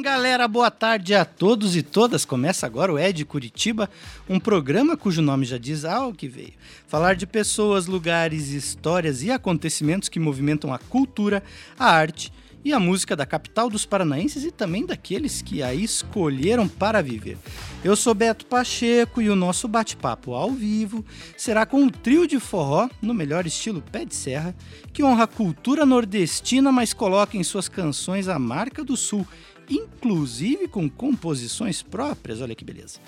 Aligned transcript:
Galera. 0.00 0.48
Boa 0.48 0.70
tarde 0.70 1.14
a 1.14 1.24
todos 1.24 1.76
e 1.76 1.82
todas. 1.82 2.24
Começa 2.24 2.64
agora 2.66 2.92
o 2.92 2.98
Ed 2.98 3.24
Curitiba, 3.24 3.90
um 4.28 4.40
programa 4.40 4.96
cujo 4.96 5.20
nome 5.20 5.44
já 5.44 5.58
diz 5.58 5.84
ao 5.84 6.12
que 6.12 6.26
veio. 6.26 6.54
Falar 6.86 7.14
de 7.14 7.26
pessoas, 7.26 7.86
lugares, 7.86 8.48
histórias 8.48 9.22
e 9.22 9.30
acontecimentos 9.30 10.08
que 10.08 10.18
movimentam 10.18 10.72
a 10.72 10.78
cultura, 10.78 11.42
a 11.78 11.90
arte 11.90 12.32
e 12.64 12.72
a 12.72 12.80
música 12.80 13.16
da 13.16 13.24
capital 13.24 13.70
dos 13.70 13.86
paranaenses 13.86 14.44
e 14.44 14.50
também 14.50 14.84
daqueles 14.84 15.40
que 15.40 15.62
a 15.62 15.74
escolheram 15.74 16.68
para 16.68 17.02
viver. 17.02 17.38
Eu 17.82 17.96
sou 17.96 18.14
Beto 18.14 18.44
Pacheco 18.44 19.22
e 19.22 19.30
o 19.30 19.36
nosso 19.36 19.66
bate-papo 19.66 20.34
ao 20.34 20.50
vivo 20.50 21.04
será 21.36 21.64
com 21.64 21.80
um 21.80 21.88
trio 21.88 22.26
de 22.26 22.38
forró, 22.38 22.88
no 23.00 23.14
melhor 23.14 23.46
estilo 23.46 23.82
pé 23.90 24.04
de 24.04 24.14
serra, 24.14 24.54
que 24.92 25.02
honra 25.02 25.24
a 25.24 25.28
cultura 25.28 25.86
nordestina, 25.86 26.70
mas 26.70 26.92
coloca 26.92 27.36
em 27.36 27.42
suas 27.42 27.68
canções 27.68 28.28
a 28.28 28.38
marca 28.38 28.84
do 28.84 28.96
sul, 28.96 29.26
inclusive 29.70 30.66
com 30.66 30.90
composições 30.90 31.82
próprias. 31.82 32.40
Olha 32.40 32.54
que 32.54 32.64
beleza. 32.64 32.98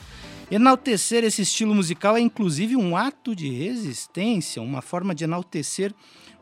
Enaltecer 0.51 1.25
esse 1.25 1.43
estilo 1.43 1.75
musical 1.75 2.17
é 2.17 2.21
inclusive 2.21 2.77
um 2.77 2.97
ato 2.97 3.35
de 3.35 3.51
resistência, 3.51 4.63
uma 4.63 4.81
forma 4.81 5.15
de 5.15 5.25
enaltecer 5.25 5.93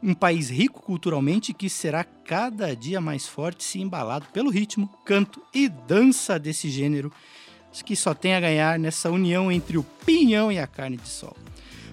um 0.02 0.14
país 0.14 0.48
rico 0.48 0.82
culturalmente 0.82 1.52
que 1.52 1.68
será 1.68 2.04
cada 2.04 2.74
dia 2.74 3.00
mais 3.00 3.26
forte 3.26 3.62
se 3.62 3.80
embalado 3.80 4.26
pelo 4.32 4.50
ritmo, 4.50 4.88
canto 5.04 5.42
e 5.54 5.68
dança 5.68 6.38
desse 6.38 6.70
gênero 6.70 7.12
que 7.84 7.94
só 7.94 8.14
tem 8.14 8.34
a 8.34 8.40
ganhar 8.40 8.78
nessa 8.78 9.10
união 9.10 9.50
entre 9.52 9.78
o 9.78 9.84
pinhão 10.04 10.50
e 10.50 10.58
a 10.58 10.66
carne 10.66 10.96
de 10.96 11.08
sol. 11.08 11.36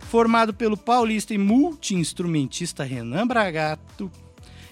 Formado 0.10 0.54
pelo 0.54 0.78
paulista 0.78 1.34
e 1.34 1.38
multi-instrumentista 1.38 2.84
Renan 2.84 3.28
Bragato 3.28 4.12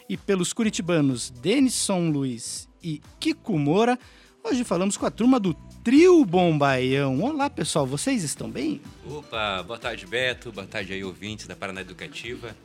e 0.09 0.17
pelos 0.17 0.53
curitibanos 0.53 1.29
Denison 1.29 2.09
Luiz 2.09 2.67
e 2.85 3.01
Kiko 3.19 3.57
Moura, 3.57 3.97
hoje 4.43 4.63
falamos 4.63 4.95
com 4.95 5.07
a 5.07 5.09
turma 5.09 5.39
do 5.39 5.55
Trio 5.83 6.23
Bombaião. 6.23 7.19
Olá, 7.19 7.49
pessoal, 7.49 7.87
vocês 7.87 8.21
estão 8.21 8.47
bem? 8.47 8.79
Opa, 9.09 9.63
boa 9.63 9.79
tarde, 9.79 10.05
Beto. 10.05 10.51
Boa 10.51 10.67
tarde 10.67 10.93
aí, 10.93 11.03
ouvintes 11.03 11.47
da 11.47 11.55
Paraná 11.55 11.81
Educativa. 11.81 12.55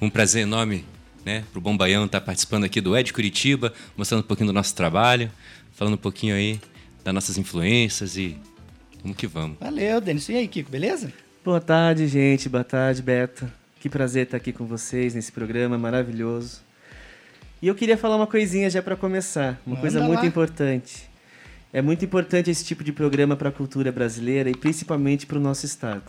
Um 0.00 0.10
prazer 0.10 0.42
enorme, 0.42 0.84
né, 1.24 1.44
pro 1.52 1.60
Bombaião 1.60 2.06
estar 2.06 2.20
participando 2.20 2.64
aqui 2.64 2.80
do 2.80 2.96
Ed 2.96 3.12
Curitiba, 3.12 3.72
mostrando 3.96 4.24
um 4.24 4.26
pouquinho 4.26 4.48
do 4.48 4.52
nosso 4.52 4.74
trabalho, 4.74 5.30
falando 5.70 5.94
um 5.94 5.98
pouquinho 5.98 6.34
aí 6.34 6.60
das 7.04 7.14
nossas 7.14 7.38
influências 7.38 8.16
e 8.16 8.36
vamos 9.00 9.16
que 9.16 9.28
vamos. 9.28 9.58
Valeu, 9.60 10.00
Denis. 10.00 10.28
E 10.28 10.34
aí, 10.34 10.48
Kiko, 10.48 10.72
beleza? 10.72 11.12
Boa 11.44 11.60
tarde, 11.60 12.08
gente. 12.08 12.48
Boa 12.48 12.64
tarde, 12.64 13.00
Beto. 13.00 13.48
Que 13.78 13.88
prazer 13.88 14.24
estar 14.24 14.38
aqui 14.38 14.52
com 14.52 14.66
vocês 14.66 15.14
nesse 15.14 15.30
programa 15.30 15.78
maravilhoso. 15.78 16.71
E 17.62 17.68
eu 17.68 17.76
queria 17.76 17.96
falar 17.96 18.16
uma 18.16 18.26
coisinha 18.26 18.68
já 18.68 18.82
para 18.82 18.96
começar, 18.96 19.56
uma 19.64 19.76
coisa 19.76 20.00
lá. 20.00 20.06
muito 20.08 20.26
importante. 20.26 21.08
É 21.72 21.80
muito 21.80 22.04
importante 22.04 22.50
esse 22.50 22.64
tipo 22.64 22.82
de 22.82 22.90
programa 22.90 23.36
para 23.36 23.50
a 23.50 23.52
cultura 23.52 23.92
brasileira 23.92 24.50
e 24.50 24.52
principalmente 24.56 25.26
para 25.26 25.38
o 25.38 25.40
nosso 25.40 25.64
estado. 25.64 26.02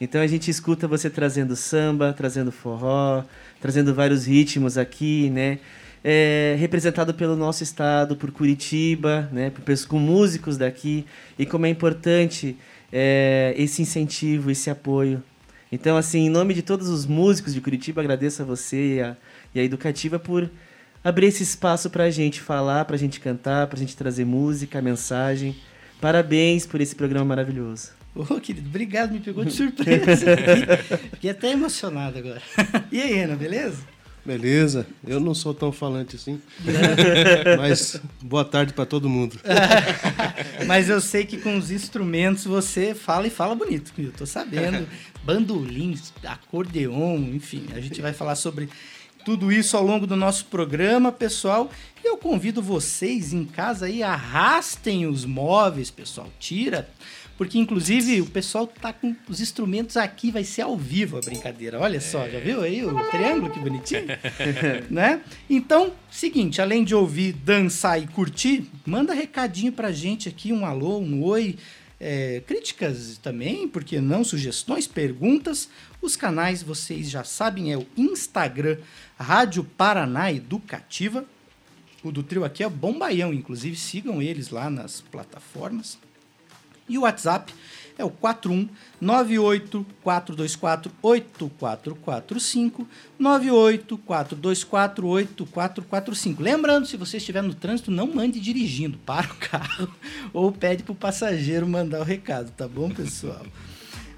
Então 0.00 0.20
a 0.20 0.26
gente 0.26 0.50
escuta 0.50 0.88
você 0.88 1.08
trazendo 1.08 1.54
samba, 1.54 2.12
trazendo 2.12 2.50
forró, 2.50 3.22
trazendo 3.60 3.94
vários 3.94 4.26
ritmos 4.26 4.76
aqui, 4.76 5.30
né? 5.30 5.60
É, 6.02 6.56
representado 6.58 7.14
pelo 7.14 7.36
nosso 7.36 7.62
estado, 7.62 8.16
por 8.16 8.32
Curitiba, 8.32 9.28
né? 9.30 9.52
Com 9.86 10.00
músicos 10.00 10.58
daqui 10.58 11.06
e 11.38 11.46
como 11.46 11.66
é 11.66 11.68
importante 11.68 12.56
é, 12.92 13.54
esse 13.56 13.80
incentivo, 13.80 14.50
esse 14.50 14.68
apoio. 14.68 15.22
Então, 15.70 15.96
assim, 15.96 16.26
em 16.26 16.30
nome 16.30 16.52
de 16.52 16.62
todos 16.62 16.88
os 16.88 17.06
músicos 17.06 17.54
de 17.54 17.60
Curitiba, 17.60 18.00
agradeço 18.00 18.42
a 18.42 18.44
você 18.44 18.96
e 18.96 19.00
a, 19.00 19.16
e 19.54 19.60
a 19.60 19.62
Educativa 19.62 20.18
por 20.18 20.50
abrir 21.02 21.26
esse 21.26 21.42
espaço 21.42 21.90
para 21.90 22.04
a 22.04 22.10
gente 22.10 22.40
falar, 22.40 22.84
para 22.84 22.96
a 22.96 22.98
gente 22.98 23.20
cantar, 23.20 23.66
para 23.66 23.76
a 23.76 23.80
gente 23.80 23.96
trazer 23.96 24.24
música, 24.24 24.80
mensagem. 24.82 25.56
Parabéns 26.00 26.66
por 26.66 26.80
esse 26.80 26.94
programa 26.94 27.26
maravilhoso. 27.26 27.90
Ô, 28.14 28.40
querido, 28.40 28.68
obrigado, 28.68 29.12
me 29.12 29.20
pegou 29.20 29.44
de 29.44 29.52
surpresa. 29.52 30.26
Fiquei 31.12 31.30
até 31.30 31.52
emocionado 31.52 32.18
agora. 32.18 32.42
E 32.90 33.00
aí, 33.00 33.14
Renan, 33.14 33.36
beleza? 33.36 33.78
Beleza, 34.24 34.86
eu 35.06 35.18
não 35.18 35.34
sou 35.34 35.54
tão 35.54 35.72
falante 35.72 36.16
assim. 36.16 36.40
Mas 37.56 38.00
boa 38.20 38.44
tarde 38.44 38.72
para 38.74 38.84
todo 38.84 39.08
mundo. 39.08 39.38
Mas 40.66 40.88
eu 40.88 41.00
sei 41.00 41.24
que 41.24 41.38
com 41.38 41.56
os 41.56 41.70
instrumentos 41.70 42.44
você 42.44 42.94
fala 42.94 43.26
e 43.26 43.30
fala 43.30 43.54
bonito, 43.54 43.92
eu 43.98 44.12
tô 44.12 44.26
sabendo. 44.26 44.86
Bandolim, 45.24 45.98
acordeon, 46.24 47.18
enfim, 47.32 47.66
a 47.74 47.80
gente 47.80 48.00
vai 48.02 48.12
falar 48.12 48.34
sobre 48.34 48.68
tudo 49.30 49.52
isso 49.52 49.76
ao 49.76 49.86
longo 49.86 50.08
do 50.08 50.16
nosso 50.16 50.46
programa, 50.46 51.12
pessoal. 51.12 51.70
E 52.02 52.08
eu 52.08 52.16
convido 52.16 52.60
vocês 52.60 53.32
em 53.32 53.44
casa 53.44 53.86
aí, 53.86 54.02
arrastem 54.02 55.06
os 55.06 55.24
móveis, 55.24 55.88
pessoal. 55.88 56.26
Tira, 56.40 56.90
porque 57.38 57.56
inclusive 57.56 58.20
o 58.22 58.26
pessoal 58.26 58.66
tá 58.66 58.92
com 58.92 59.14
os 59.28 59.40
instrumentos 59.40 59.96
aqui, 59.96 60.32
vai 60.32 60.42
ser 60.42 60.62
ao 60.62 60.76
vivo 60.76 61.16
a 61.16 61.20
brincadeira. 61.20 61.78
Olha 61.78 62.00
só, 62.00 62.28
já 62.28 62.40
viu 62.40 62.60
aí 62.60 62.84
o 62.84 62.92
triângulo 63.04 63.52
que 63.52 63.60
bonitinho? 63.60 64.06
né? 64.90 65.20
Então, 65.48 65.92
seguinte, 66.10 66.60
além 66.60 66.82
de 66.82 66.92
ouvir, 66.92 67.32
dançar 67.32 68.02
e 68.02 68.08
curtir, 68.08 68.68
manda 68.84 69.14
recadinho 69.14 69.70
pra 69.70 69.92
gente 69.92 70.28
aqui, 70.28 70.52
um 70.52 70.66
alô, 70.66 70.98
um 70.98 71.22
oi, 71.22 71.56
é, 72.00 72.42
críticas 72.46 73.18
também, 73.22 73.68
porque 73.68 74.00
não 74.00 74.24
sugestões, 74.24 74.88
perguntas. 74.88 75.68
Os 76.00 76.16
canais 76.16 76.62
vocês 76.62 77.10
já 77.10 77.22
sabem, 77.22 77.72
é 77.72 77.76
o 77.76 77.86
Instagram 77.96 78.78
Rádio 79.20 79.62
Paraná 79.62 80.32
Educativa. 80.32 81.26
O 82.02 82.10
do 82.10 82.22
trio 82.22 82.42
aqui 82.42 82.64
é 82.64 82.68
Bombaião, 82.70 83.34
inclusive 83.34 83.76
sigam 83.76 84.22
eles 84.22 84.48
lá 84.48 84.70
nas 84.70 85.02
plataformas. 85.02 85.98
E 86.88 86.96
o 86.96 87.02
WhatsApp 87.02 87.52
é 87.98 88.04
o 88.04 88.10
41 88.10 88.66
98 88.98 89.86
424 90.02 90.90
8445 91.02 92.88
98 93.18 93.98
424 93.98 95.06
8445. 95.06 96.42
Lembrando, 96.42 96.86
se 96.86 96.96
você 96.96 97.18
estiver 97.18 97.42
no 97.42 97.54
trânsito, 97.54 97.90
não 97.90 98.06
mande 98.06 98.40
dirigindo, 98.40 98.96
para 98.98 99.30
o 99.30 99.36
carro 99.36 99.94
ou 100.32 100.50
pede 100.50 100.82
para 100.82 100.92
o 100.92 100.96
passageiro 100.96 101.68
mandar 101.68 102.00
o 102.00 102.04
recado, 102.04 102.50
tá 102.52 102.66
bom, 102.66 102.88
pessoal? 102.88 103.44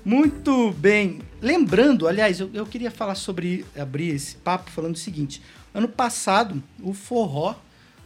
Muito 0.05 0.73
bem. 0.73 1.21
Lembrando, 1.41 2.09
aliás, 2.09 2.41
eu, 2.41 2.51
eu 2.53 2.67
queria 2.67 2.91
falar 2.91 3.15
sobre 3.15 3.65
abrir 3.77 4.09
esse 4.09 4.37
papo 4.37 4.71
falando 4.71 4.97
o 4.97 4.99
seguinte: 4.99 5.41
ano 5.73 5.89
passado, 5.89 6.63
o 6.81 6.93
forró 6.93 7.55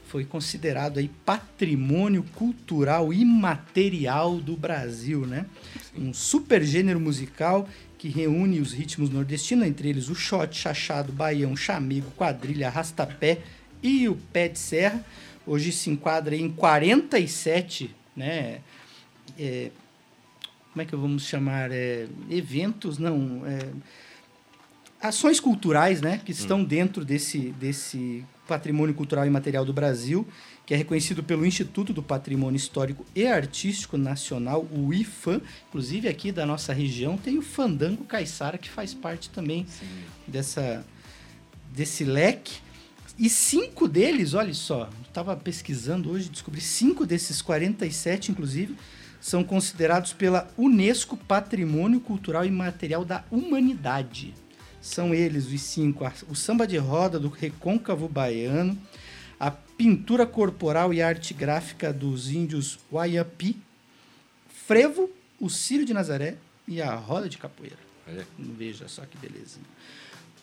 foi 0.06 0.24
considerado 0.24 0.98
aí 0.98 1.10
patrimônio 1.24 2.24
cultural 2.34 3.12
imaterial 3.12 4.36
do 4.36 4.56
Brasil, 4.56 5.26
né? 5.26 5.46
Um 5.96 6.12
super 6.12 6.62
gênero 6.62 7.00
musical 7.00 7.68
que 7.98 8.08
reúne 8.08 8.60
os 8.60 8.72
ritmos 8.72 9.08
nordestinos, 9.08 9.66
entre 9.66 9.88
eles 9.88 10.08
o 10.08 10.14
shot, 10.14 10.54
chachado, 10.54 11.12
baião, 11.12 11.56
chamego, 11.56 12.10
quadrilha, 12.10 12.68
arrastapé 12.68 13.38
e 13.82 14.08
o 14.08 14.16
pé 14.32 14.48
de 14.48 14.58
serra. 14.58 15.04
Hoje 15.46 15.72
se 15.72 15.88
enquadra 15.88 16.36
em 16.36 16.50
47, 16.50 17.94
né? 18.14 18.60
é, 19.38 19.70
como 20.76 20.82
é 20.82 20.84
que 20.84 20.94
vamos 20.94 21.22
chamar? 21.22 21.72
É, 21.72 22.06
eventos, 22.28 22.98
não. 22.98 23.40
é, 23.46 23.70
ações 25.00 25.40
culturais, 25.40 26.02
né? 26.02 26.20
Que 26.22 26.32
estão 26.32 26.62
dentro 26.62 27.02
desse, 27.02 27.48
desse 27.52 28.22
patrimônio 28.46 28.94
cultural 28.94 29.26
e 29.26 29.30
material 29.30 29.64
do 29.64 29.72
Brasil, 29.72 30.28
que 30.66 30.74
é 30.74 30.76
reconhecido 30.76 31.22
pelo 31.22 31.46
Instituto 31.46 31.94
do 31.94 32.02
Patrimônio 32.02 32.58
Histórico 32.58 33.06
e 33.14 33.26
Artístico 33.26 33.96
Nacional, 33.96 34.68
o 34.70 34.92
IFAM. 34.92 35.40
Inclusive, 35.70 36.08
aqui 36.08 36.30
da 36.30 36.44
nossa 36.44 36.74
região 36.74 37.16
tem 37.16 37.38
o 37.38 37.42
Fandango 37.42 38.04
Caiçara, 38.04 38.58
que 38.58 38.68
faz 38.68 38.92
parte 38.92 39.30
também 39.30 39.66
dessa, 40.28 40.84
desse 41.72 42.04
leque. 42.04 42.58
E 43.18 43.30
cinco 43.30 43.88
deles, 43.88 44.34
olha 44.34 44.52
só, 44.52 44.90
estava 45.08 45.34
pesquisando 45.34 46.10
hoje, 46.10 46.28
descobri 46.28 46.60
cinco 46.60 47.06
desses 47.06 47.40
47, 47.40 48.30
inclusive, 48.30 48.76
são 49.20 49.42
considerados 49.42 50.12
pela 50.12 50.48
Unesco 50.56 51.16
Patrimônio 51.16 52.00
Cultural 52.00 52.44
e 52.44 52.50
Material 52.50 53.04
da 53.04 53.24
Humanidade. 53.30 54.34
São 54.80 55.14
eles 55.14 55.46
os 55.46 55.60
cinco: 55.60 56.04
o 56.28 56.34
samba 56.34 56.66
de 56.66 56.76
roda 56.76 57.18
do 57.18 57.28
recôncavo 57.28 58.08
baiano, 58.08 58.78
a 59.38 59.50
pintura 59.50 60.26
corporal 60.26 60.94
e 60.94 61.02
arte 61.02 61.34
gráfica 61.34 61.92
dos 61.92 62.30
índios 62.30 62.78
Waiapi, 62.90 63.56
frevo, 64.48 65.10
o 65.40 65.50
Círio 65.50 65.84
de 65.84 65.92
Nazaré, 65.92 66.36
e 66.66 66.80
a 66.80 66.94
roda 66.94 67.28
de 67.28 67.38
capoeira. 67.38 67.76
Olha. 68.08 68.26
Veja 68.38 68.88
só 68.88 69.02
que 69.04 69.16
belezinha. 69.18 69.66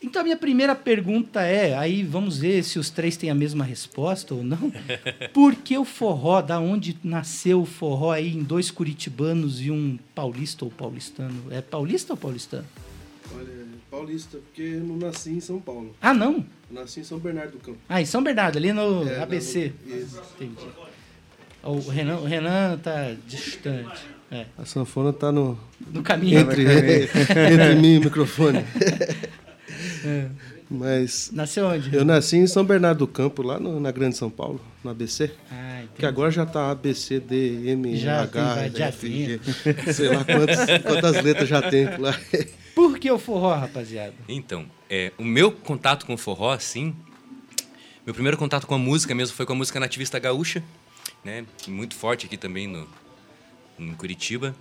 Então 0.03 0.21
a 0.21 0.23
minha 0.25 0.35
primeira 0.37 0.75
pergunta 0.75 1.41
é, 1.41 1.75
aí 1.77 2.03
vamos 2.03 2.37
ver 2.37 2.61
se 2.63 2.77
os 2.77 2.89
três 2.89 3.15
têm 3.15 3.29
a 3.29 3.35
mesma 3.35 3.63
resposta 3.63 4.35
ou 4.35 4.43
não. 4.43 4.71
Por 5.33 5.55
que 5.55 5.77
o 5.77 5.85
forró? 5.85 6.41
Da 6.41 6.59
onde 6.59 6.97
nasceu 7.03 7.61
o 7.61 7.65
forró 7.65 8.11
aí 8.11 8.35
em 8.35 8.43
dois 8.43 8.69
curitibanos 8.69 9.61
e 9.61 9.71
um 9.71 9.97
paulista 10.13 10.65
ou 10.65 10.71
paulistano? 10.71 11.41
É 11.49 11.61
paulista 11.61 12.13
ou 12.13 12.17
paulistano? 12.17 12.65
Olha, 13.33 13.47
paulista, 13.89 14.37
porque 14.39 14.61
eu 14.61 14.81
não 14.83 14.97
nasci 14.97 15.29
em 15.31 15.39
São 15.39 15.59
Paulo. 15.59 15.95
Ah, 16.01 16.13
não. 16.13 16.45
Eu 16.69 16.81
nasci 16.81 16.99
em 16.99 17.03
São 17.05 17.17
Bernardo 17.17 17.53
do 17.53 17.59
Campo. 17.59 17.77
Ah, 17.87 18.01
em 18.01 18.05
São 18.05 18.21
Bernardo, 18.21 18.57
ali 18.57 18.73
no 18.73 19.07
É, 19.07 19.21
ABC. 19.21 19.71
isso. 19.87 20.21
Entendi. 20.35 20.67
O 21.63 21.79
Renan, 21.89 22.17
o 22.17 22.25
Renan 22.25 22.77
tá 22.77 23.15
distante. 23.25 24.01
É, 24.29 24.47
A 24.57 24.65
sanfona 24.65 25.13
tá 25.13 25.31
no, 25.31 25.57
no 25.93 26.03
caminho. 26.03 26.39
entre, 26.39 26.63
entre 27.53 27.75
mim 27.75 27.93
e 27.93 27.97
o 27.99 28.01
microfone. 28.03 28.59
É. 30.03 30.27
Mas 30.69 31.29
Nasceu 31.31 31.67
onde? 31.67 31.95
eu 31.95 32.03
nasci 32.03 32.37
em 32.37 32.47
São 32.47 32.63
Bernardo 32.65 32.99
do 32.99 33.07
Campo, 33.07 33.41
lá 33.43 33.59
no- 33.59 33.79
na 33.79 33.91
Grande 33.91 34.17
São 34.17 34.29
Paulo, 34.29 34.59
no 34.83 34.89
ABC. 34.89 35.31
Ah, 35.51 35.77
entendi. 35.83 35.89
Que 35.99 36.05
agora 36.05 36.31
já 36.31 36.45
tá 36.45 36.71
A, 36.71 36.75
B, 36.75 36.93
C, 36.95 37.19
D, 37.19 37.69
M, 37.71 37.95
Já 37.95 38.25
tem, 38.25 38.41
H, 38.41 38.69
já 38.69 38.89
G. 38.91 39.39
Sei 39.93 40.07
lá 40.09 40.23
quantas, 40.25 40.59
quantas 40.81 41.23
letras 41.23 41.47
já 41.47 41.61
tem 41.61 41.85
lá. 41.97 42.17
Por 42.73 42.97
que 42.97 43.11
o 43.11 43.19
forró, 43.19 43.53
rapaziada? 43.53 44.13
Então, 44.27 44.65
é, 44.89 45.11
o 45.19 45.23
meu 45.23 45.51
contato 45.51 46.05
com 46.07 46.15
o 46.15 46.17
forró, 46.17 46.51
assim, 46.53 46.95
meu 48.05 48.13
primeiro 48.15 48.35
contato 48.37 48.65
com 48.65 48.73
a 48.73 48.79
música 48.79 49.13
mesmo 49.13 49.35
foi 49.35 49.45
com 49.45 49.53
a 49.53 49.55
música 49.55 49.79
nativista 49.79 50.17
gaúcha, 50.17 50.63
né? 51.23 51.45
Muito 51.67 51.93
forte 51.95 52.25
aqui 52.25 52.35
também 52.35 52.67
no, 52.67 52.87
em 53.77 53.93
Curitiba. 53.93 54.55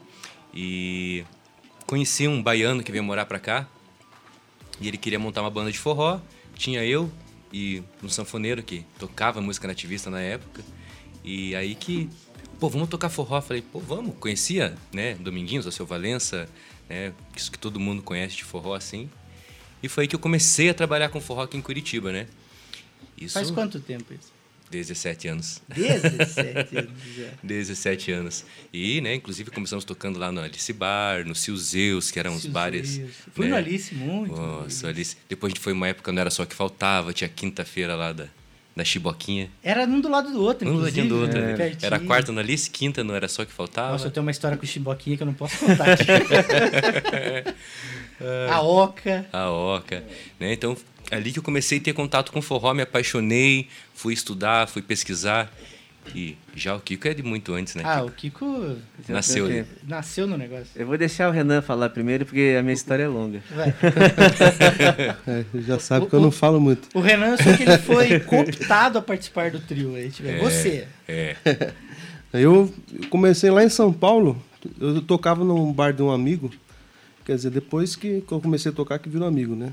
E 0.55 1.25
conheci 1.87 2.29
um 2.29 2.43
baiano 2.43 2.83
que 2.83 2.93
veio 2.93 3.03
morar 3.03 3.25
pra 3.25 3.39
cá. 3.39 3.67
E 4.83 4.89
ele 4.89 4.99
queria 4.99 5.19
montar 5.19 5.41
uma 5.41 5.51
banda 5.51 5.71
de 5.71 5.79
forró. 5.79 6.21
Tinha 6.57 6.85
eu 6.85 7.11
e 7.53 7.83
um 8.03 8.09
sanfoneiro 8.09 8.63
que 8.63 8.85
tocava 8.99 9.41
música 9.41 9.69
nativista 9.69 10.11
na 10.11 10.21
época. 10.21 10.63
E 11.23 11.55
aí 11.55 11.77
que, 11.77 12.11
pô, 12.59 12.69
vamos 12.69 12.89
tocar 12.89 13.09
forró. 13.09 13.41
Falei, 13.41 13.63
pô, 13.63 13.79
vamos. 13.79 14.17
Conhecia, 14.19 14.75
né? 14.93 15.15
Dominguinhos, 15.15 15.67
o 15.67 15.73
seu 15.73 15.87
Valença, 15.87 16.49
né? 16.89 17.13
Isso 17.37 17.53
que 17.53 17.59
todo 17.59 17.79
mundo 17.79 18.03
conhece 18.03 18.37
de 18.37 18.45
forró, 18.45 18.75
assim. 18.75 19.09
E 19.81 19.89
foi 19.89 20.05
aí 20.05 20.09
que 20.09 20.17
eu 20.17 20.21
comecei 20.21 20.69
a 20.69 20.75
trabalhar 20.75 21.11
com 21.11 21.21
forró 21.21 21.43
aqui 21.43 21.57
em 21.57 21.63
Curitiba, 21.63 22.11
né? 22.11 22.27
Isso 23.17 23.35
Faz 23.35 23.51
quanto 23.53 23.79
tempo 23.79 24.13
isso? 24.13 24.33
17 24.73 25.29
anos. 25.29 25.63
17 25.69 26.79
anos 26.79 26.91
já. 27.15 27.29
17 27.43 28.13
anos. 28.13 28.45
E, 28.73 29.01
né, 29.03 29.15
inclusive 29.15 29.51
começamos 29.51 29.85
tocando 29.85 30.19
lá 30.19 30.33
no 30.33 30.41
Alice 30.41 30.73
Bar, 30.73 31.27
no 31.27 31.35
Silzeus, 31.35 32.11
que 32.11 32.19
eram 32.19 32.35
os 32.35 32.47
bares. 32.47 33.01
Fui 33.35 33.45
né? 33.45 33.51
no 33.51 33.57
Alice 33.57 33.95
muito. 33.95 34.35
Nossa, 34.35 34.89
Alice. 34.89 35.17
Depois 35.29 35.53
a 35.53 35.55
gente 35.55 35.63
foi 35.63 35.75
uma 35.75 35.89
época, 35.89 36.11
não 36.11 36.21
era 36.21 36.31
só 36.31 36.47
que 36.47 36.55
faltava, 36.55 37.13
tinha 37.13 37.29
quinta-feira 37.29 37.95
lá 37.95 38.13
da, 38.13 38.29
da 38.75 38.85
Chiboquinha. 38.85 39.51
Era 39.63 39.85
um 39.85 40.01
do 40.01 40.09
lado 40.09 40.31
do 40.33 40.43
outro, 40.43 40.67
Um 40.69 40.73
inclusive. 40.75 41.01
ladinho 41.03 41.15
do 41.15 41.21
outro. 41.23 41.41
né? 41.41 41.57
né? 41.57 41.77
Era 41.83 41.99
quarta 42.01 42.33
no 42.33 42.41
Alice, 42.41 42.71
quinta 42.71 43.05
não 43.05 43.15
era 43.15 43.29
só 43.29 43.45
que 43.45 43.53
faltava. 43.53 43.93
Nossa, 43.93 44.07
eu 44.07 44.11
tenho 44.11 44.25
uma 44.25 44.31
história 44.31 44.57
com 44.57 44.65
o 44.65 44.67
Chimboquinha 44.67 45.17
que 45.17 45.23
eu 45.23 45.27
não 45.27 45.35
posso 45.35 45.59
contar 45.59 45.97
a 48.51 48.61
Oca. 48.63 49.27
A 49.33 49.51
Oca, 49.51 50.03
né? 50.39 50.53
Então, 50.53 50.77
ali 51.11 51.33
que 51.33 51.39
eu 51.39 51.43
comecei 51.43 51.79
a 51.79 51.81
ter 51.81 51.93
contato 51.93 52.33
com 52.33 52.41
forró, 52.41 52.73
me 52.75 52.83
apaixonei, 52.83 53.69
fui 53.95 54.15
estudar, 54.15 54.69
fui 54.69 54.83
pesquisar. 54.83 55.53
E 56.15 56.37
já 56.55 56.75
o 56.75 56.81
Kiko 56.81 57.09
é 57.09 57.15
de 57.15 57.23
muito 57.23 57.55
antes, 57.55 57.75
né? 57.75 57.83
Ah, 57.87 58.05
Kiko? 58.17 58.45
o 58.45 58.57
Kiko 58.57 58.77
Nasceu 59.09 59.45
o 59.45 59.49
ali. 59.49 59.65
nasceu 59.87 60.27
no 60.27 60.37
negócio. 60.37 60.67
Eu 60.75 60.87
vou 60.87 60.99
deixar 60.99 61.29
o 61.29 61.33
Renan 61.33 61.63
falar 61.63 61.89
primeiro, 61.91 62.25
porque 62.27 62.57
a 62.59 62.63
minha 62.63 62.75
história 62.75 63.05
é 63.05 63.09
longa. 63.09 63.43
Vai. 63.55 63.73
É, 65.27 65.45
já 65.61 65.79
sabe 65.79 66.07
que 66.07 66.15
eu 66.15 66.21
não 66.21 66.31
falo 66.31 66.61
muito. 66.61 66.89
O 66.95 67.01
Renan, 67.01 67.37
só 67.37 67.57
que 67.57 67.63
ele 67.63 67.79
foi 67.79 68.19
cooptado 68.27 68.99
a 68.99 69.03
participar 69.03 69.51
do 69.51 69.61
trio. 69.61 69.95
Aí, 69.95 70.11
tipo, 70.11 70.29
é. 70.29 70.39
Você. 70.39 70.87
É. 71.09 71.37
Eu 72.33 72.73
eu 73.01 73.09
comecei 73.09 73.51
lá 73.51 73.63
em 73.65 73.69
São 73.69 73.93
Paulo, 73.93 74.43
eu 74.81 75.01
tocava 75.03 75.45
num 75.45 75.73
bar 75.73 75.93
de 75.93 76.03
um 76.03 76.11
amigo, 76.11 76.51
quer 77.25 77.37
dizer, 77.37 77.51
depois 77.51 77.95
que, 77.95 78.21
que 78.23 78.33
eu 78.33 78.41
comecei 78.41 78.73
a 78.73 78.75
tocar 78.75 78.99
que 78.99 79.09
virou 79.09 79.29
amigo, 79.29 79.55
né? 79.55 79.73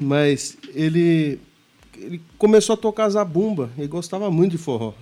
Mas 0.00 0.56
ele, 0.74 1.38
ele 1.98 2.20
começou 2.38 2.74
a 2.74 2.76
tocar 2.76 3.08
zabumba, 3.08 3.70
ele 3.76 3.88
gostava 3.88 4.30
muito 4.30 4.52
de 4.52 4.58
forró. 4.58 4.92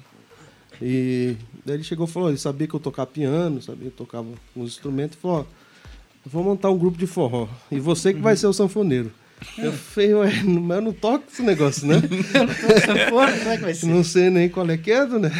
E 0.82 1.36
daí 1.64 1.76
ele 1.76 1.84
chegou 1.84 2.06
e 2.06 2.10
falou, 2.10 2.28
ele 2.28 2.38
sabia 2.38 2.66
que 2.66 2.74
eu 2.74 2.80
tocava 2.80 3.06
piano, 3.06 3.62
sabia 3.62 3.90
que 3.90 4.00
eu 4.00 4.06
tocava 4.06 4.26
uns 4.56 4.70
instrumentos, 4.70 5.16
e 5.16 5.20
falou, 5.20 5.38
ó, 5.38 5.40
eu 5.40 6.30
vou 6.30 6.42
montar 6.42 6.70
um 6.70 6.78
grupo 6.78 6.98
de 6.98 7.06
forró, 7.06 7.48
e 7.70 7.78
você 7.78 8.12
que 8.12 8.20
vai 8.20 8.36
ser 8.36 8.46
o 8.46 8.52
sanfoneiro. 8.52 9.12
Eu 9.58 9.72
falei, 9.72 10.14
ué, 10.14 10.42
mas 10.42 10.76
eu 10.76 10.82
não 10.82 10.92
toco 10.92 11.24
esse 11.30 11.42
negócio, 11.42 11.86
né? 11.86 11.96
Sanfona, 12.00 13.38
como 13.38 13.50
é 13.50 13.56
que 13.56 13.62
vai 13.62 13.74
ser? 13.74 13.86
Não 13.86 14.02
sei 14.02 14.30
nem 14.30 14.48
qual 14.48 14.68
é 14.70 14.76
que 14.76 14.90
é, 14.90 15.06
né? 15.06 15.30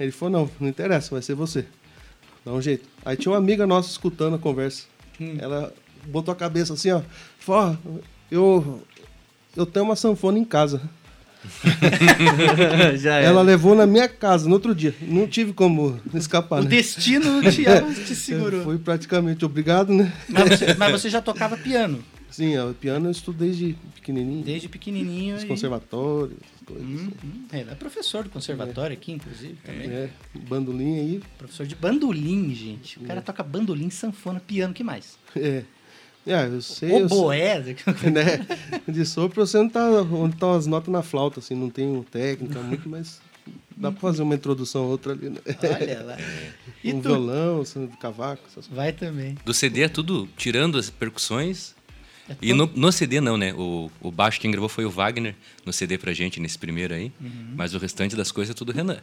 Ele 0.00 0.10
falou, 0.10 0.40
não, 0.40 0.50
não 0.60 0.68
interessa, 0.68 1.10
vai 1.10 1.22
ser 1.22 1.34
você. 1.34 1.66
Dá 2.44 2.52
um 2.52 2.62
jeito. 2.62 2.88
Aí 3.04 3.16
tinha 3.16 3.32
uma 3.32 3.38
amiga 3.38 3.66
nossa 3.66 3.90
escutando 3.90 4.36
a 4.36 4.38
conversa. 4.38 4.84
Ela 5.38 5.72
botou 6.06 6.32
a 6.32 6.36
cabeça 6.36 6.74
assim, 6.74 6.90
ó. 6.90 7.02
Falou, 7.38 7.76
ó, 7.84 7.98
eu, 8.30 8.82
eu 9.56 9.66
tenho 9.66 9.84
uma 9.84 9.96
sanfona 9.96 10.38
em 10.38 10.44
casa. 10.44 10.80
Já 12.98 13.16
Ela 13.20 13.42
levou 13.42 13.74
na 13.74 13.86
minha 13.86 14.08
casa 14.08 14.48
no 14.48 14.54
outro 14.54 14.74
dia. 14.74 14.94
Não 15.00 15.26
tive 15.26 15.52
como 15.52 16.00
escapar, 16.14 16.60
O 16.60 16.64
né? 16.64 16.70
destino 16.70 17.40
te, 17.50 17.64
te 18.04 18.14
segurou. 18.16 18.64
Fui 18.64 18.78
praticamente 18.78 19.44
obrigado, 19.44 19.92
né? 19.92 20.12
Mas 20.28 20.58
você, 20.58 20.74
mas 20.78 20.92
você 20.92 21.10
já 21.10 21.20
tocava 21.22 21.56
piano 21.56 22.02
Sim, 22.30 22.56
ó, 22.58 22.72
piano 22.74 23.06
eu 23.06 23.10
estudo 23.12 23.38
desde 23.38 23.74
pequenininho. 23.94 24.44
desde 24.44 24.68
pequenininho. 24.68 25.36
Os 25.36 25.44
e- 25.44 25.46
conservatórios, 25.46 26.36
coisas. 26.66 26.84
Hum, 26.86 27.10
hum. 27.24 27.44
É, 27.50 27.60
ele 27.60 27.70
é 27.70 27.74
professor 27.74 28.24
do 28.24 28.28
conservatório 28.30 28.94
aqui, 28.94 29.12
inclusive. 29.12 29.56
Também. 29.64 29.88
É, 29.88 30.10
bandolim 30.46 30.98
aí. 30.98 31.22
Professor 31.38 31.64
de 31.64 31.74
bandolim, 31.74 32.54
gente. 32.54 32.98
O 32.98 33.04
cara 33.04 33.22
toca 33.22 33.42
bandolim, 33.42 33.88
sanfona, 33.88 34.38
piano, 34.38 34.74
que 34.74 34.84
mais? 34.84 35.16
É. 35.34 35.62
É, 36.26 36.46
eu 36.46 36.60
sei. 36.60 36.90
eu 36.92 37.08
sei. 37.08 37.18
Oboé. 37.18 37.60
né? 38.12 38.46
De 38.88 39.06
sopro 39.06 39.46
você 39.46 39.58
não 39.58 39.68
tá 39.68 39.88
onde 40.02 40.34
estão 40.34 40.54
as 40.54 40.66
notas 40.66 40.92
na 40.92 41.02
flauta, 41.02 41.38
assim, 41.40 41.54
não 41.54 41.70
tem 41.70 42.02
técnica 42.10 42.60
muito, 42.60 42.88
mas 42.88 43.20
dá 43.76 43.92
pra 43.92 44.00
fazer 44.00 44.22
uma 44.22 44.34
introdução 44.34 44.84
ou 44.84 44.90
outra 44.90 45.12
ali, 45.12 45.30
né? 45.30 45.38
Olha 45.46 46.02
lá. 46.02 46.16
E 46.84 46.92
um 46.92 47.00
tu? 47.00 47.08
violão, 47.08 47.62
assim, 47.62 47.88
cavaco, 48.00 48.42
essas 48.44 48.66
coisas. 48.66 48.72
Vai 48.72 48.92
também. 48.92 49.36
Do 49.44 49.52
CD 49.52 49.82
é 49.82 49.88
tudo 49.88 50.28
tirando 50.36 50.78
as 50.78 50.88
percussões. 50.88 51.74
É 52.28 52.36
E 52.40 52.52
no, 52.52 52.70
no 52.76 52.92
CD 52.92 53.20
não, 53.20 53.36
né? 53.36 53.52
O, 53.54 53.90
o 54.00 54.12
baixo 54.12 54.40
quem 54.40 54.52
gravou 54.52 54.68
foi 54.68 54.84
o 54.84 54.90
Wagner 54.90 55.34
no 55.64 55.72
CD 55.72 55.98
pra 55.98 56.12
gente, 56.12 56.38
nesse 56.38 56.56
primeiro 56.56 56.94
aí. 56.94 57.10
Uhum. 57.20 57.54
Mas 57.56 57.74
o 57.74 57.78
restante 57.78 58.14
das 58.14 58.30
coisas 58.30 58.54
é 58.54 58.56
tudo 58.56 58.70
Renan. 58.70 58.98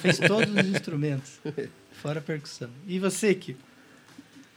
Fez 0.00 0.18
todos 0.18 0.52
os 0.52 0.66
instrumentos. 0.74 1.38
Fora 1.92 2.18
a 2.18 2.22
percussão. 2.22 2.70
E 2.88 2.98
você, 2.98 3.34
Kiko? 3.34 3.67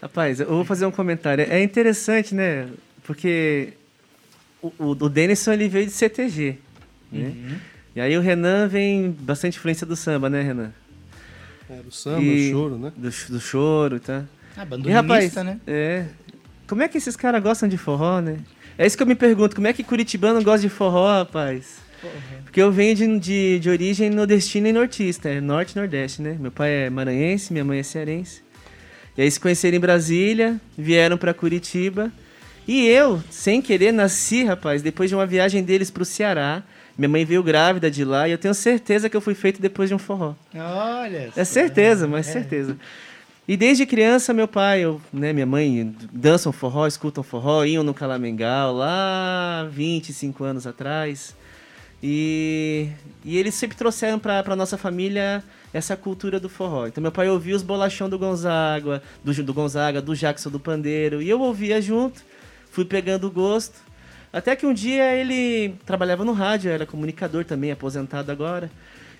Rapaz, 0.01 0.39
eu 0.39 0.47
vou 0.47 0.65
fazer 0.65 0.85
um 0.85 0.91
comentário. 0.91 1.45
É 1.49 1.61
interessante, 1.61 2.33
né? 2.33 2.67
Porque 3.03 3.73
o, 4.61 4.67
o, 4.79 4.85
o 4.91 5.09
Denison 5.09 5.51
ele 5.53 5.67
veio 5.67 5.85
de 5.85 5.91
CTG, 5.91 6.57
né? 7.11 7.27
Uhum. 7.27 7.55
E 7.95 8.01
aí 8.01 8.17
o 8.17 8.21
Renan 8.21 8.67
vem 8.67 9.11
bastante 9.11 9.57
influência 9.57 9.85
do 9.85 9.95
samba, 9.95 10.29
né, 10.29 10.41
Renan? 10.41 10.71
Era 11.69 11.81
o 11.87 11.91
samba, 11.91 12.21
E- 12.21 12.49
o 12.49 12.51
choro, 12.51 12.77
né? 12.77 12.91
Do, 12.95 13.09
do 13.29 13.39
choro, 13.39 13.99
tá? 13.99 14.23
Ah, 14.57 14.65
E 14.85 14.89
rapaz, 14.89 15.33
né? 15.35 15.59
é. 15.67 16.05
Como 16.67 16.81
é 16.81 16.87
que 16.87 16.97
esses 16.97 17.15
caras 17.15 17.41
gostam 17.43 17.67
de 17.69 17.77
forró, 17.77 18.21
né? 18.21 18.39
É 18.77 18.85
isso 18.87 18.95
que 18.97 19.03
eu 19.03 19.07
me 19.07 19.15
pergunto, 19.15 19.55
como 19.55 19.67
é 19.67 19.73
que 19.73 19.83
Curitibano 19.83 20.41
gosta 20.43 20.61
de 20.61 20.69
forró, 20.69 21.05
rapaz? 21.19 21.77
Porque 22.43 22.61
eu 22.61 22.71
venho 22.71 22.95
de, 22.95 23.19
de, 23.19 23.59
de 23.59 23.69
origem 23.69 24.09
nordestina 24.09 24.69
e 24.69 24.73
nortista, 24.73 25.29
é 25.29 25.39
norte 25.39 25.73
e 25.73 25.75
nordeste, 25.75 26.21
né? 26.21 26.35
Meu 26.39 26.51
pai 26.51 26.85
é 26.85 26.89
maranhense, 26.89 27.51
minha 27.53 27.63
mãe 27.63 27.79
é 27.79 27.83
cearense. 27.83 28.41
E 29.17 29.21
aí 29.21 29.29
se 29.31 29.39
conheceram 29.39 29.77
em 29.77 29.79
Brasília, 29.79 30.59
vieram 30.77 31.17
pra 31.17 31.33
Curitiba. 31.33 32.11
E 32.67 32.87
eu, 32.87 33.21
sem 33.29 33.61
querer, 33.61 33.91
nasci, 33.91 34.43
rapaz, 34.43 34.81
depois 34.81 35.09
de 35.09 35.15
uma 35.15 35.25
viagem 35.25 35.63
deles 35.63 35.91
pro 35.91 36.05
Ceará. 36.05 36.63
Minha 36.97 37.09
mãe 37.09 37.25
veio 37.25 37.41
grávida 37.43 37.89
de 37.89 38.03
lá 38.05 38.27
e 38.27 38.31
eu 38.31 38.37
tenho 38.37 38.53
certeza 38.53 39.09
que 39.09 39.17
eu 39.17 39.21
fui 39.21 39.33
feito 39.33 39.61
depois 39.61 39.89
de 39.89 39.95
um 39.95 39.97
forró. 39.97 40.35
Olha. 40.55 41.29
É 41.35 41.43
certeza, 41.43 42.07
mas 42.07 42.27
É. 42.29 42.33
certeza. 42.33 42.77
E 43.47 43.57
desde 43.57 43.85
criança, 43.85 44.33
meu 44.33 44.47
pai, 44.47 44.81
eu, 44.81 45.01
né, 45.11 45.33
minha 45.33 45.45
mãe 45.45 45.93
dançam 46.13 46.51
forró, 46.51 46.85
escutam 46.85 47.23
forró, 47.23 47.65
iam 47.65 47.83
no 47.83 47.93
Calamengal 47.93 48.73
lá 48.73 49.67
25 49.71 50.43
anos 50.43 50.67
atrás. 50.67 51.35
E, 52.03 52.87
e 53.25 53.37
eles 53.37 53.53
sempre 53.55 53.75
trouxeram 53.77 54.19
para 54.19 54.43
a 54.45 54.55
nossa 54.55 54.77
família 54.77 55.43
essa 55.73 55.95
cultura 55.95 56.39
do 56.39 56.49
forró. 56.49 56.87
Então 56.87 57.01
meu 57.01 57.11
pai 57.11 57.29
ouvia 57.29 57.55
os 57.55 57.63
bolachão 57.63 58.09
do 58.09 58.17
Gonzaga, 58.19 59.01
do, 59.23 59.33
do 59.43 59.53
Gonzaga, 59.53 60.01
do 60.01 60.15
Jackson 60.15 60.49
do 60.49 60.59
Pandeiro, 60.59 61.21
e 61.21 61.29
eu 61.29 61.39
ouvia 61.41 61.81
junto, 61.81 62.21
fui 62.71 62.85
pegando 62.85 63.27
o 63.27 63.31
gosto. 63.31 63.75
Até 64.33 64.55
que 64.55 64.65
um 64.65 64.73
dia 64.73 65.13
ele 65.15 65.75
trabalhava 65.85 66.23
no 66.23 66.31
rádio, 66.33 66.71
era 66.71 66.85
comunicador 66.85 67.43
também, 67.43 67.71
aposentado 67.71 68.31
agora. 68.31 68.71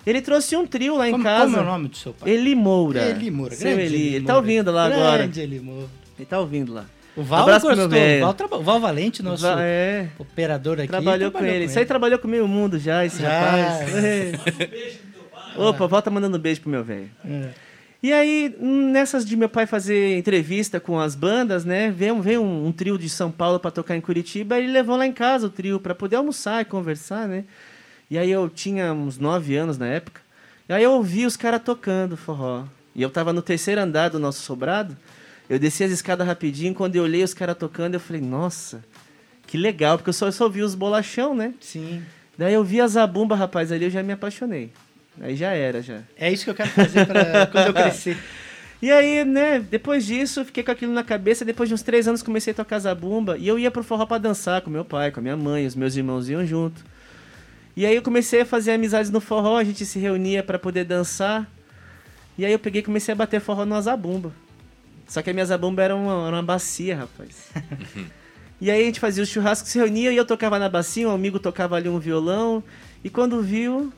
Ele 0.06 0.20
trouxe 0.20 0.56
um 0.56 0.66
trio 0.66 0.96
lá 0.96 1.06
em 1.08 1.12
Como, 1.12 1.22
casa. 1.22 1.44
como 1.44 1.56
é 1.58 1.60
o 1.60 1.64
nome 1.64 1.88
do 1.88 1.96
seu 1.96 2.12
pai? 2.12 2.30
Eli 2.30 2.54
Moura. 2.56 3.02
Eli 3.10 3.30
Moura. 3.30 3.54
Seu 3.54 3.70
grande 3.76 3.82
Eli. 3.94 4.02
Ele 4.06 4.10
Moura. 4.20 4.26
tá 4.26 4.36
ouvindo 4.36 4.72
lá 4.72 4.86
agora. 4.86 5.18
Grande 5.18 5.40
Eli 5.40 5.60
Moura. 5.60 5.88
Ele 6.18 6.26
tá 6.26 6.40
ouvindo 6.40 6.72
lá. 6.72 6.86
O 7.14 7.22
Val 7.22 7.42
Abraço 7.42 7.66
gostou. 7.66 7.88
meu 7.88 7.88
velho. 7.90 8.22
O 8.22 8.24
Val, 8.24 8.34
traba- 8.34 8.56
o 8.56 8.62
Val 8.62 8.80
Valente, 8.80 9.22
nosso 9.22 9.42
Va- 9.42 9.56
é, 9.60 10.08
operador 10.18 10.78
aqui. 10.78 10.88
trabalhou 10.88 11.30
com 11.30 11.44
ele. 11.44 11.66
Isso 11.66 11.78
aí 11.78 11.84
trabalhou 11.84 12.18
com 12.18 12.26
o 12.26 12.30
meio 12.30 12.48
mundo 12.48 12.78
já, 12.78 13.04
esse 13.04 13.20
Já. 13.20 13.28
rapaz. 13.28 13.94
É. 14.02 15.11
Opa, 15.56 15.86
volta 15.86 16.10
mandando 16.10 16.38
beijo 16.38 16.60
pro 16.60 16.70
meu 16.70 16.84
velho. 16.84 17.10
É. 17.24 17.50
E 18.02 18.12
aí, 18.12 18.56
nessas 18.58 19.24
de 19.24 19.36
meu 19.36 19.48
pai 19.48 19.64
fazer 19.64 20.18
entrevista 20.18 20.80
com 20.80 20.98
as 20.98 21.14
bandas, 21.14 21.64
né? 21.64 21.88
Veio, 21.90 22.20
veio 22.20 22.42
um, 22.42 22.66
um 22.66 22.72
trio 22.72 22.98
de 22.98 23.08
São 23.08 23.30
Paulo 23.30 23.60
para 23.60 23.70
tocar 23.70 23.96
em 23.96 24.00
Curitiba, 24.00 24.58
ele 24.58 24.72
levou 24.72 24.96
lá 24.96 25.06
em 25.06 25.12
casa 25.12 25.46
o 25.46 25.50
trio 25.50 25.78
para 25.78 25.94
poder 25.94 26.16
almoçar 26.16 26.62
e 26.62 26.64
conversar, 26.64 27.28
né? 27.28 27.44
E 28.10 28.18
aí 28.18 28.30
eu 28.30 28.48
tinha 28.48 28.92
uns 28.92 29.18
nove 29.18 29.56
anos 29.56 29.78
na 29.78 29.86
época. 29.86 30.20
E 30.68 30.72
aí 30.72 30.82
eu 30.82 30.92
ouvi 30.92 31.24
os 31.24 31.36
caras 31.36 31.62
tocando 31.62 32.16
forró. 32.16 32.64
E 32.94 33.00
eu 33.00 33.08
tava 33.08 33.32
no 33.32 33.40
terceiro 33.40 33.80
andar 33.80 34.10
do 34.10 34.18
nosso 34.18 34.42
sobrado. 34.42 34.96
Eu 35.48 35.58
desci 35.58 35.84
as 35.84 35.92
escadas 35.92 36.26
rapidinho, 36.26 36.74
quando 36.74 36.96
eu 36.96 37.04
olhei 37.04 37.22
os 37.22 37.32
caras 37.32 37.56
tocando, 37.56 37.94
eu 37.94 38.00
falei, 38.00 38.20
nossa, 38.20 38.84
que 39.46 39.56
legal, 39.56 39.96
porque 39.96 40.10
eu 40.10 40.14
só, 40.14 40.26
eu 40.26 40.32
só 40.32 40.48
vi 40.48 40.62
os 40.62 40.74
bolachão, 40.74 41.34
né? 41.34 41.54
Sim. 41.60 42.02
Daí 42.36 42.54
eu 42.54 42.64
vi 42.64 42.80
a 42.80 42.86
zabumba, 42.86 43.36
rapaz, 43.36 43.70
ali 43.70 43.84
eu 43.84 43.90
já 43.90 44.02
me 44.02 44.12
apaixonei. 44.12 44.72
Aí 45.20 45.36
já 45.36 45.50
era, 45.50 45.82
já. 45.82 46.00
É 46.16 46.32
isso 46.32 46.44
que 46.44 46.50
eu 46.50 46.54
quero 46.54 46.70
fazer 46.70 47.06
pra 47.06 47.46
quando 47.52 47.66
eu 47.66 47.74
crescer. 47.74 48.16
E 48.80 48.90
aí, 48.90 49.24
né, 49.24 49.60
depois 49.60 50.04
disso, 50.04 50.40
eu 50.40 50.44
fiquei 50.44 50.64
com 50.64 50.70
aquilo 50.72 50.92
na 50.92 51.04
cabeça. 51.04 51.44
Depois 51.44 51.68
de 51.68 51.74
uns 51.74 51.82
três 51.82 52.08
anos, 52.08 52.22
comecei 52.22 52.52
a 52.52 52.54
tocar 52.54 52.78
zabumba. 52.80 53.38
E 53.38 53.46
eu 53.46 53.58
ia 53.58 53.70
pro 53.70 53.84
forró 53.84 54.06
pra 54.06 54.18
dançar 54.18 54.60
com 54.62 54.70
meu 54.70 54.84
pai, 54.84 55.12
com 55.12 55.20
a 55.20 55.22
minha 55.22 55.36
mãe, 55.36 55.66
os 55.66 55.76
meus 55.76 55.94
irmãos 55.94 56.28
iam 56.28 56.44
junto. 56.44 56.84
E 57.76 57.86
aí 57.86 57.94
eu 57.94 58.02
comecei 58.02 58.40
a 58.40 58.46
fazer 58.46 58.72
amizades 58.72 59.10
no 59.10 59.20
forró, 59.20 59.56
a 59.56 59.64
gente 59.64 59.86
se 59.86 59.98
reunia 59.98 60.42
pra 60.42 60.58
poder 60.58 60.84
dançar. 60.84 61.48
E 62.36 62.44
aí 62.44 62.52
eu 62.52 62.58
peguei 62.58 62.80
e 62.80 62.84
comecei 62.84 63.12
a 63.12 63.16
bater 63.16 63.40
forró 63.40 63.64
numa 63.64 63.80
zabumba. 63.80 64.32
Só 65.06 65.22
que 65.22 65.30
a 65.30 65.32
minha 65.32 65.46
zabumba 65.46 65.82
era 65.82 65.94
uma, 65.94 66.26
era 66.26 66.36
uma 66.36 66.42
bacia, 66.42 66.96
rapaz. 66.96 67.50
e 68.60 68.70
aí 68.70 68.82
a 68.82 68.84
gente 68.84 68.98
fazia 68.98 69.22
os 69.22 69.28
churrascos, 69.28 69.70
se 69.70 69.78
reunia 69.78 70.12
e 70.12 70.16
eu 70.16 70.24
tocava 70.24 70.58
na 70.58 70.68
bacia, 70.68 71.08
um 71.08 71.14
amigo 71.14 71.38
tocava 71.38 71.76
ali 71.76 71.88
um 71.88 71.98
violão. 71.98 72.64
E 73.04 73.08
quando 73.08 73.40
viu, 73.42 73.92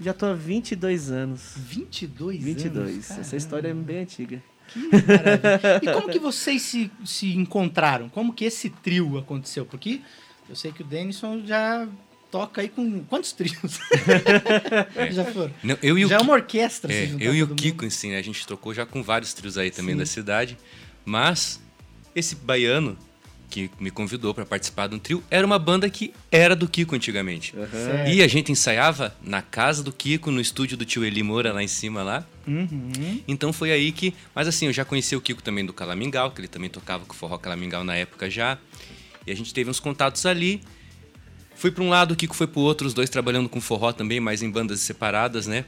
já 0.00 0.12
tô 0.12 0.26
há 0.26 0.34
22 0.34 1.10
anos. 1.10 1.54
22, 1.56 2.42
22. 2.42 3.10
anos. 3.10 3.10
Essa 3.10 3.36
história 3.36 3.68
é 3.68 3.74
bem 3.74 4.00
antiga. 4.00 4.42
Que 4.68 4.78
maravilha. 4.78 5.80
E 5.82 5.92
como 5.92 6.08
que 6.08 6.18
vocês 6.18 6.62
se, 6.62 6.90
se 7.04 7.34
encontraram? 7.36 8.08
Como 8.08 8.32
que 8.32 8.44
esse 8.44 8.70
trio 8.70 9.18
aconteceu? 9.18 9.64
Porque 9.66 10.00
eu 10.48 10.54
sei 10.54 10.72
que 10.72 10.82
o 10.82 10.84
Denison 10.84 11.42
já 11.44 11.88
toca 12.30 12.60
aí 12.60 12.68
com 12.68 13.02
quantos 13.04 13.32
trios? 13.32 13.54
já 15.10 15.24
foram? 15.24 15.52
Não, 15.62 15.76
eu 15.82 15.98
e 15.98 16.04
o 16.04 16.08
já 16.08 16.16
é 16.16 16.20
uma 16.20 16.34
orquestra. 16.34 16.92
É, 16.92 17.10
eu 17.18 17.34
e 17.34 17.42
o 17.42 17.48
mundo. 17.48 17.56
Kiko, 17.60 17.86
assim, 17.86 18.10
né? 18.10 18.18
A 18.18 18.22
gente 18.22 18.46
trocou 18.46 18.72
já 18.72 18.86
com 18.86 19.02
vários 19.02 19.32
trios 19.32 19.58
aí 19.58 19.70
também 19.70 19.94
Sim. 19.94 19.98
da 19.98 20.06
cidade. 20.06 20.58
Mas 21.04 21.60
esse 22.14 22.36
baiano 22.36 22.96
que 23.48 23.70
me 23.80 23.90
convidou 23.90 24.34
para 24.34 24.44
participar 24.44 24.88
de 24.88 24.94
um 24.94 24.98
trio 24.98 25.22
era 25.30 25.46
uma 25.46 25.58
banda 25.58 25.88
que 25.88 26.12
era 26.30 26.54
do 26.54 26.68
Kiko 26.68 26.94
antigamente. 26.94 27.54
Certo. 27.54 28.10
E 28.10 28.22
a 28.22 28.28
gente 28.28 28.52
ensaiava 28.52 29.16
na 29.22 29.40
casa 29.40 29.82
do 29.82 29.92
Kiko, 29.92 30.30
no 30.30 30.40
estúdio 30.40 30.76
do 30.76 30.84
tio 30.84 31.04
Eli 31.04 31.22
Moura, 31.22 31.52
lá 31.52 31.62
em 31.62 31.68
cima 31.68 32.02
lá. 32.02 32.26
Uhum. 32.46 33.22
Então 33.26 33.52
foi 33.52 33.72
aí 33.72 33.90
que. 33.92 34.14
Mas 34.34 34.46
assim, 34.46 34.66
eu 34.66 34.72
já 34.72 34.84
conheci 34.84 35.16
o 35.16 35.20
Kiko 35.20 35.42
também 35.42 35.64
do 35.64 35.72
Calamingal, 35.72 36.30
que 36.30 36.40
ele 36.40 36.48
também 36.48 36.68
tocava 36.68 37.04
com 37.04 37.14
o 37.14 37.16
Forró 37.16 37.38
Calamingal 37.38 37.84
na 37.84 37.96
época 37.96 38.30
já. 38.30 38.58
E 39.26 39.32
a 39.32 39.34
gente 39.34 39.52
teve 39.52 39.70
uns 39.70 39.80
contatos 39.80 40.24
ali. 40.26 40.60
Fui 41.54 41.70
para 41.70 41.82
um 41.82 41.88
lado, 41.88 42.12
o 42.12 42.16
Kiko 42.16 42.36
foi 42.36 42.46
pro 42.46 42.60
outro, 42.60 42.86
os 42.86 42.94
dois 42.94 43.10
trabalhando 43.10 43.48
com 43.48 43.60
forró 43.60 43.92
também, 43.92 44.20
mas 44.20 44.42
em 44.42 44.50
bandas 44.50 44.78
separadas, 44.80 45.48
né? 45.48 45.64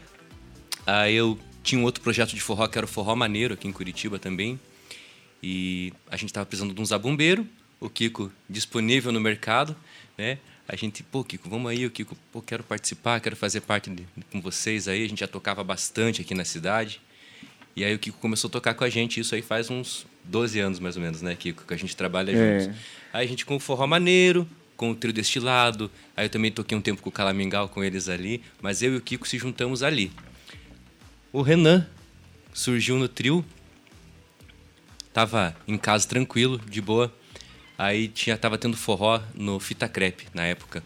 Aí 0.86 1.16
eu 1.16 1.36
tinha 1.62 1.80
um 1.80 1.84
outro 1.84 2.00
projeto 2.02 2.34
de 2.34 2.40
forró 2.40 2.66
que 2.68 2.78
era 2.78 2.84
o 2.84 2.88
Forró 2.88 3.16
Maneiro 3.16 3.54
aqui 3.54 3.66
em 3.66 3.72
Curitiba 3.72 4.18
também. 4.18 4.58
E 5.42 5.92
a 6.10 6.16
gente 6.16 6.32
tava 6.32 6.46
precisando 6.46 6.74
de 6.74 6.80
um 6.80 6.84
zabumbeiro, 6.84 7.46
o 7.80 7.88
Kiko 7.88 8.30
disponível 8.48 9.10
no 9.10 9.20
mercado, 9.20 9.74
né? 10.16 10.38
A 10.68 10.76
gente, 10.76 11.02
pô, 11.02 11.24
Kiko, 11.24 11.48
vamos 11.48 11.68
aí, 11.70 11.84
o 11.84 11.90
Kiko, 11.90 12.16
pô, 12.30 12.40
quero 12.40 12.62
participar, 12.62 13.18
quero 13.20 13.34
fazer 13.34 13.60
parte 13.62 13.90
de- 13.90 14.06
com 14.30 14.40
vocês 14.40 14.86
aí. 14.86 15.04
A 15.04 15.08
gente 15.08 15.18
já 15.20 15.26
tocava 15.26 15.64
bastante 15.64 16.20
aqui 16.20 16.32
na 16.34 16.44
cidade. 16.44 17.00
E 17.74 17.82
aí 17.84 17.94
o 17.94 17.98
Kiko 17.98 18.18
começou 18.18 18.48
a 18.48 18.52
tocar 18.52 18.74
com 18.74 18.84
a 18.84 18.88
gente, 18.90 19.18
isso 19.18 19.34
aí 19.34 19.42
faz 19.42 19.70
uns 19.70 20.06
12 20.24 20.60
anos 20.60 20.78
mais 20.78 20.96
ou 20.96 21.02
menos, 21.02 21.22
né, 21.22 21.34
Kiko, 21.34 21.64
que 21.66 21.74
a 21.74 21.76
gente 21.76 21.96
trabalha 21.96 22.30
É. 22.32 22.60
juntos. 22.60 22.76
Aí 23.12 23.24
a 23.24 23.28
gente 23.28 23.44
com 23.46 23.56
o 23.56 23.60
Forró 23.60 23.86
Maneiro, 23.86 24.46
com 24.76 24.90
o 24.90 24.94
Trio 24.94 25.12
Destilado, 25.12 25.90
aí 26.16 26.26
eu 26.26 26.30
também 26.30 26.50
toquei 26.52 26.76
um 26.76 26.80
tempo 26.80 27.02
com 27.02 27.08
o 27.08 27.12
Calamingal 27.12 27.68
com 27.68 27.82
eles 27.82 28.08
ali, 28.08 28.42
mas 28.62 28.82
eu 28.82 28.94
e 28.94 28.96
o 28.96 29.00
Kiko 29.00 29.26
se 29.26 29.38
juntamos 29.38 29.82
ali. 29.82 30.12
O 31.32 31.42
Renan 31.42 31.86
surgiu 32.52 32.96
no 32.98 33.08
trio, 33.08 33.44
tava 35.12 35.56
em 35.66 35.76
casa 35.78 36.06
tranquilo, 36.06 36.58
de 36.68 36.80
boa. 36.80 37.12
Aí 37.82 38.08
tinha, 38.08 38.36
tava 38.36 38.58
tendo 38.58 38.76
forró 38.76 39.20
no 39.34 39.58
Fita 39.58 39.88
Crepe 39.88 40.26
na 40.34 40.44
época. 40.44 40.82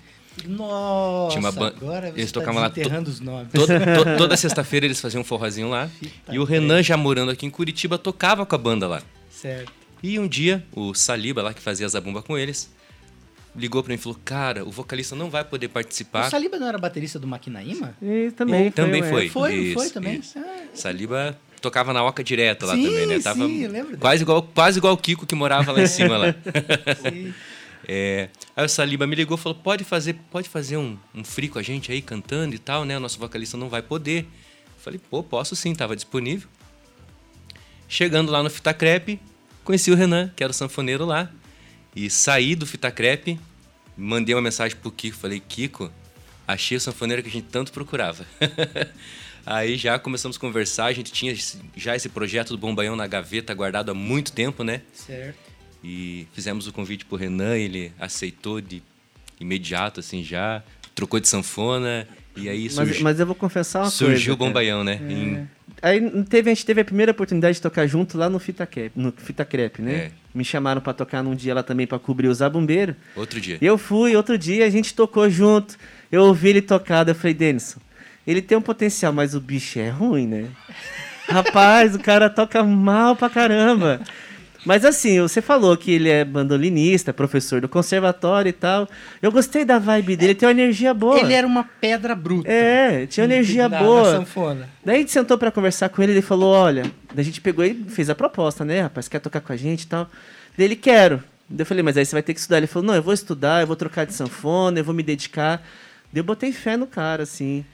Nossa, 0.47 1.31
Tinha 1.37 1.41
uma 1.41 1.53
ban- 1.53 1.73
agora 1.77 2.11
você 2.13 2.21
eles 2.21 2.33
tá 2.33 2.41
tocavam 2.41 2.61
lá 2.63 2.69
desenterrando 2.69 3.11
os 3.11 3.21
nomes. 3.21 3.49
Toda, 3.53 3.79
to- 4.05 4.17
toda 4.19 4.37
sexta-feira 4.37 4.87
eles 4.87 5.01
faziam 5.01 5.21
um 5.21 5.25
forrozinho 5.25 5.69
lá. 5.69 5.89
Fita 5.89 6.35
e 6.35 6.39
o 6.39 6.45
Renan, 6.45 6.83
já 6.83 6.97
morando 6.97 7.31
aqui 7.31 7.47
em 7.47 7.51
Curitiba, 7.51 7.99
tocava 7.99 8.45
com 8.47 8.55
a 8.55 8.59
banda 8.59 8.87
lá. 8.87 9.03
Certo. 9.31 9.73
E 10.03 10.19
um 10.19 10.29
dia, 10.29 10.65
o 10.73 10.93
Saliba, 10.95 11.43
lá 11.43 11.55
que 11.55 11.61
fazia 11.63 11.87
a 11.87 11.89
zabumba 11.89 12.21
com 12.23 12.37
eles, 12.37 12.71
ligou 13.57 13.83
pra 13.83 13.91
mim 13.91 13.95
e 13.95 13.99
falou: 14.03 14.19
Cara, 14.25 14.65
o 14.65 14.71
vocalista 14.71 15.15
não 15.17 15.31
vai 15.31 15.45
poder 15.45 15.69
participar. 15.69 16.27
O 16.27 16.31
Saliba 16.31 16.59
não 16.59 16.69
era 16.69 16.79
baterista 16.79 17.19
do 17.19 17.27
Maquinaíma? 17.27 17.97
E 18.03 18.31
também, 18.33 18.71
Também 18.71 19.03
foi. 19.03 19.29
foi. 19.29 19.29
é. 19.29 19.31
Foi, 19.31 19.67
não 19.69 19.75
foi 19.75 19.85
Isso, 19.87 19.95
também? 19.95 20.19
isso. 20.19 20.39
Ah, 20.39 20.65
Saliba 20.75 21.39
tocava 21.65 21.93
na 21.93 22.05
Oca 22.05 22.23
direto 22.23 22.67
lá 22.67 22.75
Sim, 22.75 22.85
também, 22.85 23.07
né? 23.07 23.19
Tava 23.21 23.47
sim, 23.47 23.67
lembro 23.67 23.97
quase 23.99 24.23
igual, 24.23 24.43
quase 24.43 24.79
igual 24.79 24.95
o 24.95 24.97
Kiko 24.97 25.27
que 25.27 25.35
morava 25.35 25.73
lá 25.73 25.83
em 25.83 25.87
cima 25.89 26.17
lá. 26.17 26.35
sim. 27.11 27.35
É, 27.87 28.29
aí 28.57 28.65
o 28.65 28.69
Saliba 28.69 29.07
me 29.07 29.17
ligou 29.17 29.37
e 29.37 29.41
falou: 29.41 29.59
pode 29.59 29.85
fazer, 29.85 30.15
pode 30.31 30.49
fazer 30.49 30.77
um, 30.77 30.97
um 31.15 31.25
free 31.25 31.49
com 31.49 31.59
a 31.59 31.63
gente 31.63 31.91
aí 31.91 32.01
cantando 32.01 32.55
e 32.55 32.59
tal, 32.59 32.85
né? 32.85 32.97
O 32.97 33.01
nosso 33.01 33.19
vocalista 33.19 33.57
não 33.57 33.69
vai 33.69 33.83
poder. 33.83 34.23
Eu 34.23 34.81
falei, 34.81 35.01
pô, 35.11 35.23
posso 35.23 35.57
sim, 35.57 35.75
tava 35.75 35.95
disponível. 35.95 36.49
Chegando 37.89 38.31
lá 38.31 38.43
no 38.43 38.51
Fita 38.51 38.73
Crepe, 38.73 39.21
conheci 39.63 39.91
o 39.91 39.95
Renan, 39.95 40.31
que 40.35 40.43
era 40.43 40.51
o 40.51 40.55
sanfoneiro 40.55 41.05
lá. 41.05 41.31
E 41.95 42.11
saí 42.11 42.55
do 42.55 42.67
Fita 42.67 42.91
Crepe, 42.91 43.39
mandei 43.97 44.35
uma 44.35 44.43
mensagem 44.43 44.77
pro 44.77 44.91
Kiko, 44.91 45.17
falei, 45.17 45.41
Kiko, 45.41 45.91
achei 46.47 46.77
o 46.77 46.81
sanfoneiro 46.81 47.23
que 47.23 47.29
a 47.29 47.33
gente 47.33 47.47
tanto 47.51 47.73
procurava. 47.73 48.27
Aí 49.47 49.77
já 49.77 49.99
começamos 49.99 50.37
a 50.37 50.41
conversar, 50.41 50.87
a 50.87 50.93
gente 50.93 51.13
tinha 51.13 51.35
já 51.77 51.95
esse 51.95 52.09
projeto 52.09 52.49
do 52.51 52.59
Bombaião 52.59 52.97
na 52.97 53.07
gaveta 53.07 53.53
guardado 53.55 53.91
há 53.91 53.95
muito 53.95 54.33
tempo, 54.33 54.65
né? 54.65 54.81
Certo. 54.93 55.37
E 55.83 56.27
fizemos 56.33 56.67
o 56.67 56.73
convite 56.73 57.05
pro 57.05 57.17
Renan, 57.17 57.57
ele 57.57 57.93
aceitou 58.01 58.61
de 58.61 58.83
imediato, 59.39 60.01
assim, 60.01 60.23
já. 60.25 60.63
Trocou 60.95 61.21
de 61.21 61.29
sanfona. 61.29 62.09
E 62.37 62.49
aí 62.49 62.65
Mas, 62.65 62.73
surgi- 62.75 63.03
mas 63.03 63.21
eu 63.21 63.27
vou 63.27 63.35
confessar 63.35 63.83
uma 63.83 63.91
surgiu 63.91 64.17
coisa. 64.17 64.33
o 64.33 64.37
cara. 64.39 64.49
Bombaião, 64.49 64.83
né? 64.85 64.99
Em- 65.09 65.49
Aí 65.83 66.01
teve, 66.25 66.51
a 66.51 66.55
gente 66.55 66.65
teve 66.65 66.81
a 66.81 66.85
primeira 66.85 67.13
oportunidade 67.13 67.57
de 67.57 67.63
tocar 67.63 67.87
junto 67.87 68.17
lá 68.17 68.31
no 68.31 68.39
Fita 68.39 68.65
Crepe, 68.67 68.99
no 68.99 69.13
Fita 69.13 69.45
Crepe 69.45 69.83
né? 69.83 69.95
É. 69.95 70.11
Me 70.35 70.43
chamaram 70.45 70.81
pra 70.81 70.93
tocar 70.95 71.23
num 71.23 71.35
dia 71.35 71.55
lá 71.55 71.63
também 71.63 71.87
pra 71.87 71.99
cobrir 71.99 72.29
o 72.29 72.35
Zabumbeiro. 72.35 72.97
outro 73.15 73.41
dia. 73.41 73.59
Eu 73.61 73.77
fui, 73.77 74.17
outro 74.17 74.39
dia 74.39 74.65
a 74.67 74.71
gente 74.71 74.95
tocou 74.95 75.29
junto. 75.29 75.77
Eu 76.11 76.23
ouvi 76.23 76.49
ele 76.49 76.63
tocar, 76.63 77.07
eu 77.07 77.15
falei, 77.15 77.35
Denison, 77.35 77.79
ele 78.27 78.43
tem 78.43 78.57
um 78.57 78.63
potencial, 78.63 79.13
mas 79.13 79.35
o 79.35 79.41
bicho 79.41 79.79
é 79.79 79.89
ruim, 79.89 80.27
né? 80.27 80.49
Rapaz, 81.29 81.95
o 81.95 81.99
cara 81.99 82.29
toca 82.29 82.63
mal 82.63 83.17
pra 83.17 83.31
caramba. 83.31 84.01
Mas 84.65 84.85
assim, 84.85 85.21
você 85.21 85.43
falou 85.43 85.77
que 85.77 85.93
ele 85.93 86.09
é 86.09 86.25
bandolinista, 86.25 87.13
professor 87.13 87.61
do 87.61 87.69
conservatório 87.69 88.49
e 88.49 88.53
tal. 88.53 88.89
Eu 89.21 89.31
gostei 89.31 89.65
da 89.65 89.79
vibe 89.79 90.17
dele, 90.17 90.35
tem 90.35 90.47
uma 90.47 90.53
energia 90.53 90.95
boa. 90.95 91.21
Ele 91.21 91.35
era 91.35 91.47
uma 91.47 91.65
pedra 91.65 92.15
bruta. 92.15 92.51
É, 92.51 93.07
tinha 93.07 93.27
uma 93.27 93.33
energia 93.35 93.69
na, 93.69 93.79
boa. 93.79 94.13
Na 94.13 94.19
sanfona. 94.21 94.69
Daí 94.83 94.97
a 94.97 94.99
gente 95.01 95.13
sentou 95.13 95.37
pra 95.37 95.51
conversar 95.51 95.91
com 95.91 96.03
ele, 96.03 96.13
ele 96.13 96.23
falou, 96.23 96.55
olha, 96.55 96.91
a 97.15 97.23
gente 97.23 97.43
pegou 97.43 97.65
e 97.65 97.75
fez 97.89 98.09
a 98.09 98.15
proposta, 98.15 98.65
né, 98.65 98.81
rapaz, 98.81 99.07
quer 99.07 99.21
tocar 99.21 99.43
com 99.43 99.53
a 99.53 99.57
gente 99.57 99.83
e 99.83 99.87
tal. 99.87 100.09
Daí 100.57 100.67
ele, 100.67 100.77
quero. 100.77 101.23
Daí 101.49 101.61
eu 101.61 101.67
falei, 101.67 101.83
mas 101.83 101.99
aí 101.99 102.07
você 102.07 102.15
vai 102.15 102.23
ter 102.23 102.33
que 102.33 102.41
estudar. 102.41 102.57
Ele 102.57 102.67
falou, 102.67 102.87
não, 102.87 102.95
eu 102.95 103.03
vou 103.03 103.13
estudar, 103.13 103.61
eu 103.61 103.67
vou 103.67 103.77
trocar 103.77 104.07
de 104.07 104.15
sanfona, 104.15 104.79
eu 104.79 104.85
vou 104.85 104.95
me 104.95 105.03
dedicar. 105.03 105.63
Daí 106.11 106.21
eu 106.21 106.25
botei 106.25 106.53
fé 106.53 106.77
no 106.77 106.87
cara, 106.87 107.25
assim. 107.25 107.65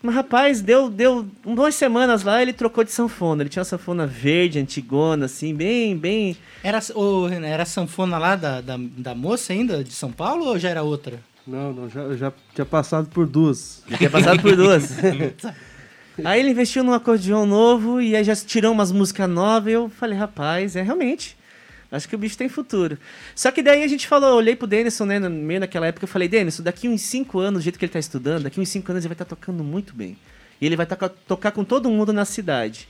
Mas, 0.00 0.14
rapaz, 0.14 0.60
deu, 0.60 0.88
deu 0.88 1.26
duas 1.44 1.74
semanas 1.74 2.22
lá, 2.22 2.40
ele 2.40 2.52
trocou 2.52 2.84
de 2.84 2.92
sanfona. 2.92 3.42
Ele 3.42 3.50
tinha 3.50 3.60
uma 3.60 3.64
sanfona 3.64 4.06
verde, 4.06 4.58
antigona, 4.60 5.26
assim, 5.26 5.54
bem, 5.54 5.96
bem... 5.96 6.36
Era, 6.62 6.78
ô, 6.94 7.26
Renan, 7.26 7.48
era 7.48 7.64
a 7.64 7.66
sanfona 7.66 8.16
lá 8.16 8.36
da, 8.36 8.60
da, 8.60 8.76
da 8.78 9.14
moça 9.14 9.52
ainda, 9.52 9.82
de 9.82 9.92
São 9.92 10.12
Paulo, 10.12 10.46
ou 10.46 10.58
já 10.58 10.68
era 10.68 10.84
outra? 10.84 11.18
Não, 11.44 11.72
não, 11.72 11.88
já, 11.88 12.02
eu 12.02 12.16
já 12.16 12.32
tinha 12.54 12.64
passado 12.64 13.08
por 13.08 13.26
duas. 13.26 13.82
Já 13.88 13.98
tinha 13.98 14.10
passado 14.10 14.40
por 14.40 14.54
duas. 14.54 14.92
aí 16.24 16.40
ele 16.40 16.50
investiu 16.50 16.84
num 16.84 16.92
acordeão 16.92 17.44
novo 17.44 18.00
e 18.00 18.14
aí 18.14 18.22
já 18.22 18.36
tirou 18.36 18.72
umas 18.72 18.92
músicas 18.92 19.28
novas 19.28 19.72
e 19.72 19.74
eu 19.74 19.88
falei, 19.88 20.16
rapaz, 20.16 20.76
é 20.76 20.82
realmente. 20.82 21.36
Acho 21.90 22.08
que 22.08 22.14
o 22.14 22.18
bicho 22.18 22.36
tem 22.36 22.48
futuro. 22.48 22.98
Só 23.34 23.50
que 23.50 23.62
daí 23.62 23.82
a 23.82 23.88
gente 23.88 24.06
falou, 24.06 24.30
eu 24.30 24.36
olhei 24.36 24.54
pro 24.54 24.66
Denison, 24.66 25.06
né, 25.06 25.18
no 25.18 25.30
meio 25.30 25.60
daquela 25.60 25.86
época, 25.86 26.04
eu 26.04 26.08
falei, 26.08 26.28
Denison, 26.28 26.62
daqui 26.62 26.88
uns 26.88 27.00
5 27.02 27.38
anos, 27.38 27.60
do 27.60 27.64
jeito 27.64 27.78
que 27.78 27.84
ele 27.84 27.92
tá 27.92 27.98
estudando, 27.98 28.42
daqui 28.42 28.60
uns 28.60 28.68
5 28.68 28.92
anos 28.92 29.04
ele 29.04 29.08
vai 29.08 29.14
estar 29.14 29.24
tá 29.24 29.36
tocando 29.36 29.64
muito 29.64 29.94
bem. 29.94 30.16
E 30.60 30.66
ele 30.66 30.76
vai 30.76 30.84
tá, 30.84 30.96
tocar 30.96 31.52
com 31.52 31.64
todo 31.64 31.88
mundo 31.88 32.12
na 32.12 32.24
cidade. 32.24 32.88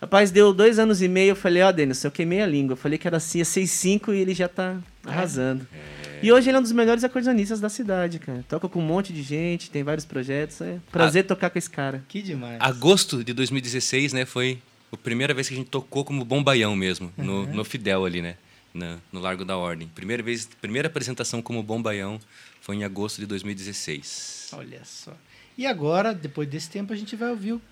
Rapaz, 0.00 0.30
deu 0.30 0.54
dois 0.54 0.78
anos 0.78 1.02
e 1.02 1.08
meio, 1.08 1.30
eu 1.30 1.36
falei, 1.36 1.62
ó, 1.62 1.70
oh, 1.70 1.72
Denison, 1.72 2.06
eu 2.06 2.12
queimei 2.12 2.40
a 2.40 2.46
língua. 2.46 2.74
Eu 2.74 2.76
falei 2.76 2.96
que 2.96 3.08
era 3.08 3.16
assim, 3.16 3.38
ia 3.38 3.44
6,5 3.44 4.14
e 4.14 4.18
ele 4.18 4.32
já 4.32 4.46
tá 4.46 4.76
arrasando. 5.04 5.66
É. 5.72 6.18
E 6.22 6.32
hoje 6.32 6.48
ele 6.48 6.56
é 6.56 6.60
um 6.60 6.62
dos 6.62 6.70
melhores 6.70 7.02
acordeonistas 7.02 7.58
da 7.58 7.68
cidade, 7.68 8.20
cara. 8.20 8.44
Toca 8.48 8.68
com 8.68 8.78
um 8.78 8.86
monte 8.86 9.12
de 9.12 9.22
gente, 9.22 9.70
tem 9.70 9.82
vários 9.82 10.04
projetos. 10.04 10.60
É 10.60 10.78
prazer 10.92 11.24
a... 11.24 11.26
tocar 11.26 11.50
com 11.50 11.58
esse 11.58 11.70
cara. 11.70 12.04
Que 12.06 12.22
demais. 12.22 12.58
Agosto 12.60 13.24
de 13.24 13.32
2016, 13.32 14.12
né, 14.12 14.24
foi 14.24 14.58
a 14.92 14.96
primeira 14.96 15.34
vez 15.34 15.48
que 15.48 15.54
a 15.54 15.56
gente 15.56 15.70
tocou 15.70 16.04
como 16.04 16.24
bombaião 16.24 16.74
mesmo, 16.74 17.12
no, 17.16 17.42
uhum. 17.42 17.54
no 17.54 17.64
Fidel 17.64 18.04
ali, 18.04 18.22
né? 18.22 18.36
Na, 18.72 18.98
no 19.12 19.20
Largo 19.20 19.44
da 19.44 19.56
Ordem. 19.56 19.88
Primeira 19.88 20.22
vez, 20.22 20.48
primeira 20.60 20.88
apresentação 20.88 21.40
como 21.40 21.62
bombaião 21.62 22.20
foi 22.60 22.76
em 22.76 22.84
agosto 22.84 23.18
de 23.18 23.26
2016. 23.26 24.50
Olha 24.52 24.82
só. 24.84 25.16
E 25.56 25.66
agora, 25.66 26.14
depois 26.14 26.48
desse 26.48 26.70
tempo, 26.70 26.92
a 26.92 26.96
gente 26.96 27.16
vai 27.16 27.30
ouvir 27.30 27.54
o 27.54 27.62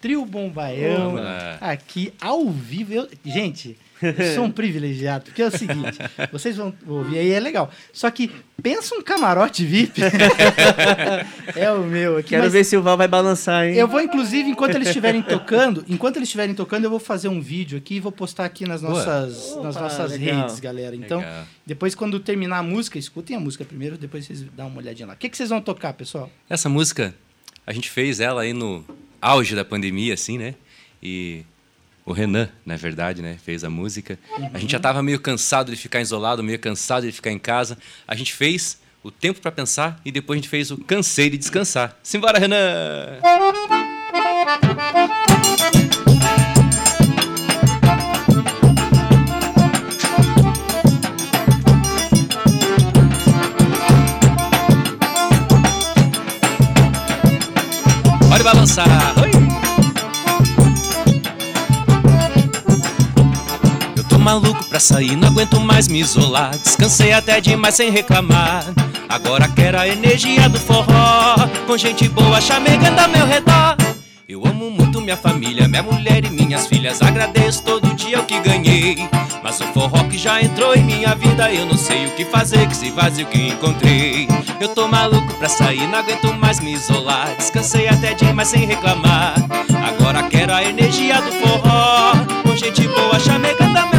Trio 0.00 0.24
Bombaião 0.24 1.16
aqui 1.60 2.12
ao 2.20 2.50
vivo. 2.50 2.92
Eu, 2.92 3.08
gente, 3.24 3.78
eu 4.02 4.34
sou 4.34 4.44
um 4.44 4.50
privilegiado, 4.50 5.24
porque 5.24 5.42
é 5.42 5.46
o 5.46 5.50
seguinte, 5.50 5.98
vocês 6.32 6.56
vão 6.56 6.74
ouvir 6.86 7.18
aí, 7.18 7.30
é 7.30 7.40
legal. 7.40 7.70
Só 7.92 8.10
que 8.10 8.30
pensa 8.62 8.94
um 8.94 9.02
camarote 9.02 9.64
VIP. 9.64 10.02
é 11.54 11.70
o 11.72 11.82
meu 11.84 12.18
aqui. 12.18 12.30
Quero 12.30 12.50
ver 12.50 12.64
se 12.64 12.76
o 12.76 12.82
Val 12.82 12.96
vai 12.96 13.08
balançar, 13.08 13.66
hein? 13.66 13.74
Eu 13.74 13.88
vou, 13.88 14.00
inclusive, 14.00 14.48
enquanto 14.48 14.74
eles 14.74 14.88
estiverem 14.88 15.22
tocando, 15.22 15.84
enquanto 15.88 16.16
eles 16.16 16.28
estiverem 16.28 16.54
tocando, 16.54 16.84
eu 16.84 16.90
vou 16.90 16.98
fazer 16.98 17.28
um 17.28 17.40
vídeo 17.40 17.78
aqui 17.78 17.96
e 17.96 18.00
vou 18.00 18.12
postar 18.12 18.44
aqui 18.44 18.66
nas 18.66 18.82
nossas, 18.82 19.52
Opa, 19.52 19.62
nas 19.62 19.76
nossas 19.76 20.16
redes, 20.16 20.60
galera. 20.60 20.94
Então, 20.94 21.20
legal. 21.20 21.44
depois, 21.64 21.94
quando 21.94 22.20
terminar 22.20 22.58
a 22.58 22.62
música, 22.62 22.98
escutem 22.98 23.36
a 23.36 23.40
música 23.40 23.64
primeiro, 23.64 23.96
depois 23.96 24.26
vocês 24.26 24.42
dão 24.54 24.68
uma 24.68 24.78
olhadinha 24.78 25.06
lá. 25.06 25.14
O 25.14 25.16
que, 25.16 25.28
que 25.28 25.36
vocês 25.36 25.48
vão 25.48 25.60
tocar, 25.60 25.92
pessoal? 25.92 26.30
Essa 26.48 26.68
música, 26.68 27.14
a 27.66 27.72
gente 27.72 27.90
fez 27.90 28.20
ela 28.20 28.42
aí 28.42 28.52
no 28.52 28.84
auge 29.20 29.54
da 29.54 29.64
pandemia, 29.64 30.14
assim, 30.14 30.38
né? 30.38 30.54
E 31.02 31.44
o 32.06 32.12
Renan, 32.12 32.48
na 32.64 32.76
verdade, 32.76 33.20
né, 33.20 33.36
fez 33.44 33.64
a 33.64 33.68
música. 33.68 34.16
Uhum. 34.38 34.50
A 34.54 34.58
gente 34.60 34.70
já 34.70 34.76
estava 34.76 35.02
meio 35.02 35.18
cansado 35.18 35.72
de 35.72 35.76
ficar 35.76 36.00
isolado, 36.00 36.42
meio 36.42 36.58
cansado 36.58 37.04
de 37.04 37.10
ficar 37.10 37.32
em 37.32 37.38
casa. 37.38 37.76
A 38.06 38.14
gente 38.14 38.32
fez 38.32 38.78
o 39.02 39.10
tempo 39.10 39.40
para 39.40 39.50
pensar 39.50 40.00
e 40.04 40.12
depois 40.12 40.38
a 40.38 40.40
gente 40.40 40.48
fez 40.48 40.70
o 40.70 40.78
cansei 40.78 41.28
de 41.28 41.36
descansar. 41.36 41.98
Simbora, 42.04 42.38
Renan! 42.38 43.18
Pode 58.30 58.44
balançar! 58.44 59.25
Maluco 64.26 64.64
pra 64.64 64.80
sair, 64.80 65.14
não 65.14 65.28
aguento 65.28 65.60
mais 65.60 65.86
me 65.86 66.00
isolar. 66.00 66.50
Descansei 66.58 67.12
até 67.12 67.40
demais 67.40 67.76
sem 67.76 67.92
reclamar. 67.92 68.64
Agora 69.08 69.46
quero 69.46 69.78
a 69.78 69.86
energia 69.86 70.48
do 70.48 70.58
forró, 70.58 71.36
com 71.64 71.78
gente 71.78 72.08
boa 72.08 72.40
chamegando 72.40 72.98
ao 72.98 73.08
meu 73.08 73.24
redor. 73.24 73.76
Eu 74.28 74.44
amo 74.44 74.68
muito 74.68 75.00
minha 75.00 75.16
família, 75.16 75.68
minha 75.68 75.84
mulher 75.84 76.24
e 76.24 76.30
minhas 76.30 76.66
filhas. 76.66 77.00
Agradeço 77.00 77.62
todo 77.62 77.94
dia 77.94 78.18
o 78.18 78.24
que 78.24 78.40
ganhei. 78.40 79.08
Mas 79.44 79.60
o 79.60 79.64
forró 79.66 80.02
que 80.10 80.18
já 80.18 80.42
entrou 80.42 80.74
em 80.74 80.82
minha 80.82 81.14
vida, 81.14 81.52
eu 81.52 81.64
não 81.64 81.78
sei 81.78 82.06
o 82.06 82.10
que 82.16 82.24
fazer, 82.24 82.66
que 82.66 82.76
se 82.76 82.90
vazio 82.90 83.26
que 83.26 83.38
encontrei. 83.38 84.26
Eu 84.60 84.70
tô 84.70 84.88
maluco 84.88 85.32
pra 85.34 85.48
sair, 85.48 85.86
não 85.86 86.00
aguento 86.00 86.34
mais 86.34 86.58
me 86.58 86.72
isolar. 86.72 87.32
Descansei 87.36 87.86
até 87.86 88.12
demais 88.14 88.48
sem 88.48 88.66
reclamar. 88.66 89.36
Agora 89.86 90.24
quero 90.24 90.52
a 90.52 90.64
energia 90.64 91.22
do 91.22 91.30
forró, 91.30 92.12
com 92.42 92.56
gente 92.56 92.88
boa 92.88 93.20
chamegando 93.20 93.78
ao 93.78 93.95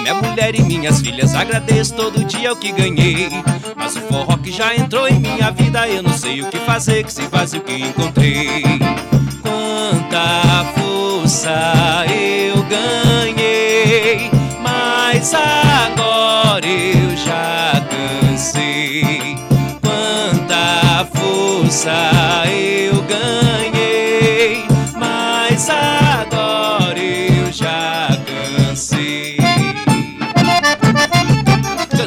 minha 0.00 0.14
mulher 0.14 0.54
e 0.54 0.62
minhas 0.62 1.00
filhas. 1.00 1.34
Agradeço 1.34 1.94
todo 1.94 2.24
dia 2.24 2.52
o 2.52 2.56
que 2.56 2.72
ganhei. 2.72 3.28
Mas 3.76 3.96
o 3.96 4.00
forró 4.00 4.36
que 4.38 4.50
já 4.50 4.74
entrou 4.74 5.06
em 5.06 5.18
minha 5.18 5.50
vida, 5.50 5.86
eu 5.88 6.02
não 6.02 6.12
sei 6.12 6.42
o 6.42 6.46
que 6.46 6.58
fazer, 6.58 7.04
que 7.04 7.12
se 7.12 7.26
vazio 7.26 7.60
que 7.60 7.74
encontrei. 7.74 8.62
Quanta 9.42 10.64
força 10.74 12.04
eu 12.08 12.62
ganhei, 12.64 14.30
mas 14.62 15.34
agora 15.34 16.66
eu 16.66 17.16
já 17.16 17.86
cansei. 17.90 19.36
Quanta 19.80 21.06
força 21.14 22.19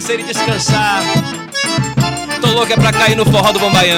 cansei 0.03 0.17
de 0.17 0.23
descansar. 0.23 1.01
Tô 2.41 2.47
louca 2.47 2.75
pra 2.75 2.91
cair 2.91 3.15
no 3.15 3.23
forró 3.23 3.53
do 3.53 3.59
Bombaião. 3.59 3.97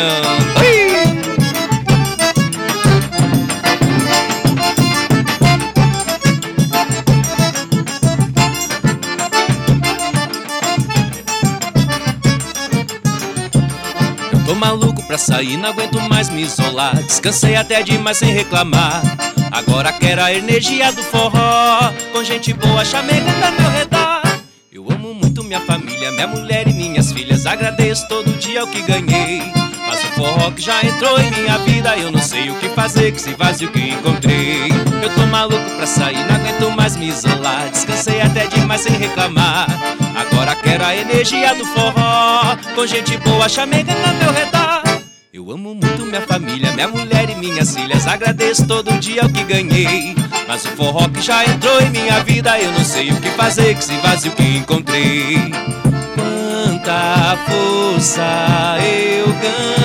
Eu 14.31 14.45
tô 14.45 14.53
maluco 14.53 15.01
pra 15.07 15.17
sair, 15.17 15.57
não 15.57 15.69
aguento 15.69 15.99
mais 16.01 16.29
me 16.29 16.43
isolar. 16.43 16.95
Descansei 17.01 17.55
até 17.55 17.81
demais 17.81 18.17
sem 18.19 18.31
reclamar. 18.31 19.01
Agora 19.51 19.91
quero 19.93 20.21
a 20.21 20.31
energia 20.31 20.91
do 20.91 21.01
forró. 21.01 21.91
Com 22.13 22.23
gente 22.23 22.53
boa 22.53 22.85
chamegando 22.85 23.43
ao 23.43 23.51
meu 23.53 23.71
redor. 23.71 24.14
Minha 25.55 25.67
família, 25.67 26.11
minha 26.11 26.27
mulher 26.27 26.67
e 26.67 26.73
minhas 26.73 27.13
filhas. 27.13 27.45
Agradeço 27.45 28.05
todo 28.09 28.29
dia 28.39 28.65
o 28.65 28.67
que 28.67 28.81
ganhei. 28.81 29.41
Mas 29.87 30.03
o 30.03 30.07
forró 30.07 30.51
que 30.51 30.61
já 30.61 30.83
entrou 30.83 31.17
em 31.17 31.31
minha 31.31 31.57
vida, 31.59 31.95
eu 31.95 32.11
não 32.11 32.21
sei 32.21 32.49
o 32.49 32.55
que 32.55 32.67
fazer, 32.67 33.13
que 33.13 33.21
se 33.21 33.33
vazio 33.35 33.71
que 33.71 33.79
encontrei. 33.79 34.67
Eu 35.01 35.15
tô 35.15 35.25
maluco 35.27 35.63
pra 35.77 35.87
sair, 35.87 36.25
não 36.27 36.35
aguento 36.35 36.69
mais 36.75 36.97
me 36.97 37.07
isolar. 37.07 37.69
Descansei 37.69 38.19
até 38.19 38.47
demais 38.47 38.81
sem 38.81 38.97
reclamar. 38.97 39.65
Agora 40.13 40.55
quero 40.55 40.83
a 40.83 40.93
energia 40.93 41.55
do 41.55 41.65
forró, 41.67 42.57
com 42.75 42.85
gente 42.85 43.15
boa 43.19 43.47
chamegando 43.47 44.05
ao 44.05 44.13
meu 44.15 44.33
redor. 44.33 45.05
Eu 45.31 45.51
amo 45.51 45.73
muito 45.73 46.05
minha 46.05 46.21
família, 46.21 46.73
minha 46.73 46.89
mulher 46.89 47.29
e 47.29 47.35
minhas 47.35 47.73
filhas. 47.73 48.05
Agradeço 48.07 48.67
todo 48.67 48.91
dia 48.99 49.25
o 49.25 49.31
que 49.31 49.43
ganhei. 49.45 50.15
Mas 50.47 50.65
o 50.65 50.69
forró 50.69 51.07
que 51.07 51.21
já 51.21 51.45
entrou 51.45 51.81
em 51.81 51.89
minha 51.91 52.21
vida, 52.23 52.59
eu 52.59 52.71
não 52.73 52.83
sei 52.83 53.11
o 53.11 53.21
que 53.21 53.29
fazer, 53.29 53.75
que 53.75 53.83
se 53.83 53.95
vazio 53.97 54.33
que 54.33 54.43
encontrei. 54.43 55.14
Força 57.37 58.77
eu 58.79 59.27
ganhei, 59.33 59.84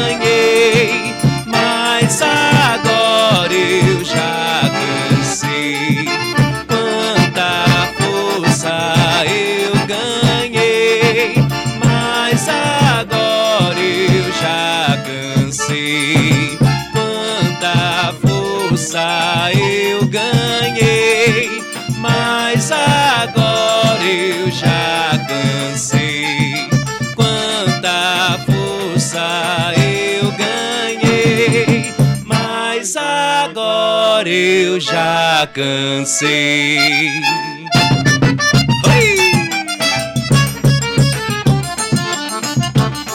eu 34.41 34.81
já 34.81 35.47
cansei. 35.53 36.79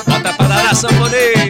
Bota 0.07 0.33
pra 0.33 0.47
dar 0.47 0.71
a 0.71 0.75
sanfoneira. 0.75 1.44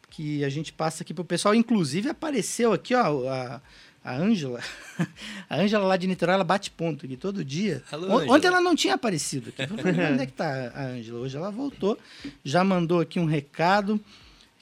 que 0.10 0.46
a 0.46 0.48
gente 0.48 0.72
passa 0.72 1.04
aqui 1.04 1.14
pro 1.14 1.26
pessoal. 1.26 1.54
Inclusive 1.54 2.08
apareceu 2.08 2.72
aqui, 2.72 2.96
ó, 2.96 3.28
a, 3.28 3.60
a 4.06 4.16
Ângela. 4.16 4.62
A 5.50 5.58
Ângela 5.58 5.86
lá 5.86 5.98
de 5.98 6.08
Niterói, 6.08 6.36
ela 6.36 6.46
bate 6.46 6.72
ponto 6.72 7.06
aqui 7.06 7.18
todo 7.18 7.44
dia. 7.44 7.84
Alô, 7.92 8.34
Ontem 8.34 8.48
ela 8.48 8.62
não 8.62 8.74
tinha 8.74 8.94
aparecido 8.94 9.50
aqui. 9.50 9.64
Onde 9.74 10.24
é 10.24 10.26
que 10.26 10.32
tá 10.32 10.72
a 10.74 10.86
Ângela? 10.86 11.20
Hoje 11.20 11.36
ela 11.36 11.52
voltou, 11.52 12.00
já 12.42 12.64
mandou 12.64 13.02
aqui 13.02 13.20
um 13.20 13.26
recado. 13.26 13.96
O 13.96 14.02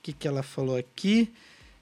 que, 0.02 0.14
que 0.14 0.28
ela 0.28 0.42
falou 0.42 0.78
aqui? 0.78 1.32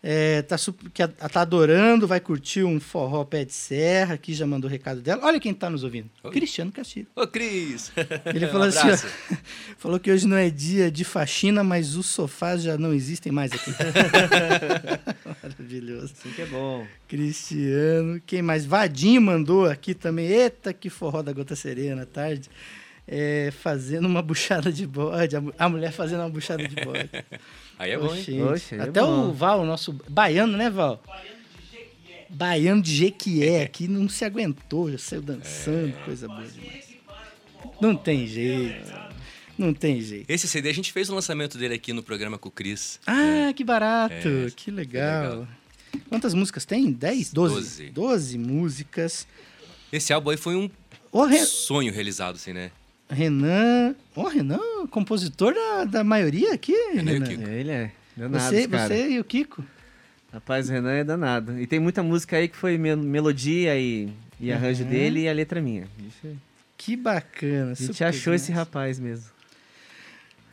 É, 0.02 0.44
tá, 0.44 0.56
que 0.94 1.08
tá 1.08 1.42
adorando, 1.42 2.08
vai 2.08 2.20
curtir 2.20 2.64
um 2.64 2.80
forró 2.80 3.26
pé 3.26 3.44
de 3.44 3.54
serra, 3.54 4.14
aqui 4.14 4.34
já 4.34 4.46
mandou 4.46 4.70
o 4.70 4.72
recado 4.72 5.02
dela. 5.02 5.26
Olha 5.26 5.40
quem 5.40 5.52
está 5.52 5.70
nos 5.70 5.84
ouvindo. 5.84 6.10
Oi. 6.24 6.32
Cristiano 6.32 6.72
Castilho. 6.72 7.08
Ô, 7.16 7.26
Cris! 7.26 7.92
Ele 8.26 8.48
falou 8.48 8.68
um 8.68 8.70
assim, 8.70 8.90
ó, 8.90 9.36
falou 9.78 10.00
que 10.00 10.12
hoje 10.12 10.28
não 10.28 10.38
é 10.38 10.50
dia 10.52 10.92
de 10.92 11.04
faxina, 11.04 11.64
mas 11.64 11.96
os 11.96 12.06
sofás 12.06 12.62
já 12.62 12.78
não 12.78 12.94
existem 12.94 13.32
mais 13.32 13.52
aqui. 13.52 13.72
Maravilhoso. 15.42 16.14
Assim 16.18 16.32
que 16.32 16.44
é 16.44 16.46
bom. 16.46 16.86
Cristiano. 17.08 18.22
Quem 18.26 18.42
mais? 18.42 18.66
Vadinho 18.66 19.22
mandou 19.22 19.66
aqui 19.66 19.96
também. 19.96 20.28
Eita, 20.28 20.74
que 20.74 20.90
forró 20.90 21.24
da 21.24 21.34
Gota 21.34 21.56
Serena, 21.56 22.06
tarde. 22.06 22.50
É, 23.08 23.52
fazendo 23.52 24.06
uma 24.06 24.22
buchada 24.22 24.72
de 24.72 24.86
bode. 24.86 25.36
A 25.58 25.70
mulher 25.70 25.92
fazendo 25.92 26.20
uma 26.20 26.30
buchada 26.30 26.68
de 26.68 26.76
bode. 26.76 27.10
Aí 27.80 27.92
é 27.92 27.98
bom, 27.98 28.14
hein? 28.16 28.44
Oxe, 28.44 28.76
é 28.76 28.82
Até 28.82 29.02
bom. 29.02 29.30
o 29.30 29.34
Val, 29.34 29.66
nosso 29.66 29.94
baiano, 30.08 30.58
né, 30.58 30.70
Val? 30.70 31.02
Baiano 32.30 32.82
de 32.82 32.94
Jequié 32.96 33.64
aqui 33.64 33.88
não 33.88 34.10
se 34.10 34.26
aguentou, 34.26 34.92
já 34.92 34.98
saiu 34.98 35.22
dançando, 35.22 35.90
é. 35.90 36.04
coisa 36.04 36.28
boa 36.28 36.44
demais. 36.44 36.88
Não 37.80 37.96
tem 37.96 38.28
jeito. 38.28 38.94
Não 39.58 39.74
tem 39.74 40.02
jeito. 40.02 40.30
Esse 40.30 40.48
CD 40.48 40.70
a 40.70 40.74
gente 40.74 40.92
fez 40.92 41.10
o 41.10 41.16
lançamento 41.16 41.58
dele 41.58 41.76
aqui 41.76 41.94
no 41.94 42.04
programa 42.04 42.38
com 42.38 42.50
o 42.50 42.52
Cris. 42.52 43.00
Ah, 43.06 43.50
é. 43.50 43.54
que 43.54 43.64
barato. 43.64 44.14
É, 44.14 44.52
que 44.56 44.70
legal. 44.70 45.30
legal. 45.30 45.48
Quantas 46.10 46.34
músicas 46.34 46.66
tem? 46.66 46.92
10? 46.92 47.34
12? 47.34 47.90
12 47.90 48.38
músicas. 48.38 49.28
Esse 49.92 50.14
álbum 50.14 50.30
aí 50.30 50.38
foi 50.38 50.56
um 50.56 50.70
sonho 51.46 51.92
realizado, 51.94 52.36
assim, 52.36 52.54
né? 52.54 52.72
Renan. 53.10 53.96
Ó, 54.16 54.24
oh, 54.24 54.28
Renan, 54.28 54.88
compositor 54.90 55.54
da, 55.54 55.86
da 55.86 56.04
maioria 56.04 56.54
aqui, 56.54 56.74
Renan. 56.94 57.26
Renan. 57.26 57.50
Ele 57.50 57.72
é. 57.72 57.92
Danado, 58.16 58.44
você, 58.44 58.68
cara. 58.68 58.88
você 58.88 59.10
e 59.10 59.20
o 59.20 59.24
Kiko. 59.24 59.64
Rapaz, 60.34 60.70
o 60.70 60.74
Renan 60.74 60.92
é 60.92 61.04
danado. 61.04 61.60
E 61.60 61.68
tem 61.68 61.80
muita 61.80 62.04
música 62.04 62.38
aí 62.38 62.48
que 62.48 62.58
foi 62.58 62.78
melodia 62.78 63.78
e, 63.80 64.10
e 64.40 64.52
arranjo 64.52 64.84
uhum. 64.84 64.90
dele 64.90 65.22
e 65.22 65.30
a 65.30 65.34
letra 65.34 65.62
minha. 65.62 65.88
Que 66.78 66.96
bacana. 66.96 67.72
A 67.72 67.76
gente 67.76 68.04
achou 68.04 68.34
esse 68.34 68.52
rapaz 68.52 69.00
mesmo. 69.00 69.38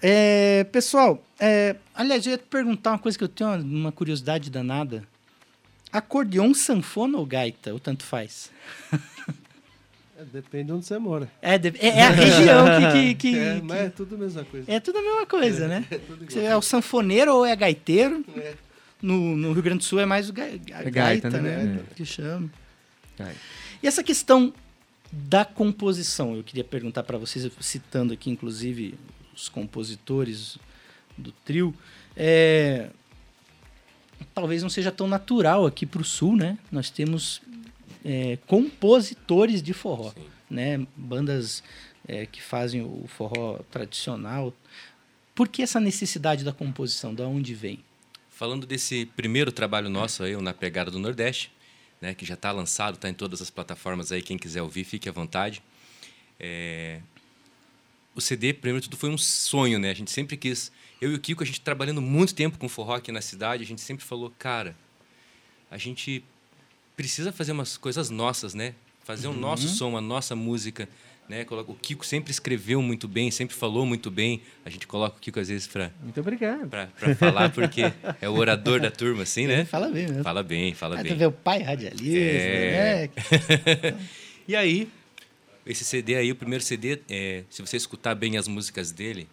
É, 0.01 0.65
pessoal, 0.65 1.25
é, 1.41 1.77
aliás, 1.95 2.27
eu 2.27 2.33
ia 2.33 2.39
te 2.39 2.45
perguntar 2.45 2.91
uma 2.91 2.99
coisa 2.99 3.17
que 3.17 3.25
eu 3.25 3.29
tenho 3.29 3.55
uma 3.63 3.91
curiosidade 3.91 4.51
danada. 4.51 5.03
Acordeon, 5.91 6.53
sanfona 6.53 7.17
ou 7.17 7.25
gaita? 7.25 7.73
Ou 7.73 7.81
tanto 7.81 8.05
faz? 8.05 8.51
É, 10.25 10.27
depende 10.33 10.65
de 10.65 10.73
onde 10.73 10.87
você 10.87 10.99
mora. 10.99 11.31
É, 11.43 11.55
é, 11.55 11.89
é 11.89 12.03
a 12.03 12.11
região 12.11 12.67
que. 12.93 13.15
que, 13.15 13.15
que, 13.15 13.39
é, 13.39 13.61
mas 13.63 13.79
é 13.79 13.89
tudo 13.91 14.15
a 14.15 14.19
mesma 14.19 14.45
coisa. 14.45 14.73
É 14.73 14.81
tudo 14.81 14.99
a 14.99 15.03
mesma 15.03 15.27
coisa, 15.27 15.65
é, 15.65 15.69
né? 15.69 15.87
É 15.91 15.99
você 16.29 16.41
é 16.41 16.57
o 16.57 16.63
sanfoneiro 16.63 17.35
ou 17.35 17.47
é 17.47 17.55
gaiteiro. 17.55 18.25
É. 18.37 18.55
No, 19.03 19.37
no 19.37 19.53
Rio 19.53 19.63
Grande 19.63 19.79
do 19.79 19.85
Sul 19.85 20.01
é 20.01 20.07
mais 20.07 20.31
o 20.31 20.33
ga, 20.33 20.45
a 20.45 20.49
gaita, 20.57 20.91
gaita, 20.91 21.31
né? 21.31 21.63
né? 21.65 21.81
Que 21.95 22.07
chama. 22.07 22.51
E 23.83 23.87
essa 23.87 24.03
questão 24.03 24.53
da 25.13 25.45
composição, 25.45 26.35
eu 26.35 26.43
queria 26.43 26.65
perguntar 26.65 27.03
para 27.03 27.19
vocês, 27.19 27.51
citando 27.61 28.15
aqui, 28.15 28.31
inclusive, 28.31 28.95
os 29.37 29.49
compositores 29.49 30.57
do 31.19 31.31
trio. 31.31 31.75
É, 32.17 32.89
talvez 34.35 34.63
não 34.63 34.71
seja 34.71 34.91
tão 34.91 35.07
natural 35.07 35.67
aqui 35.67 35.85
para 35.85 36.01
o 36.01 36.05
sul, 36.05 36.35
né? 36.35 36.59
Nós 36.73 36.89
temos 36.89 37.43
é, 38.05 38.39
compositores 38.47 39.63
de 39.63 39.73
forró, 39.73 40.11
Sim. 40.11 40.27
né? 40.51 40.87
Bandas 40.95 41.63
é, 42.07 42.27
que 42.27 42.43
fazem 42.43 42.83
o 42.83 43.07
forró 43.09 43.59
tradicional. 43.71 44.53
Por 45.35 45.49
que 45.49 45.63
essa 45.63 45.81
necessidade 45.81 46.45
da 46.45 46.53
composição? 46.53 47.15
Da 47.15 47.27
onde 47.27 47.55
vem? 47.55 47.83
Falando 48.29 48.67
desse 48.67 49.07
primeiro 49.17 49.51
trabalho 49.51 49.89
nosso 49.89 50.23
aí, 50.23 50.37
o 50.37 50.43
Na 50.43 50.53
Pegada 50.53 50.91
do 50.91 50.99
Nordeste, 50.99 51.51
né, 52.01 52.15
que 52.15 52.25
já 52.27 52.35
está 52.35 52.53
lançado, 52.53 52.97
está 52.97 53.09
em 53.09 53.15
todas 53.15 53.41
as 53.41 53.49
plataformas 53.49 54.13
aí, 54.13 54.23
quem 54.23 54.37
quiser 54.37 54.61
ouvir, 54.61 54.85
fique 54.85 55.09
à 55.09 55.13
vontade. 55.13 55.63
É... 56.39 57.01
O 58.15 58.21
CD, 58.21 58.53
primeiro 58.53 58.81
de 58.81 58.89
tudo, 58.89 58.99
foi 58.99 59.11
um 59.11 59.19
sonho, 59.19 59.79
né? 59.79 59.91
A 59.91 59.95
gente 59.95 60.11
sempre 60.11 60.37
quis... 60.37 60.71
Eu 61.01 61.11
e 61.11 61.15
o 61.15 61.19
Kiko, 61.19 61.43
a 61.43 61.47
gente 61.47 61.61
trabalhando 61.61 62.01
muito 62.01 62.35
tempo 62.35 62.59
com 62.59 62.69
forró 62.69 62.95
aqui 62.95 63.11
na 63.11 63.21
cidade, 63.21 63.65
a 63.65 63.67
gente 63.67 63.81
sempre 63.81 64.05
falou, 64.05 64.33
cara, 64.39 64.77
a 65.71 65.77
gente 65.77 66.23
precisa 66.97 67.33
fazer 67.33 67.53
umas 67.53 67.77
coisas 67.77 68.11
nossas, 68.11 68.55
né? 68.55 68.75
Fazer 69.05 69.29
uhum. 69.29 69.35
o 69.35 69.39
nosso 69.39 69.69
som, 69.69 69.97
a 69.97 70.01
nossa 70.01 70.35
música. 70.35 70.89
Né? 71.29 71.47
O 71.49 71.75
Kiko 71.75 72.05
sempre 72.05 72.31
escreveu 72.31 72.83
muito 72.83 73.09
bem, 73.09 73.31
sempre 73.31 73.57
falou 73.57 73.87
muito 73.87 74.11
bem. 74.11 74.43
A 74.65 74.71
gente 74.71 74.87
coloca 74.87 75.17
o 75.17 75.21
Kiko 75.21 75.41
às 75.41 75.49
vezes 75.49 75.67
para 75.67 75.91
muito 76.03 76.21
obrigado 76.21 76.69
para 76.69 77.15
falar 77.17 77.51
porque 77.51 77.83
é 78.21 78.29
o 78.29 78.35
orador 78.35 78.79
da 78.81 78.91
turma, 78.91 79.23
assim, 79.23 79.47
né? 79.47 79.61
Ele 79.61 79.65
fala 79.67 79.89
bem, 79.89 80.07
né? 80.07 80.23
Fala 80.23 80.43
bem, 80.43 80.75
fala 80.75 81.01
ah, 81.01 81.03
bem. 81.03 81.13
Tu 81.13 81.19
vê 81.19 81.27
o 81.27 81.33
pai 81.33 81.63
radialista, 81.63 82.19
é... 82.19 83.11
né? 83.11 83.99
e 84.47 84.55
aí 84.55 84.91
esse 85.67 85.85
CD 85.85 86.17
aí, 86.17 86.31
o 86.31 86.37
primeiro 86.37 86.63
CD, 86.63 87.01
é, 87.09 87.45
se 87.49 87.63
você 87.63 87.77
escutar 87.77 88.15
bem 88.15 88.37
as 88.37 88.47
músicas 88.47 88.93
dele, 88.93 89.27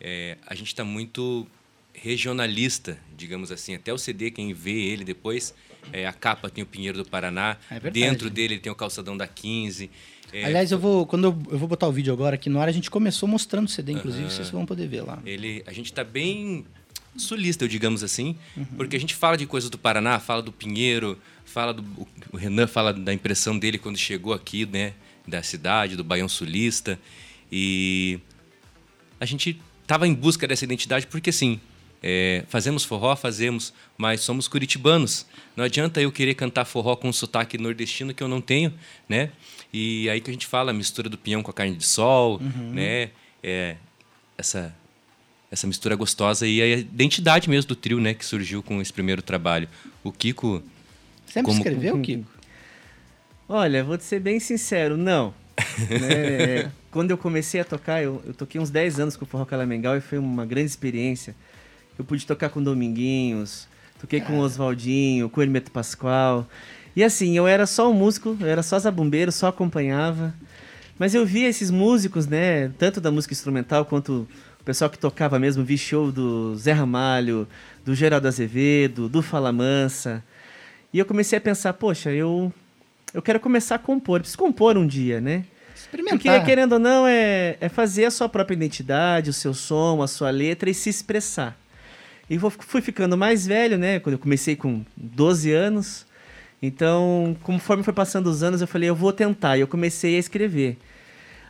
é, 0.00 0.36
a 0.46 0.54
gente 0.54 0.68
está 0.68 0.84
muito 0.84 1.46
regionalista, 1.92 2.96
digamos 3.16 3.50
assim. 3.50 3.74
Até 3.74 3.92
o 3.92 3.98
CD, 3.98 4.30
quem 4.30 4.52
vê 4.52 4.70
ele 4.70 5.04
depois, 5.04 5.52
é, 5.92 6.06
a 6.06 6.12
capa 6.12 6.50
tem 6.50 6.62
o 6.62 6.66
Pinheiro 6.66 6.98
do 6.98 7.08
Paraná. 7.08 7.56
É 7.70 7.78
Dentro 7.90 8.30
dele 8.30 8.58
tem 8.58 8.70
o 8.70 8.74
calçadão 8.74 9.16
da 9.16 9.26
15. 9.26 9.90
É... 10.32 10.44
Aliás, 10.44 10.70
eu 10.70 10.78
vou 10.78 11.06
quando 11.06 11.24
eu, 11.24 11.42
eu, 11.50 11.58
vou 11.58 11.68
botar 11.68 11.88
o 11.88 11.92
vídeo 11.92 12.12
agora 12.12 12.34
aqui 12.34 12.50
no 12.50 12.60
ar, 12.60 12.68
a 12.68 12.72
gente 12.72 12.90
começou 12.90 13.28
mostrando 13.28 13.66
o 13.66 13.68
CD, 13.68 13.92
inclusive, 13.92 14.24
uhum. 14.24 14.30
vocês 14.30 14.50
vão 14.50 14.66
poder 14.66 14.86
ver 14.86 15.02
lá. 15.02 15.18
Ele, 15.24 15.62
a 15.66 15.72
gente 15.72 15.86
está 15.86 16.04
bem 16.04 16.66
sulista, 17.16 17.66
digamos 17.66 18.04
assim, 18.04 18.36
uhum. 18.56 18.64
porque 18.76 18.96
a 18.96 19.00
gente 19.00 19.14
fala 19.14 19.36
de 19.36 19.46
coisas 19.46 19.70
do 19.70 19.78
Paraná, 19.78 20.18
fala 20.18 20.42
do 20.42 20.52
Pinheiro, 20.52 21.18
fala 21.44 21.72
do 21.72 21.84
o 22.30 22.36
Renan 22.36 22.66
fala 22.66 22.92
da 22.92 23.12
impressão 23.12 23.58
dele 23.58 23.78
quando 23.78 23.96
chegou 23.96 24.34
aqui, 24.34 24.66
né, 24.66 24.92
da 25.26 25.42
cidade, 25.42 25.96
do 25.96 26.04
Baião 26.04 26.28
Sulista 26.28 26.98
e 27.50 28.20
a 29.18 29.24
gente 29.24 29.60
estava 29.82 30.06
em 30.06 30.14
busca 30.14 30.46
dessa 30.46 30.64
identidade 30.64 31.06
porque, 31.06 31.30
assim, 31.30 31.60
é, 32.02 32.44
fazemos 32.48 32.84
forró, 32.84 33.14
fazemos, 33.16 33.72
mas 33.96 34.20
somos 34.20 34.46
curitibanos. 34.48 35.26
Não 35.56 35.64
adianta 35.64 36.00
eu 36.00 36.12
querer 36.12 36.34
cantar 36.34 36.64
forró 36.64 36.94
com 36.96 37.08
um 37.08 37.12
sotaque 37.12 37.58
nordestino 37.58 38.14
que 38.14 38.22
eu 38.22 38.28
não 38.28 38.40
tenho, 38.40 38.72
né? 39.08 39.30
E 39.72 40.08
aí 40.08 40.20
que 40.20 40.30
a 40.30 40.32
gente 40.32 40.46
fala 40.46 40.70
a 40.70 40.74
mistura 40.74 41.08
do 41.08 41.18
pinhão 41.18 41.42
com 41.42 41.50
a 41.50 41.54
carne 41.54 41.76
de 41.76 41.84
sol, 41.86 42.38
Uhum. 42.40 42.72
né? 42.72 43.10
É, 43.42 43.76
essa 44.36 44.74
essa 45.50 45.66
mistura 45.66 45.96
gostosa 45.96 46.46
e 46.46 46.60
a 46.60 46.66
identidade 46.76 47.48
mesmo 47.48 47.68
do 47.70 47.74
trio, 47.76 47.98
né, 48.00 48.12
que 48.12 48.22
surgiu 48.22 48.62
com 48.62 48.82
esse 48.82 48.92
primeiro 48.92 49.22
trabalho. 49.22 49.66
O 50.04 50.12
Kiko 50.12 50.62
Sempre 51.26 51.44
Como- 51.52 51.56
escreveu, 51.58 51.98
Kiko? 52.02 52.26
Olha, 53.48 53.82
vou 53.82 53.96
te 53.96 54.04
ser 54.04 54.20
bem 54.20 54.38
sincero, 54.40 54.96
não. 54.96 55.32
Né, 55.88 56.70
Quando 56.90 57.10
eu 57.12 57.18
comecei 57.18 57.60
a 57.60 57.64
tocar, 57.64 58.02
eu, 58.02 58.22
eu 58.26 58.34
toquei 58.34 58.60
uns 58.60 58.70
10 58.70 59.00
anos 59.00 59.16
com 59.16 59.24
o 59.24 59.28
Forró 59.28 59.44
Calamengal 59.44 59.96
e 59.96 60.00
foi 60.00 60.18
uma 60.18 60.44
grande 60.46 60.66
experiência. 60.70 61.34
Eu 61.98 62.04
pude 62.04 62.24
tocar 62.24 62.48
com 62.48 62.62
Dominguinhos, 62.62 63.66
toquei 64.00 64.20
com 64.20 64.38
o 64.38 64.40
Oswaldinho, 64.40 65.28
com 65.28 65.40
o 65.40 65.42
Hermeto 65.42 65.70
Pascoal. 65.70 66.46
E 66.94 67.02
assim, 67.02 67.36
eu 67.36 67.46
era 67.46 67.66
só 67.66 67.90
um 67.90 67.94
músico, 67.94 68.36
eu 68.40 68.46
era 68.46 68.62
só 68.62 68.78
zabumbeiro, 68.78 69.32
só 69.32 69.48
acompanhava. 69.48 70.32
Mas 70.98 71.14
eu 71.14 71.26
via 71.26 71.48
esses 71.48 71.70
músicos, 71.70 72.26
né, 72.26 72.68
tanto 72.78 73.00
da 73.00 73.10
música 73.10 73.34
instrumental 73.34 73.84
quanto 73.84 74.28
o 74.60 74.64
pessoal 74.64 74.90
que 74.90 74.98
tocava 74.98 75.38
mesmo, 75.38 75.64
vi 75.64 75.78
show 75.78 76.10
do 76.10 76.56
Zé 76.56 76.72
Ramalho, 76.72 77.46
do 77.84 77.94
Geraldo 77.94 78.28
Azevedo, 78.28 79.08
do 79.08 79.22
Fala 79.22 79.52
Mansa. 79.52 80.22
E 80.92 80.98
eu 80.98 81.04
comecei 81.04 81.38
a 81.38 81.40
pensar, 81.40 81.72
poxa, 81.74 82.10
eu 82.10 82.52
eu 83.14 83.22
quero 83.22 83.40
começar 83.40 83.76
a 83.76 83.78
compor, 83.78 84.20
preciso 84.20 84.38
compor 84.38 84.76
um 84.76 84.86
dia, 84.86 85.20
né? 85.20 85.44
Experimentar. 85.74 86.18
Porque, 86.18 86.40
querendo 86.40 86.72
ou 86.72 86.78
não, 86.78 87.06
é, 87.06 87.56
é 87.60 87.68
fazer 87.68 88.04
a 88.04 88.10
sua 88.10 88.28
própria 88.28 88.54
identidade, 88.54 89.30
o 89.30 89.32
seu 89.32 89.54
som, 89.54 90.02
a 90.02 90.06
sua 90.06 90.30
letra 90.30 90.68
e 90.68 90.74
se 90.74 90.90
expressar. 90.90 91.56
E 92.30 92.38
fui 92.38 92.80
ficando 92.82 93.16
mais 93.16 93.46
velho, 93.46 93.78
né? 93.78 93.98
Quando 94.00 94.14
eu 94.14 94.18
comecei 94.18 94.54
com 94.54 94.82
12 94.96 95.50
anos. 95.52 96.06
Então, 96.60 97.36
conforme 97.42 97.82
foi 97.82 97.92
passando 97.94 98.26
os 98.26 98.42
anos, 98.42 98.60
eu 98.60 98.66
falei, 98.66 98.88
eu 98.88 98.94
vou 98.94 99.12
tentar. 99.12 99.56
E 99.56 99.60
eu 99.60 99.68
comecei 99.68 100.16
a 100.16 100.18
escrever. 100.18 100.76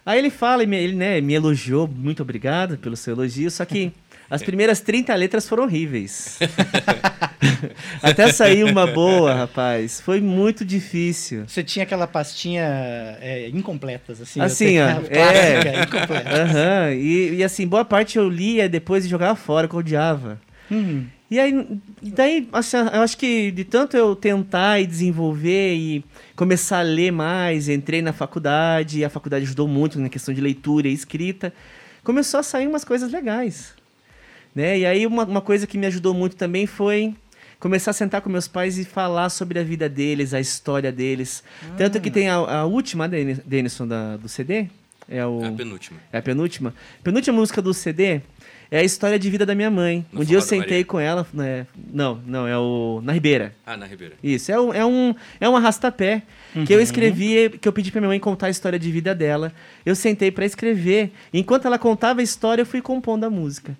Aí 0.04 0.18
ele 0.18 0.30
fala, 0.30 0.62
e 0.62 0.66
me- 0.66 0.76
ele 0.76 0.94
né, 0.94 1.20
me 1.20 1.34
elogiou, 1.34 1.86
muito 1.88 2.22
obrigado 2.22 2.78
pelo 2.78 2.96
seu 2.96 3.12
elogio, 3.14 3.50
só 3.50 3.64
que 3.64 3.92
as 4.30 4.42
primeiras 4.42 4.80
30 4.80 5.14
letras 5.14 5.48
foram 5.48 5.64
horríveis. 5.64 6.38
Até 8.02 8.32
sair 8.32 8.64
uma 8.64 8.86
boa, 8.86 9.34
rapaz. 9.34 10.00
Foi 10.00 10.20
muito 10.20 10.64
difícil. 10.64 11.44
Você 11.46 11.62
tinha 11.62 11.82
aquela 11.82 12.06
pastinha 12.06 13.18
é, 13.20 13.48
incompletas, 13.52 14.20
assim. 14.20 14.40
Assim, 14.40 14.78
ó, 14.78 14.88
é. 14.88 14.94
clássica, 15.02 15.82
incompleta. 15.82 16.42
Aham, 16.42 16.92
e, 16.94 17.34
e 17.36 17.44
assim, 17.44 17.66
boa 17.66 17.84
parte 17.84 18.16
eu 18.18 18.28
lia 18.28 18.68
depois 18.68 19.04
e 19.04 19.08
jogava 19.08 19.36
fora, 19.36 19.66
que 19.68 19.74
eu 19.74 19.80
odiava. 19.80 20.40
Hum. 20.70 21.07
E 21.31 21.38
aí, 21.38 21.66
daí, 22.02 22.48
eu 22.94 23.02
acho 23.02 23.18
que 23.18 23.50
de 23.50 23.62
tanto 23.62 23.96
eu 23.96 24.16
tentar 24.16 24.81
e 24.81 24.87
desenvolver 24.87 25.74
e 25.74 26.04
começar 26.35 26.78
a 26.78 26.83
ler 26.83 27.11
mais, 27.11 27.68
entrei 27.68 28.00
na 28.00 28.14
faculdade, 28.14 29.00
e 29.00 29.04
a 29.04 29.11
faculdade 29.11 29.44
ajudou 29.44 29.68
muito 29.68 29.98
na 29.98 30.09
questão 30.09 30.33
de 30.33 30.40
leitura 30.40 30.88
e 30.88 30.92
escrita, 30.92 31.52
começou 32.02 32.40
a 32.40 32.42
sair 32.42 32.66
umas 32.66 32.83
coisas 32.85 33.12
legais. 33.12 33.74
Né? 34.54 34.78
E 34.78 34.87
aí 34.87 35.07
uma, 35.07 35.24
uma 35.24 35.40
coisa 35.42 35.66
que 35.66 35.76
me 35.76 35.87
ajudou 35.87 36.14
muito 36.14 36.35
também 36.35 36.66
foi 36.66 37.14
começar 37.61 37.90
a 37.90 37.94
sentar 37.94 38.22
com 38.22 38.31
meus 38.31 38.48
pais 38.48 38.78
e 38.78 38.85
falar 38.85 39.28
sobre 39.28 39.59
a 39.59 39.62
vida 39.62 39.87
deles, 39.88 40.33
a 40.33 40.40
história 40.40 40.90
deles. 40.90 41.42
Tanto 41.76 42.00
que 42.00 42.11
tem 42.11 42.31
a, 42.31 42.37
a 42.37 42.64
última, 42.64 43.07
Denis- 43.07 43.40
Denison, 43.44 43.87
da, 43.87 44.16
do 44.16 44.28
CD, 44.28 44.68
é 45.09 45.26
o... 45.26 45.44
a 45.44 45.52
penúltima. 45.52 45.98
É 46.12 46.18
a 46.18 46.22
penúltima? 46.22 46.74
Penúltima 47.02 47.37
música 47.37 47.61
do 47.61 47.74
CD 47.74 48.20
é 48.70 48.78
a 48.81 48.85
história 48.85 49.18
de 49.18 49.31
vida 49.31 49.46
da 49.46 49.54
minha 49.54 49.70
mãe. 49.70 50.04
No 50.12 50.20
um 50.20 50.24
dia 50.24 50.37
eu 50.37 50.42
sentei 50.42 50.85
com 50.85 50.98
ela. 51.00 51.26
Né? 51.33 51.66
Não, 51.92 52.20
não, 52.26 52.46
é 52.46 52.57
o. 52.59 53.00
Na 53.02 53.12
Ribeira. 53.12 53.54
Ah, 53.66 53.76
na 53.76 53.87
Ribeira. 53.87 54.14
Isso, 54.22 54.50
é 54.52 54.61
um, 54.61 54.74
é 54.74 54.85
um, 54.85 55.14
é 55.40 55.48
um 55.48 55.57
arrastapé 55.57 56.22
que 56.52 56.59
Uhum. 56.59 56.66
eu 56.70 56.81
escrevi, 56.81 57.50
que 57.61 57.66
eu 57.68 57.72
pedi 57.72 57.90
pra 57.92 58.00
minha 58.00 58.09
mãe 58.09 58.18
contar 58.20 58.46
a 58.46 58.50
história 58.50 58.78
de 58.78 58.90
vida 58.90 59.14
dela. 59.14 59.52
Eu 59.87 59.94
sentei 59.94 60.31
pra 60.31 60.44
escrever. 60.44 61.12
Enquanto 61.33 61.66
ela 61.66 61.78
contava 61.78 62.20
a 62.20 62.22
história, 62.22 62.62
eu 62.62 62.66
fui 62.66 62.81
compondo 62.83 63.24
a 63.24 63.31
música. 63.31 63.76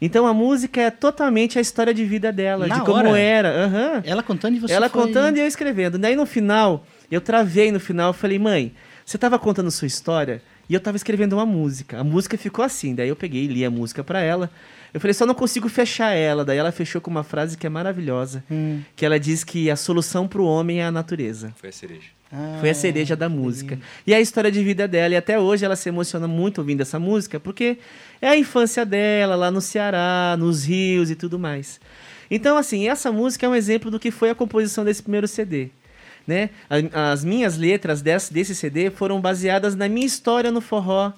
Então 0.00 0.26
a 0.26 0.32
música 0.32 0.80
é 0.80 0.90
totalmente 0.90 1.58
a 1.58 1.60
história 1.60 1.92
de 1.92 2.04
vida 2.04 2.30
dela, 2.32 2.68
Na 2.68 2.76
de 2.78 2.80
como 2.84 2.98
hora? 3.08 3.18
era. 3.18 3.48
Aham. 3.64 4.02
Ela 4.06 4.22
contando 4.22 4.54
e 4.56 4.60
você 4.60 4.72
Ela 4.72 4.88
foi- 4.88 5.02
contando 5.02 5.36
e 5.36 5.40
eu 5.40 5.46
escrevendo. 5.46 5.98
Daí 5.98 6.14
no 6.14 6.24
final, 6.24 6.86
eu 7.10 7.20
travei 7.20 7.72
no 7.72 7.80
final, 7.80 8.10
eu 8.10 8.12
falei, 8.14 8.38
mãe, 8.38 8.72
você 9.04 9.16
estava 9.16 9.36
contando 9.40 9.70
sua 9.72 9.86
história 9.86 10.40
e 10.68 10.74
eu 10.74 10.78
estava 10.78 10.96
escrevendo 10.96 11.32
uma 11.34 11.46
música. 11.46 11.98
A 11.98 12.04
música 12.04 12.36
ficou 12.36 12.64
assim. 12.64 12.94
Daí 12.94 13.08
eu 13.08 13.16
peguei 13.16 13.44
e 13.44 13.48
li 13.48 13.64
a 13.64 13.70
música 13.70 14.04
pra 14.04 14.20
ela. 14.20 14.50
Eu 14.92 15.00
falei, 15.00 15.14
só 15.14 15.24
não 15.24 15.34
consigo 15.34 15.68
fechar 15.68 16.12
ela. 16.12 16.44
Daí 16.44 16.58
ela 16.58 16.72
fechou 16.72 17.00
com 17.00 17.10
uma 17.10 17.22
frase 17.22 17.56
que 17.56 17.66
é 17.66 17.70
maravilhosa. 17.70 18.44
Hum. 18.50 18.80
Que 18.94 19.06
ela 19.06 19.18
diz 19.18 19.44
que 19.44 19.70
a 19.70 19.76
solução 19.76 20.28
pro 20.28 20.44
homem 20.44 20.80
é 20.80 20.84
a 20.84 20.90
natureza. 20.90 21.52
Foi 21.56 21.70
a 21.70 21.72
cereja. 21.72 22.08
Ah, 22.30 22.58
Foi 22.60 22.68
a 22.68 22.74
cereja 22.74 23.16
da 23.16 23.28
música. 23.28 23.78
E 24.06 24.12
a 24.12 24.20
história 24.20 24.52
de 24.52 24.62
vida 24.62 24.86
dela. 24.86 25.14
E 25.14 25.16
até 25.16 25.38
hoje 25.38 25.64
ela 25.64 25.76
se 25.76 25.88
emociona 25.88 26.28
muito 26.28 26.58
ouvindo 26.58 26.82
essa 26.82 26.98
música, 26.98 27.40
porque 27.40 27.78
é 28.20 28.28
a 28.28 28.36
infância 28.36 28.84
dela, 28.84 29.34
lá 29.34 29.50
no 29.50 29.60
Ceará, 29.62 30.36
nos 30.38 30.64
rios 30.64 31.10
e 31.10 31.14
tudo 31.14 31.38
mais. 31.38 31.80
Então, 32.30 32.58
assim, 32.58 32.88
essa 32.88 33.10
música 33.10 33.46
é 33.46 33.48
um 33.48 33.54
exemplo 33.54 33.90
do 33.90 33.98
que 33.98 34.10
foi 34.10 34.28
a 34.28 34.34
composição 34.34 34.84
desse 34.84 35.02
primeiro 35.02 35.26
CD. 35.26 35.70
Né? 36.28 36.50
As 36.92 37.24
minhas 37.24 37.56
letras 37.56 38.02
desse, 38.02 38.30
desse 38.30 38.54
CD 38.54 38.90
foram 38.90 39.18
baseadas 39.18 39.74
na 39.74 39.88
minha 39.88 40.06
história 40.06 40.50
no 40.50 40.60
forró, 40.60 41.10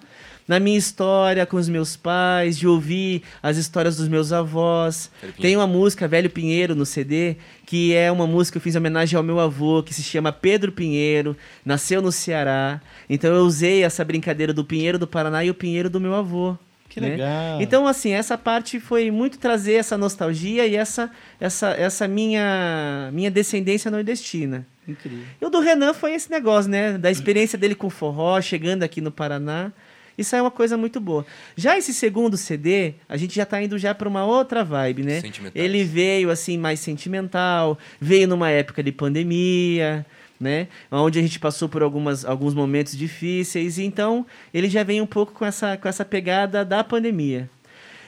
na 0.47 0.61
minha 0.61 0.79
história 0.79 1.45
com 1.45 1.57
os 1.57 1.69
meus 1.69 1.97
pais, 1.97 2.57
de 2.57 2.69
ouvir 2.69 3.25
as 3.43 3.57
histórias 3.57 3.97
dos 3.97 4.07
meus 4.07 4.33
avós. 4.33 5.11
Tem 5.41 5.57
uma 5.57 5.67
música, 5.67 6.07
Velho 6.07 6.31
Pinheiro, 6.31 6.77
no 6.77 6.87
CD, 6.87 7.37
que 7.67 7.93
é 7.93 8.11
uma 8.11 8.25
música 8.25 8.53
que 8.53 8.59
eu 8.59 8.63
fiz 8.63 8.77
em 8.77 8.79
homenagem 8.79 9.17
ao 9.17 9.23
meu 9.25 9.41
avô, 9.41 9.83
que 9.83 9.93
se 9.93 10.03
chama 10.05 10.31
Pedro 10.31 10.71
Pinheiro, 10.71 11.37
nasceu 11.65 12.01
no 12.01 12.13
Ceará. 12.13 12.81
Então 13.09 13.35
eu 13.35 13.45
usei 13.45 13.83
essa 13.83 14.05
brincadeira 14.05 14.53
do 14.53 14.65
Pinheiro 14.65 14.97
do 14.97 15.09
Paraná 15.09 15.45
e 15.45 15.51
o 15.51 15.55
Pinheiro 15.55 15.91
do 15.91 16.01
meu 16.01 16.15
avô. 16.15 16.57
Que 16.89 17.01
né? 17.01 17.11
legal. 17.11 17.63
Então, 17.63 17.87
assim, 17.87 18.11
essa 18.11 18.37
parte 18.37 18.81
foi 18.81 19.11
muito 19.11 19.39
trazer 19.39 19.75
essa 19.75 19.97
nostalgia 19.97 20.67
e 20.67 20.75
essa, 20.75 21.11
essa, 21.41 21.71
essa 21.71 22.09
minha, 22.09 23.11
minha 23.13 23.31
descendência 23.31 23.91
nordestina. 23.91 24.67
Incrível. 24.91 25.25
E 25.41 25.45
o 25.45 25.51
do 25.51 25.61
Renan 25.61 25.93
foi 25.95 26.15
esse 26.15 26.31
negócio, 26.31 26.71
né? 26.71 26.99
Da 26.99 27.11
experiência 27.11 27.59
dele 27.59 27.75
com 27.75 27.91
forró, 27.91 28.41
chegando 28.41 28.83
aqui 28.83 29.01
no 29.01 29.11
Paraná. 29.11 29.73
Isso 30.17 30.37
é 30.37 30.43
uma 30.43 30.51
coisa 30.51 30.77
muito 30.77 31.01
boa. 31.01 31.25
Já 31.57 31.79
esse 31.79 31.95
segundo 31.95 32.37
CD, 32.37 32.95
a 33.09 33.17
gente 33.17 33.35
já 33.35 33.47
tá 33.47 33.63
indo 33.63 33.79
já 33.79 33.95
para 33.95 34.09
uma 34.09 34.25
outra 34.25 34.63
vibe, 34.63 35.03
né? 35.03 35.21
Ele 35.55 35.83
veio 35.83 36.31
assim 36.31 36.59
mais 36.59 36.81
sentimental, 36.81 37.79
veio 37.99 38.29
numa 38.29 38.51
época 38.51 38.83
de 38.83 38.93
pandemia, 38.93 40.05
né? 40.39 40.69
Onde 40.91 41.19
a 41.19 41.23
gente 41.23 41.39
passou 41.39 41.69
por 41.69 41.83
algumas, 41.83 42.25
alguns 42.25 42.53
momentos 42.53 42.97
difíceis, 42.97 43.79
e 43.79 43.85
então 43.85 44.27
ele 44.53 44.69
já 44.69 44.83
vem 44.83 45.01
um 45.01 45.07
pouco 45.07 45.33
com 45.33 45.47
essa, 45.47 45.77
com 45.77 45.89
essa 45.89 46.05
pegada 46.05 46.65
da 46.65 46.85
pandemia. 46.85 47.49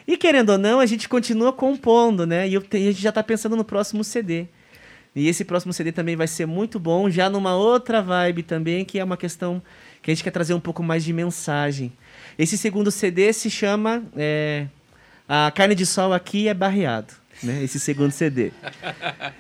E 0.07 0.17
querendo 0.17 0.51
ou 0.51 0.59
não, 0.59 0.81
a 0.81 0.87
gente 0.87 1.09
continua 1.09 1.53
compondo, 1.53 2.27
né? 2.27 2.49
E 2.49 2.55
eu 2.55 2.63
a 2.71 2.77
gente 2.77 3.01
já 3.01 3.11
está 3.11 3.23
pensando 3.23 3.57
no 3.57 3.65
próximo 3.65 4.03
CD. 4.05 4.47
E 5.15 5.29
esse 5.29 5.45
próximo 5.45 5.73
CD 5.73 5.93
também 5.93 6.17
vai 6.17 6.27
ser 6.27 6.47
muito 6.47 6.79
bom, 6.79 7.11
já 7.11 7.29
numa 7.29 7.55
outra 7.55 8.01
vibe 8.01 8.43
também, 8.43 8.85
que 8.85 8.99
é 8.99 9.05
uma 9.05 9.17
questão 9.17 9.63
que 10.01 10.11
a 10.11 10.15
gente 10.15 10.25
quer 10.25 10.31
trazer 10.31 10.55
um 10.55 10.61
pouco 10.61 10.83
mais 10.83 11.05
de 11.05 11.13
mensagem. 11.13 11.93
Esse 12.39 12.57
segundo 12.57 12.91
CD 12.91 13.33
se 13.33 13.51
chama 13.51 14.03
é, 14.17 14.67
A 15.29 15.53
Carne 15.55 15.75
de 15.75 15.85
Sol 15.85 16.13
Aqui 16.13 16.49
é 16.49 16.55
Barreado. 16.55 17.15
Né, 17.43 17.65
esse 17.65 17.81
segundo 17.81 18.13
CD. 18.13 18.53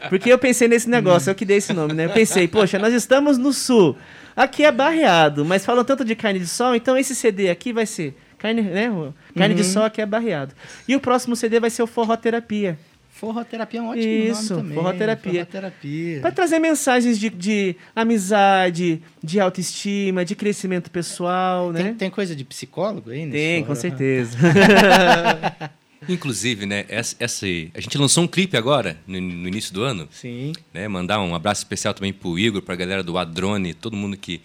Porque 0.09 0.33
eu 0.33 0.39
pensei 0.39 0.67
nesse 0.67 0.91
negócio, 0.91 1.31
eu 1.31 1.35
que 1.35 1.45
dei 1.45 1.59
esse 1.59 1.73
nome, 1.73 1.95
né? 1.95 2.07
Eu 2.07 2.11
pensei, 2.11 2.49
poxa, 2.49 2.77
nós 2.77 2.93
estamos 2.93 3.39
no 3.39 3.53
sul. 3.53 3.97
Aqui 4.35 4.65
é 4.65 4.73
barreado, 4.73 5.45
mas 5.45 5.65
falam 5.65 5.85
tanto 5.85 6.05
de 6.05 6.17
carne 6.17 6.41
de 6.41 6.47
sol, 6.49 6.75
então 6.75 6.97
esse 6.97 7.15
CD 7.15 7.49
aqui 7.49 7.73
vai 7.73 7.87
ser 7.87 8.17
carne, 8.39 8.63
né? 8.63 8.91
Carne 9.37 9.55
de 9.55 9.63
sol 9.63 9.85
aqui 9.85 10.01
é 10.01 10.07
barreado. 10.07 10.53
E 10.89 10.97
o 10.97 11.01
próximo 11.01 11.37
CD 11.37 11.61
vai 11.61 11.71
ser 11.71 11.83
o 11.83 11.87
Forró 11.87 12.17
Terapia. 12.17 12.77
Forroterapia 13.23 13.79
é 13.79 13.83
um 13.85 13.89
ótimo 13.91 14.05
Isso, 14.05 14.55
nome 14.55 14.63
também. 14.65 14.75
forroterapia. 14.83 15.33
Forroterapia. 15.33 16.21
Para 16.21 16.33
trazer 16.33 16.59
mensagens 16.59 17.17
de, 17.21 17.31
de 17.31 17.77
amizade, 17.95 19.01
de 19.23 19.39
autoestima, 19.39 20.25
de 20.25 20.35
crescimento 20.35 20.91
pessoal, 20.91 21.71
né? 21.71 21.85
Tem, 21.85 21.95
tem 21.95 22.11
coisa 22.11 22.35
de 22.35 22.43
psicólogo 22.45 23.11
aí? 23.11 23.25
nesse 23.25 23.31
Tem, 23.39 23.65
com 23.65 23.77
certeza. 23.77 24.37
Inclusive, 26.09 26.67
né, 26.67 26.85
essa, 26.89 27.15
essa- 27.21 27.47
a 27.47 27.81
gente 27.81 27.97
lançou 27.97 28.25
um 28.25 28.27
clipe 28.27 28.57
agora, 28.57 28.97
no, 29.07 29.21
no 29.21 29.47
início 29.47 29.73
do 29.73 29.85
ano, 29.85 30.09
Sim. 30.11 30.53
né? 30.75 30.89
Mandar 30.89 31.21
um 31.21 31.33
abraço 31.33 31.61
especial 31.61 31.95
também 31.95 32.13
pro 32.13 32.37
Igor, 32.37 32.61
pra 32.61 32.75
galera 32.75 33.05
do 33.05 33.17
Adrone, 33.17 33.73
todo 33.73 33.97
mundo 33.97 34.17
que. 34.17 34.41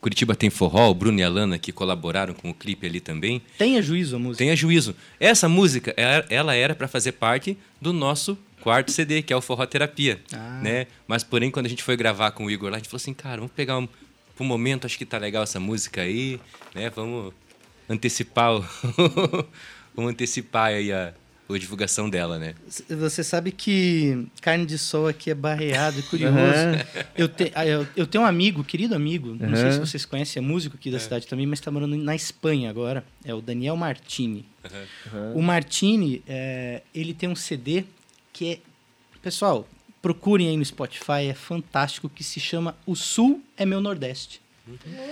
Curitiba 0.00 0.34
tem 0.34 0.48
forró, 0.48 0.90
o 0.90 0.94
Bruno 0.94 1.18
e 1.18 1.22
a 1.22 1.28
Lana 1.28 1.58
que 1.58 1.72
colaboraram 1.72 2.32
com 2.32 2.50
o 2.50 2.54
clipe 2.54 2.86
ali 2.86 3.00
também. 3.00 3.42
Tenha 3.58 3.82
juízo 3.82 4.16
a 4.16 4.18
música. 4.18 4.38
Tenha 4.38 4.56
juízo. 4.56 4.96
Essa 5.18 5.48
música, 5.48 5.92
ela- 5.96 6.26
ela 6.30 6.54
era 6.54 6.74
para 6.74 6.88
fazer 6.88 7.12
parte 7.12 7.56
do 7.80 7.92
nosso 7.92 8.38
quarto 8.62 8.90
CD, 8.90 9.22
que 9.22 9.32
é 9.32 9.36
o 9.36 9.40
Forró 9.42 9.64
Terapia, 9.66 10.20
Ah. 10.32 10.60
né? 10.62 10.86
Mas 11.06 11.22
porém 11.22 11.50
quando 11.50 11.66
a 11.66 11.68
gente 11.68 11.82
foi 11.82 11.96
gravar 11.96 12.30
com 12.30 12.46
o 12.46 12.50
Igor 12.50 12.70
lá, 12.70 12.76
a 12.76 12.78
gente 12.78 12.88
falou 12.88 12.96
assim, 13.00 13.12
cara, 13.14 13.36
vamos 13.36 13.52
pegar 13.52 13.78
um, 13.78 13.86
um 14.38 14.44
momento, 14.44 14.86
acho 14.86 14.96
que 14.96 15.04
tá 15.04 15.18
legal 15.18 15.42
essa 15.42 15.60
música 15.60 16.00
aí, 16.00 16.40
né? 16.74 16.88
Vamos 16.90 17.32
antecipar 17.88 18.54
o... 18.56 18.64
Vamos 19.94 20.12
antecipar 20.12 20.68
aí 20.68 20.92
a, 20.92 21.12
a 21.54 21.58
divulgação 21.58 22.08
dela, 22.08 22.38
né? 22.38 22.54
Você 22.88 23.22
sabe 23.24 23.52
que 23.52 24.26
carne 24.40 24.66
de 24.66 24.78
sol 24.78 25.08
aqui 25.08 25.30
é 25.30 25.34
barreado, 25.34 25.98
é 25.98 26.02
curioso. 26.02 26.36
Uhum. 26.36 27.04
Eu, 27.16 27.28
te, 27.28 27.52
ah, 27.54 27.66
eu, 27.66 27.86
eu, 27.96 28.06
tenho 28.06 28.24
um 28.24 28.26
amigo, 28.26 28.64
querido 28.64 28.94
amigo, 28.94 29.36
não 29.38 29.56
sei 29.56 29.72
se 29.72 29.78
vocês 29.78 30.04
conhecem, 30.04 30.42
é 30.42 30.46
músico 30.46 30.76
aqui 30.76 30.90
da 30.90 30.96
é. 30.96 31.00
cidade 31.00 31.26
também, 31.26 31.46
mas 31.46 31.58
está 31.58 31.70
morando 31.70 31.96
na 31.96 32.14
Espanha 32.14 32.70
agora. 32.70 33.04
É 33.24 33.34
o 33.34 33.40
Daniel 33.40 33.76
Martini. 33.76 34.46
Uhum. 35.12 35.38
O 35.38 35.42
Martini, 35.42 36.22
é, 36.26 36.82
ele 36.94 37.14
tem 37.14 37.28
um 37.28 37.36
CD 37.36 37.84
que 38.32 38.52
é. 38.52 38.58
Pessoal, 39.22 39.68
procurem 40.00 40.48
aí 40.48 40.56
no 40.56 40.64
Spotify, 40.64 41.28
é 41.28 41.34
fantástico, 41.34 42.08
que 42.08 42.24
se 42.24 42.40
chama 42.40 42.74
O 42.86 42.96
Sul 42.96 43.42
é 43.56 43.66
Meu 43.66 43.80
Nordeste. 43.80 44.40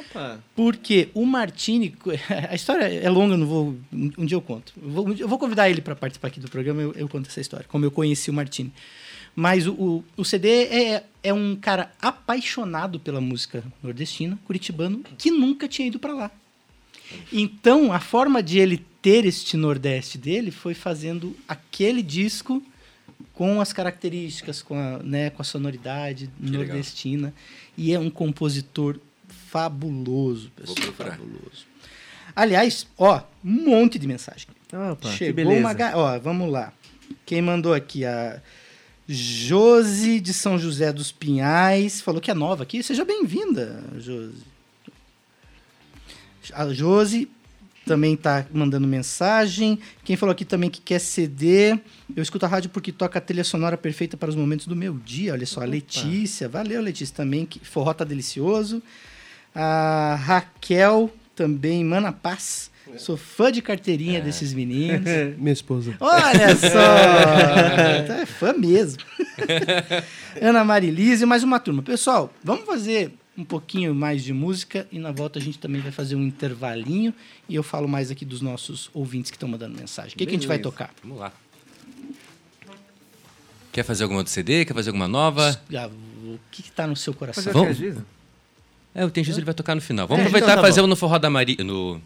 Opa. 0.00 0.40
Porque 0.54 1.08
o 1.14 1.24
Martini, 1.24 1.94
a 2.48 2.54
história 2.54 2.84
é 2.84 3.08
longa, 3.08 3.36
não 3.36 3.46
vou, 3.46 3.76
um 3.92 4.24
dia 4.24 4.36
eu 4.36 4.42
conto. 4.42 4.72
Eu 4.80 4.90
vou, 4.90 5.14
eu 5.14 5.28
vou 5.28 5.38
convidar 5.38 5.68
ele 5.70 5.80
para 5.80 5.96
participar 5.96 6.28
aqui 6.28 6.40
do 6.40 6.50
programa, 6.50 6.82
eu, 6.82 6.92
eu, 6.92 7.08
conto 7.08 7.28
essa 7.28 7.40
história, 7.40 7.66
como 7.68 7.84
eu 7.84 7.90
conheci 7.90 8.30
o 8.30 8.34
Martini. 8.34 8.72
Mas 9.34 9.66
o, 9.66 9.72
o, 9.72 10.04
o, 10.16 10.24
CD 10.24 10.64
é, 10.64 11.04
é 11.22 11.32
um 11.32 11.54
cara 11.56 11.92
apaixonado 12.00 12.98
pela 12.98 13.20
música 13.20 13.62
nordestina, 13.82 14.38
curitibano, 14.44 15.04
que 15.16 15.30
nunca 15.30 15.68
tinha 15.68 15.88
ido 15.88 15.98
para 15.98 16.12
lá. 16.12 16.30
Então, 17.32 17.92
a 17.92 18.00
forma 18.00 18.42
de 18.42 18.58
ele 18.58 18.84
ter 19.00 19.24
este 19.24 19.56
Nordeste 19.56 20.18
dele 20.18 20.50
foi 20.50 20.74
fazendo 20.74 21.36
aquele 21.46 22.02
disco 22.02 22.62
com 23.32 23.60
as 23.60 23.72
características, 23.72 24.62
com 24.62 24.74
a, 24.74 24.98
né, 24.98 25.30
com 25.30 25.40
a 25.40 25.44
sonoridade 25.44 26.28
que 26.42 26.50
nordestina. 26.50 27.28
Legal. 27.28 27.32
E 27.76 27.94
é 27.94 27.98
um 27.98 28.10
compositor 28.10 28.98
fabuloso, 29.50 30.50
pessoal. 30.50 30.76
Vou 30.76 30.86
procurar. 30.92 31.16
Fabuloso. 31.16 31.66
Aliás, 32.34 32.86
ó, 32.96 33.22
um 33.44 33.50
monte 33.50 33.98
de 33.98 34.06
mensagem. 34.06 34.46
Opa, 34.92 35.10
Chegou 35.10 35.52
uma. 35.52 35.74
Ó, 35.94 36.18
vamos 36.18 36.50
lá. 36.50 36.72
Quem 37.24 37.42
mandou 37.42 37.74
aqui? 37.74 38.04
A 38.04 38.40
Josi 39.08 40.20
de 40.20 40.34
São 40.34 40.58
José 40.58 40.92
dos 40.92 41.10
Pinhais. 41.10 42.00
Falou 42.00 42.20
que 42.20 42.30
é 42.30 42.34
nova 42.34 42.62
aqui. 42.62 42.82
Seja 42.82 43.04
bem-vinda, 43.04 43.82
Josi. 43.98 44.44
A 46.52 46.72
Josi 46.72 47.28
também 47.86 48.14
está 48.14 48.46
mandando 48.52 48.86
mensagem. 48.86 49.78
Quem 50.04 50.14
falou 50.14 50.32
aqui 50.32 50.44
também 50.44 50.68
que 50.68 50.80
quer 50.80 50.98
CD. 50.98 51.72
Eu 52.14 52.22
escuto 52.22 52.44
a 52.44 52.48
rádio 52.48 52.68
porque 52.70 52.92
toca 52.92 53.18
a 53.18 53.22
trilha 53.22 53.44
sonora 53.44 53.78
perfeita 53.78 54.16
para 54.16 54.28
os 54.28 54.36
momentos 54.36 54.66
do 54.66 54.76
meu 54.76 54.94
dia. 54.98 55.32
Olha 55.32 55.46
só, 55.46 55.60
Opa. 55.60 55.66
a 55.66 55.70
Letícia. 55.70 56.48
Valeu, 56.48 56.82
Letícia, 56.82 57.16
também. 57.16 57.46
Que 57.46 57.58
forró 57.60 57.94
tá 57.94 58.04
delicioso. 58.04 58.82
A 59.54 60.14
Raquel 60.16 61.10
também, 61.34 61.84
Mana 61.84 62.12
Paz. 62.12 62.70
Sou 62.96 63.16
fã 63.16 63.52
de 63.52 63.60
carteirinha 63.60 64.18
é. 64.18 64.20
desses 64.20 64.54
meninos. 64.54 65.04
Minha 65.36 65.52
esposa. 65.52 65.96
Olha 66.00 66.56
só! 66.56 68.14
é 68.14 68.26
fã 68.26 68.52
mesmo. 68.52 69.02
Ana 70.40 70.64
Marilise, 70.64 71.26
mais 71.26 71.42
uma 71.42 71.60
turma. 71.60 71.82
Pessoal, 71.82 72.32
vamos 72.42 72.64
fazer 72.64 73.12
um 73.36 73.44
pouquinho 73.44 73.94
mais 73.94 74.24
de 74.24 74.32
música 74.32 74.86
e 74.90 74.98
na 74.98 75.12
volta 75.12 75.38
a 75.38 75.42
gente 75.42 75.58
também 75.58 75.80
vai 75.80 75.92
fazer 75.92 76.16
um 76.16 76.22
intervalinho 76.22 77.14
e 77.48 77.54
eu 77.54 77.62
falo 77.62 77.86
mais 77.86 78.10
aqui 78.10 78.24
dos 78.24 78.40
nossos 78.40 78.90
ouvintes 78.92 79.30
que 79.30 79.36
estão 79.36 79.48
mandando 79.48 79.78
mensagem. 79.78 80.14
O 80.14 80.18
que, 80.18 80.26
que, 80.26 80.30
a 80.30 80.34
gente 80.34 80.48
vai 80.48 80.58
tocar? 80.58 80.90
Vamos 81.02 81.20
lá. 81.20 81.32
Quer 83.70 83.84
fazer 83.84 84.02
alguma 84.02 84.20
outro 84.20 84.32
CD? 84.32 84.64
Quer 84.64 84.74
fazer 84.74 84.90
alguma 84.90 85.06
nova? 85.06 85.60
O 86.24 86.38
que 86.50 86.62
está 86.62 86.86
no 86.86 86.96
seu 86.96 87.14
coração? 87.14 87.52
Vamos? 87.52 87.78
É, 88.94 89.04
o 89.04 89.10
Tem 89.10 89.22
Jesus 89.22 89.38
ele 89.38 89.44
vai 89.44 89.54
tocar 89.54 89.74
no 89.74 89.80
final. 89.80 90.06
Vamos 90.06 90.24
é, 90.24 90.26
aproveitar 90.26 90.52
então 90.52 90.62
tá 90.62 90.68
e 90.68 90.72
fazer 90.72 90.86
no 90.86 90.96
Forró 90.96 91.18
da 91.18 91.30
Maria. 91.30 91.56
No... 91.64 92.00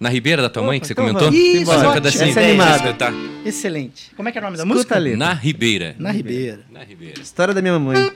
Na 0.00 0.08
Ribeira 0.08 0.40
da 0.40 0.48
tua 0.48 0.62
Opa, 0.62 0.68
mãe, 0.68 0.80
que 0.80 0.86
você 0.86 0.92
então 0.92 1.06
comentou? 1.06 1.32
Isso, 1.32 1.66
fazer 1.66 1.86
um 1.88 1.92
pedacinho. 1.92 2.30
Essa 2.30 2.40
é 2.40 2.48
animada. 2.50 3.14
Excelente. 3.44 4.12
Como 4.16 4.28
é 4.28 4.32
que 4.32 4.38
é 4.38 4.40
o 4.40 4.44
nome 4.44 4.56
da 4.56 4.64
música? 4.64 4.94
Ali. 4.94 5.16
Na 5.16 5.32
Ribeira. 5.32 5.96
Na 5.98 6.12
Ribeira. 6.12 6.60
Na 6.70 6.84
Ribeira. 6.84 7.20
História 7.20 7.52
da 7.52 7.60
minha 7.60 7.76
mamãe. 7.78 8.12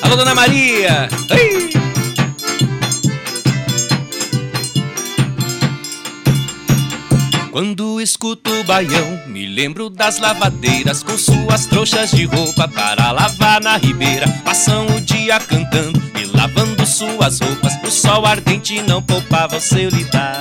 Alô, 0.00 0.14
Dona 0.14 0.34
Maria! 0.34 1.08
Ei! 1.30 1.77
Quando 7.58 8.00
escuto 8.00 8.52
o 8.52 8.62
baião, 8.62 9.20
me 9.26 9.44
lembro 9.44 9.90
das 9.90 10.20
lavadeiras 10.20 11.02
com 11.02 11.18
suas 11.18 11.66
trouxas 11.66 12.12
de 12.12 12.24
roupa 12.24 12.68
para 12.68 13.10
lavar 13.10 13.60
na 13.60 13.76
ribeira. 13.76 14.28
Passam 14.44 14.86
o 14.86 15.00
dia 15.00 15.40
cantando 15.40 16.00
e 16.16 16.24
lavando 16.36 16.86
suas 16.86 17.40
roupas. 17.40 17.72
O 17.84 17.90
sol 17.90 18.24
ardente 18.26 18.80
não 18.82 19.02
poupava 19.02 19.56
o 19.56 19.60
seu 19.60 19.90
lidar. 19.90 20.40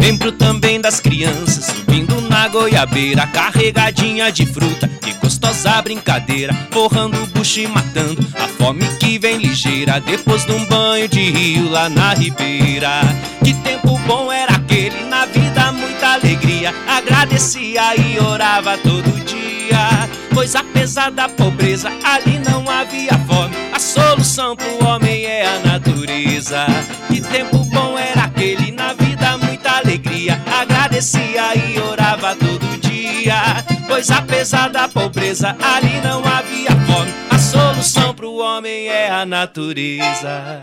Lembro 0.00 0.30
também 0.30 0.80
das 0.80 1.00
crianças 1.00 1.64
subindo 1.64 2.20
na 2.20 2.46
goiabeira, 2.46 3.26
carregadinha 3.26 4.30
de 4.30 4.46
fruta. 4.46 4.86
Que 4.86 5.14
gostosa 5.14 5.82
brincadeira, 5.82 6.54
forrando 6.70 7.20
o 7.20 7.26
bucho 7.26 7.58
e 7.58 7.66
matando 7.66 8.24
a 8.36 8.46
fome 8.46 8.84
que 9.00 9.18
vem 9.18 9.38
ligeira 9.38 10.00
depois 10.00 10.46
de 10.46 10.52
um 10.52 10.64
banho 10.66 11.08
de 11.08 11.30
rio 11.32 11.68
lá 11.68 11.88
na 11.88 12.14
ribeira. 12.14 13.00
Que 13.44 13.52
tempo 13.54 13.98
bom 14.06 14.30
era 14.30 14.57
aquele 14.78 15.04
na 15.06 15.26
vida, 15.26 15.72
muita 15.72 16.12
alegria. 16.12 16.72
Agradecia 16.86 17.96
e 17.96 18.18
orava 18.20 18.78
todo 18.78 19.10
dia. 19.24 20.08
Pois 20.32 20.54
apesar 20.54 21.10
da 21.10 21.28
pobreza, 21.28 21.90
ali 22.04 22.38
não 22.38 22.68
havia 22.70 23.18
fome. 23.26 23.56
A 23.72 23.78
solução 23.80 24.54
pro 24.54 24.86
homem 24.86 25.24
é 25.24 25.46
a 25.46 25.58
natureza. 25.66 26.66
Que 27.08 27.20
tempo 27.20 27.58
bom 27.64 27.98
era 27.98 28.24
aquele 28.24 28.70
na 28.70 28.92
vida, 28.92 29.36
muita 29.38 29.78
alegria. 29.78 30.40
Agradecia 30.46 31.56
e 31.56 31.80
orava 31.80 32.36
todo 32.36 32.80
dia. 32.80 33.64
Pois 33.88 34.10
apesar 34.12 34.70
da 34.70 34.86
pobreza, 34.86 35.56
ali 35.60 36.00
não 36.04 36.22
havia 36.24 36.70
fome. 36.86 37.12
A 37.30 37.38
solução 37.38 38.14
pro 38.14 38.32
homem 38.36 38.86
é 38.86 39.10
a 39.10 39.26
natureza. 39.26 40.62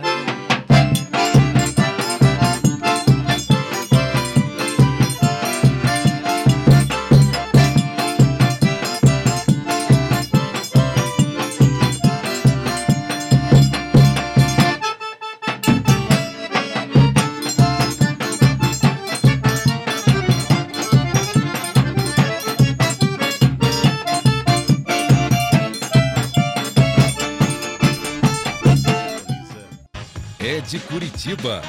De 30.67 30.79
Curitiba. 30.79 31.61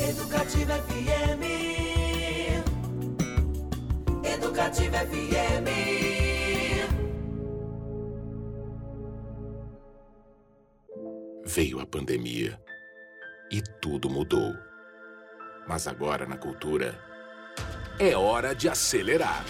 Educativa 0.00 0.74
FM. 0.74 1.42
Educativa 4.24 4.98
FM. 4.98 5.68
Veio 11.44 11.80
a 11.80 11.86
pandemia 11.86 12.60
e 13.50 13.62
tudo 13.80 14.10
mudou. 14.10 14.54
Mas 15.68 15.86
agora 15.86 16.26
na 16.26 16.36
cultura 16.36 16.98
é 18.00 18.16
hora 18.16 18.56
de 18.56 18.68
acelerar. 18.68 19.44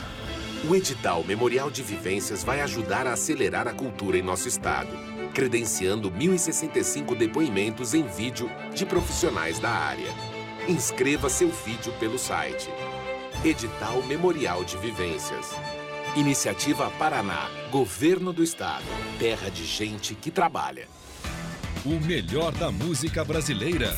O 0.68 0.74
edital 0.74 1.24
Memorial 1.24 1.70
de 1.70 1.83
Vivências 1.83 2.44
vai 2.44 2.61
ajudar 2.61 3.07
a 3.07 3.12
acelerar 3.14 3.66
a 3.66 3.72
cultura 3.72 4.18
em 4.18 4.22
nosso 4.22 4.48
estado 4.48 5.17
credenciando 5.29 6.11
1.065 6.11 7.17
depoimentos 7.17 7.95
em 7.95 8.03
vídeo 8.03 8.50
de 8.75 8.85
profissionais 8.85 9.59
da 9.59 9.71
área. 9.71 10.13
Inscreva 10.69 11.29
seu 11.29 11.50
vídeo 11.50 11.92
pelo 12.00 12.19
site. 12.19 12.69
Edital 13.44 14.02
Memorial 14.02 14.65
de 14.65 14.77
Vivências. 14.79 15.55
Iniciativa 16.17 16.90
Paraná, 16.98 17.48
Governo 17.71 18.33
do 18.33 18.42
Estado. 18.42 18.85
Terra 19.19 19.50
de 19.50 19.65
gente 19.65 20.15
que 20.15 20.31
trabalha. 20.31 20.88
O 21.85 22.00
melhor 22.05 22.52
da 22.52 22.73
música 22.73 23.25
brasileira 23.25 23.96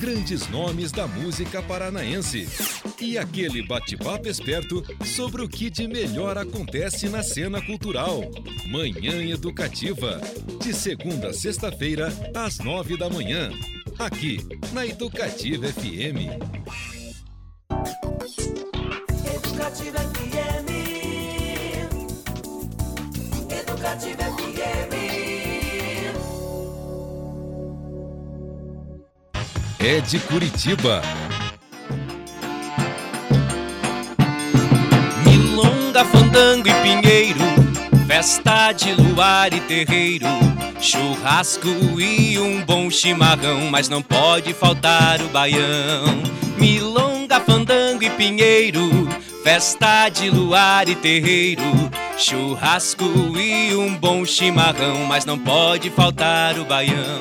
grandes 0.00 0.48
nomes 0.48 0.90
da 0.90 1.06
música 1.06 1.62
paranaense 1.62 2.48
e 2.98 3.18
aquele 3.18 3.62
bate-papo 3.66 4.28
esperto 4.28 4.82
sobre 5.04 5.42
o 5.42 5.48
que 5.48 5.68
de 5.68 5.86
melhor 5.86 6.38
acontece 6.38 7.06
na 7.10 7.22
cena 7.22 7.60
cultural. 7.60 8.22
Manhã 8.66 9.22
Educativa, 9.22 10.18
de 10.62 10.72
segunda 10.72 11.28
a 11.28 11.32
sexta-feira, 11.34 12.08
às 12.34 12.58
nove 12.60 12.96
da 12.96 13.10
manhã, 13.10 13.50
aqui 13.98 14.38
na 14.72 14.86
Educativa 14.86 15.66
FM. 15.66 16.30
Educativa 19.34 19.98
FM. 19.98 20.70
Educativa 23.52 24.22
FM. 24.22 24.49
É 29.82 29.98
de 29.98 30.18
Curitiba. 30.18 31.00
Milonga, 35.24 36.04
fandango 36.04 36.68
e 36.68 36.74
pinheiro, 36.82 37.40
festa 38.06 38.72
de 38.72 38.92
luar 38.92 39.54
e 39.54 39.60
terreiro, 39.60 40.26
churrasco 40.78 41.98
e 41.98 42.38
um 42.38 42.62
bom 42.62 42.90
chimarrão, 42.90 43.70
mas 43.70 43.88
não 43.88 44.02
pode 44.02 44.52
faltar 44.52 45.22
o 45.22 45.28
baião. 45.28 46.22
Milonga, 46.58 47.40
fandango 47.40 48.04
e 48.04 48.10
pinheiro, 48.10 49.08
festa 49.42 50.10
de 50.10 50.28
luar 50.28 50.90
e 50.90 50.94
terreiro, 50.94 51.90
churrasco 52.20 53.04
e 53.38 53.74
um 53.74 53.96
bom 53.96 54.26
chimarrão, 54.26 55.06
mas 55.06 55.24
não 55.24 55.38
pode 55.38 55.88
faltar 55.88 56.58
o 56.58 56.64
baião. 56.64 57.18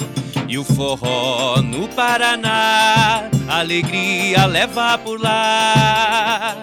E 0.48 0.58
o 0.58 0.64
forró 0.64 1.62
no 1.62 1.88
Paraná, 1.88 3.30
alegria 3.48 4.46
leva 4.46 4.98
por 4.98 5.22
lá. 5.22 6.58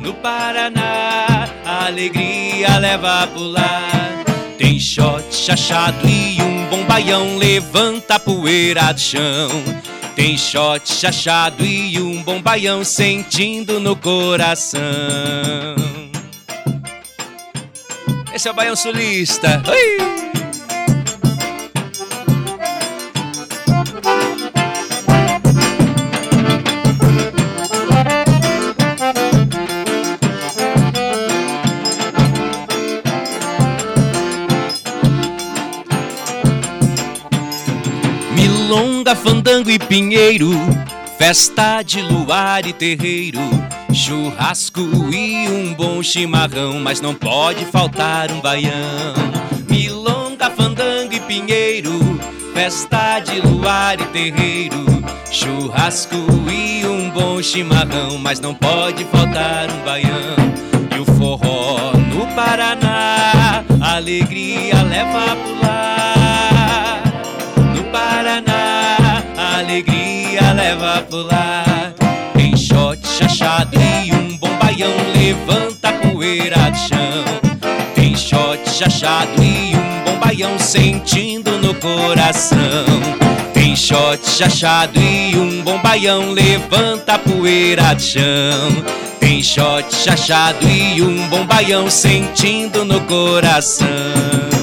No 0.00 0.14
Paraná, 0.14 1.46
alegria 1.64 2.78
leva 2.78 3.26
por 3.26 3.42
lá. 3.42 3.82
Tem 4.56 4.80
shot, 4.80 5.24
chachado 5.30 6.08
e 6.08 6.40
um 6.40 6.66
bom 6.66 6.84
baião, 6.84 7.36
levanta 7.36 8.14
a 8.14 8.18
poeira 8.18 8.92
do 8.92 9.00
chão. 9.00 9.50
Tem 10.16 10.38
shot, 10.38 10.90
chachado 10.90 11.64
e 11.64 12.00
um 12.00 12.22
bom 12.22 12.40
baião, 12.40 12.82
sentindo 12.82 13.78
no 13.78 13.94
coração. 13.94 15.87
Esse 18.38 18.46
é 18.46 18.52
o 18.52 18.54
Baião 18.54 18.76
Sulista. 18.76 19.60
Milonga, 38.36 39.16
fandango 39.16 39.68
e 39.68 39.80
pinheiro, 39.80 40.52
festa 41.18 41.82
de 41.82 42.00
luar 42.00 42.64
e 42.64 42.72
terreiro, 42.72 43.40
churrasco 43.92 44.80
e 45.12 45.48
um 45.48 45.74
bom 45.74 46.02
chimarrão, 46.02 46.78
mas 46.80 47.00
não 47.00 47.14
pode 47.14 47.64
faltar 47.66 48.30
um 48.30 48.40
baião. 48.40 49.14
Milonga, 49.68 50.50
fandango 50.50 51.14
e 51.14 51.20
pinheiro, 51.20 51.98
festa 52.54 53.20
de 53.20 53.40
luar 53.40 54.00
e 54.00 54.04
terreiro, 54.06 54.84
churrasco 55.30 56.16
e 56.50 56.86
um 56.86 57.10
bom 57.10 57.42
chimarrão, 57.42 58.18
mas 58.18 58.40
não 58.40 58.54
pode 58.54 59.04
faltar 59.04 59.70
um 59.70 59.84
baião. 59.84 60.36
E 60.94 61.00
o 61.00 61.04
forró 61.16 61.92
no 61.92 62.26
Paraná, 62.34 63.64
alegria 63.80 64.82
leva 64.82 65.36
por 65.36 65.66
lá. 65.66 67.02
No 67.74 67.84
Paraná, 67.84 68.96
a 69.36 69.58
alegria 69.58 70.52
leva 70.52 71.02
por 71.02 71.26
lá. 71.26 71.47
Levanta 75.28 75.92
poeira 75.92 76.70
do 76.70 76.78
chão. 76.78 77.24
Tem 77.94 78.16
shot, 78.16 78.58
chachado 78.70 79.42
e 79.42 79.76
um 79.76 80.04
bom 80.04 80.18
baião, 80.18 80.58
sentindo 80.58 81.58
no 81.58 81.74
coração. 81.74 82.58
Tem 83.52 83.76
shot, 83.76 84.26
chachado 84.26 84.98
e 84.98 85.36
um 85.36 85.62
bom 85.62 85.78
baião, 85.82 86.32
levanta 86.32 87.18
poeira 87.18 87.94
do 87.94 88.00
chão. 88.00 88.84
Tem 89.20 89.42
shot, 89.42 89.94
chachado 89.94 90.66
e 90.66 91.02
um 91.02 91.28
bom 91.28 91.44
baião, 91.44 91.90
sentindo 91.90 92.82
no 92.86 93.00
coração. 93.02 94.57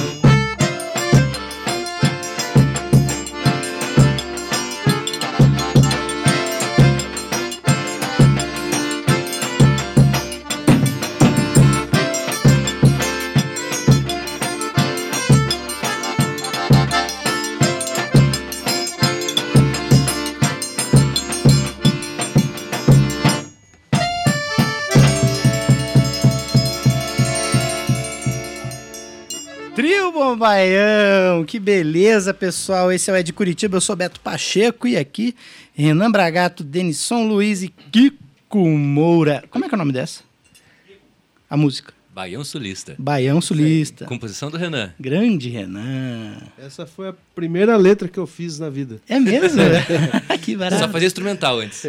Baião, 30.56 31.44
que 31.44 31.60
beleza, 31.60 32.32
pessoal. 32.32 32.90
Esse 32.90 33.10
é 33.10 33.12
o 33.12 33.16
Ed 33.16 33.30
Curitiba, 33.34 33.76
eu 33.76 33.80
sou 33.80 33.94
Beto 33.94 34.18
Pacheco 34.20 34.88
e 34.88 34.96
aqui 34.96 35.36
Renan 35.74 36.10
Bragato, 36.10 36.64
Denisson 36.64 37.28
Luiz 37.28 37.62
e 37.62 37.68
Kiko 37.68 38.66
Moura. 38.66 39.44
Como 39.50 39.66
é 39.66 39.68
que 39.68 39.74
é 39.74 39.76
o 39.76 39.78
nome 39.78 39.92
dessa? 39.92 40.22
A 41.50 41.58
música. 41.58 41.92
Baião 42.10 42.42
Sulista. 42.42 42.96
Baião 42.98 43.38
Sulista. 43.42 44.06
Composição 44.06 44.50
do 44.50 44.56
Renan. 44.56 44.94
Grande 44.98 45.50
Renan. 45.50 46.38
Essa 46.56 46.86
foi 46.86 47.08
a 47.08 47.14
primeira 47.34 47.76
letra 47.76 48.08
que 48.08 48.18
eu 48.18 48.26
fiz 48.26 48.58
na 48.58 48.70
vida. 48.70 48.98
É 49.06 49.20
mesmo? 49.20 49.60
que 50.40 50.52
Só 50.52 50.58
barato. 50.58 50.90
fazia 50.90 51.06
instrumental 51.06 51.58
antes. 51.58 51.84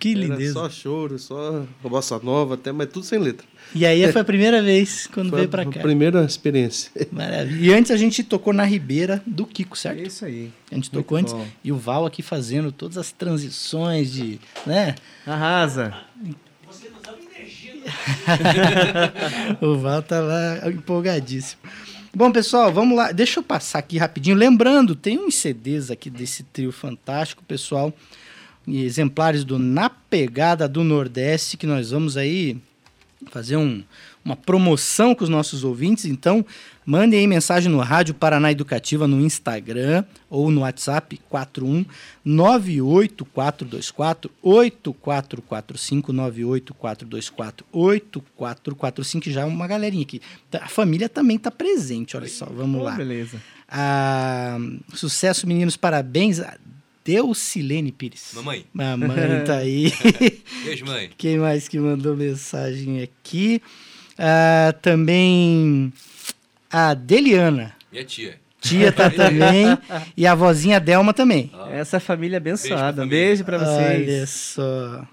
Que 0.00 0.10
Era 0.12 0.20
lindeza. 0.20 0.54
só 0.54 0.68
choro, 0.70 1.18
só 1.18 1.62
bossa 1.82 2.18
nova, 2.18 2.54
até, 2.54 2.72
mas 2.72 2.88
tudo 2.88 3.04
sem 3.06 3.18
letra. 3.18 3.46
E 3.74 3.84
aí 3.86 4.10
foi 4.10 4.22
a 4.22 4.24
primeira 4.24 4.60
vez 4.62 5.06
quando 5.06 5.28
Foi 5.30 5.40
veio 5.40 5.48
a 5.48 5.50
pra 5.50 5.62
a 5.62 5.66
cá. 5.66 5.80
primeira 5.80 6.24
experiência. 6.24 6.90
Maravilha. 7.12 7.70
E 7.70 7.72
antes 7.72 7.90
a 7.92 7.96
gente 7.96 8.24
tocou 8.24 8.52
na 8.52 8.64
Ribeira 8.64 9.22
do 9.26 9.46
Kiko, 9.46 9.76
certo? 9.78 10.00
É 10.00 10.02
isso 10.06 10.24
aí. 10.24 10.50
A 10.72 10.74
gente 10.74 10.90
tocou 10.90 11.18
antes. 11.18 11.32
bom. 11.32 11.46
E 11.62 11.70
o 11.70 11.76
Val 11.76 12.06
aqui 12.06 12.22
fazendo 12.22 12.72
todas 12.72 12.96
as 12.98 13.12
transições 13.12 14.10
de. 14.12 14.40
né? 14.66 14.94
Arrasa. 15.26 15.94
o 19.60 19.76
Val 19.78 20.02
tá 20.02 20.20
lá 20.20 20.68
empolgadíssimo. 20.68 21.60
Bom, 22.14 22.32
pessoal, 22.32 22.72
vamos 22.72 22.96
lá. 22.96 23.12
Deixa 23.12 23.38
eu 23.38 23.44
passar 23.44 23.78
aqui 23.78 23.96
rapidinho. 23.96 24.36
Lembrando, 24.36 24.94
tem 24.96 25.18
uns 25.18 25.36
CDs 25.36 25.90
aqui 25.90 26.10
desse 26.10 26.42
trio 26.42 26.72
fantástico, 26.72 27.42
pessoal. 27.44 27.92
Exemplares 28.66 29.44
do 29.44 29.58
Na 29.58 29.90
Pegada 29.90 30.68
do 30.68 30.84
Nordeste, 30.84 31.56
que 31.56 31.66
nós 31.66 31.90
vamos 31.90 32.16
aí 32.16 32.56
fazer 33.30 33.56
um- 33.56 33.82
uma 34.24 34.36
promoção 34.36 35.14
com 35.14 35.24
os 35.24 35.30
nossos 35.30 35.64
ouvintes. 35.64 36.04
Então, 36.04 36.44
mandem 36.86 37.20
aí 37.20 37.26
mensagem 37.26 37.70
no 37.70 37.78
Rádio 37.80 38.14
Paraná 38.14 38.50
Educativa 38.52 39.06
no 39.06 39.20
Instagram 39.20 40.04
ou 40.28 40.50
no 40.50 40.60
WhatsApp 40.60 41.18
41 41.28 41.84
98424 42.24 44.30
8445 44.42 46.12
98424 46.12 47.66
8445 47.72 49.30
já 49.30 49.42
é 49.42 49.44
uma 49.44 49.66
galerinha 49.66 50.02
aqui. 50.02 50.20
A 50.52 50.68
família 50.68 51.08
também 51.08 51.36
está 51.36 51.50
presente, 51.50 52.16
olha 52.16 52.28
só. 52.28 52.46
Vamos 52.46 52.80
Oh, 52.80 52.84
lá. 52.84 52.92
beleza. 52.96 53.40
Ah, 53.68 54.58
sucesso, 54.94 55.46
meninos, 55.46 55.76
parabéns. 55.76 56.40
Deucilene 57.14 57.90
Pires. 57.90 58.30
Mamãe. 58.34 58.64
Mamãe 58.72 59.44
tá 59.44 59.56
aí. 59.56 59.92
Beijo, 60.64 60.84
mãe. 60.86 61.10
Quem 61.18 61.38
mais 61.38 61.66
que 61.66 61.78
mandou 61.78 62.16
mensagem 62.16 63.02
aqui? 63.02 63.60
Ah, 64.16 64.72
também 64.80 65.92
a 66.70 66.94
Deliana. 66.94 67.74
Minha 67.90 68.04
tia. 68.04 68.38
Tia 68.60 68.92
tá 68.92 69.10
também. 69.10 69.66
e 70.16 70.24
a 70.26 70.34
vozinha 70.36 70.78
Delma 70.78 71.12
também. 71.12 71.50
Essa 71.72 71.98
família 71.98 72.36
abençoada. 72.36 73.02
Um 73.02 73.08
Beijo 73.08 73.42
beijo 73.42 73.44
pra 73.44 73.58
família. 73.58 73.88
Olha 73.88 74.26
vocês. 74.26 74.30
só. 74.30 75.06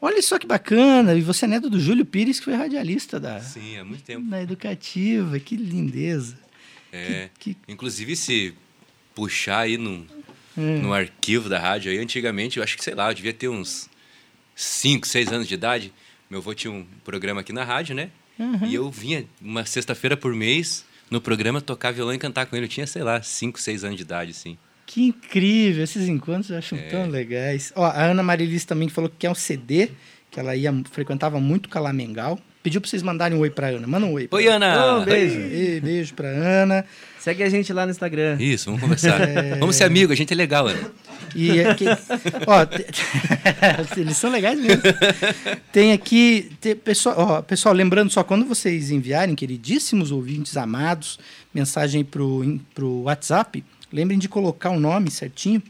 Olha 0.00 0.20
só 0.22 0.38
que 0.38 0.46
bacana. 0.46 1.14
E 1.14 1.22
você 1.22 1.46
é 1.46 1.48
neto 1.48 1.70
do 1.70 1.80
Júlio 1.80 2.04
Pires, 2.04 2.38
que 2.38 2.44
foi 2.44 2.54
radialista 2.54 3.18
da, 3.18 3.40
Sim, 3.40 3.78
há 3.78 3.84
muito 3.84 4.02
tempo. 4.02 4.28
da 4.28 4.42
Educativa. 4.42 5.38
Que 5.40 5.56
lindeza. 5.56 6.36
É. 6.92 7.28
Que- 7.38 7.56
Inclusive, 7.66 8.14
se 8.14 8.52
puxar 9.14 9.60
aí 9.60 9.76
no, 9.78 10.04
Hum. 10.58 10.82
no 10.82 10.92
arquivo 10.92 11.48
da 11.48 11.58
rádio 11.58 11.90
aí, 11.92 11.98
antigamente, 11.98 12.56
eu 12.56 12.64
acho 12.64 12.76
que, 12.76 12.82
sei 12.82 12.94
lá, 12.94 13.10
eu 13.10 13.14
devia 13.14 13.32
ter 13.32 13.48
uns 13.48 13.88
5, 14.56 15.06
6 15.06 15.32
anos 15.32 15.46
de 15.46 15.54
idade. 15.54 15.92
Meu 16.28 16.40
avô 16.40 16.52
tinha 16.54 16.72
um 16.72 16.84
programa 17.04 17.40
aqui 17.42 17.52
na 17.52 17.64
rádio, 17.64 17.94
né? 17.94 18.10
Uhum. 18.38 18.66
E 18.66 18.74
eu 18.74 18.90
vinha 18.90 19.24
uma 19.40 19.64
sexta-feira 19.64 20.16
por 20.16 20.34
mês 20.34 20.84
no 21.10 21.20
programa 21.20 21.60
tocar 21.60 21.92
violão 21.92 22.12
e 22.14 22.18
cantar 22.18 22.46
com 22.46 22.56
ele. 22.56 22.66
Eu 22.66 22.68
tinha, 22.70 22.86
sei 22.86 23.02
lá, 23.02 23.22
5, 23.22 23.60
6 23.60 23.84
anos 23.84 23.96
de 23.96 24.02
idade, 24.02 24.32
assim. 24.32 24.58
Que 24.86 25.02
incrível, 25.04 25.84
esses 25.84 26.08
encontros 26.08 26.50
eu 26.50 26.58
acho 26.58 26.74
É. 26.74 26.78
tão 26.88 27.08
legais. 27.08 27.72
Ó, 27.76 27.84
a 27.84 28.04
Ana 28.06 28.22
Marilis 28.22 28.64
também 28.64 28.88
falou 28.88 29.08
que 29.10 29.16
quer 29.18 29.30
um 29.30 29.34
CD, 29.34 29.90
que 30.30 30.40
ela 30.40 30.56
ia 30.56 30.72
frequentava 30.90 31.38
muito 31.40 31.68
Calamengal. 31.68 32.38
Pediu 32.62 32.80
pra 32.80 32.88
vocês 32.90 33.02
mandarem 33.02 33.36
um 33.36 33.40
oi 33.40 33.50
pra 33.50 33.68
Ana. 33.68 33.86
Manda 33.86 34.06
um 34.06 34.12
oi. 34.12 34.28
pra 34.28 34.36
Oi. 34.36 34.46
Ana! 34.48 34.98
Um 34.98 35.04
beijo. 35.04 35.38
Ei, 35.38 35.80
beijo 35.80 36.14
pra 36.14 36.28
Ana. 36.28 36.84
Segue 37.18 37.42
a 37.42 37.48
gente 37.50 37.72
lá 37.72 37.84
no 37.84 37.90
Instagram. 37.90 38.36
Isso, 38.40 38.66
vamos 38.66 38.80
conversar. 38.80 39.20
Vamos 39.58 39.76
ser 39.76 39.84
amigos, 39.84 40.12
a 40.12 40.16
gente 40.16 40.32
é 40.32 40.36
legal, 40.36 40.66
Ana. 40.68 40.90
E 41.34 41.60
aqui, 41.60 41.84
ó, 42.46 42.64
te- 42.64 42.86
eles 44.00 44.16
são 44.16 44.30
legais 44.30 44.58
mesmo. 44.58 44.80
Tem 45.72 45.92
aqui, 45.92 46.50
tem, 46.60 46.74
pessoal, 46.74 47.16
ó, 47.18 47.42
pessoal, 47.42 47.74
lembrando 47.74 48.10
só, 48.10 48.22
quando 48.24 48.46
vocês 48.46 48.90
enviarem, 48.90 49.34
queridíssimos 49.34 50.10
ouvintes 50.10 50.56
amados, 50.56 51.18
mensagem 51.52 52.02
pro, 52.04 52.42
in- 52.44 52.60
pro 52.74 53.02
WhatsApp, 53.02 53.62
lembrem 53.92 54.18
de 54.18 54.28
colocar 54.28 54.70
o 54.70 54.80
nome 54.80 55.10
certinho, 55.10 55.62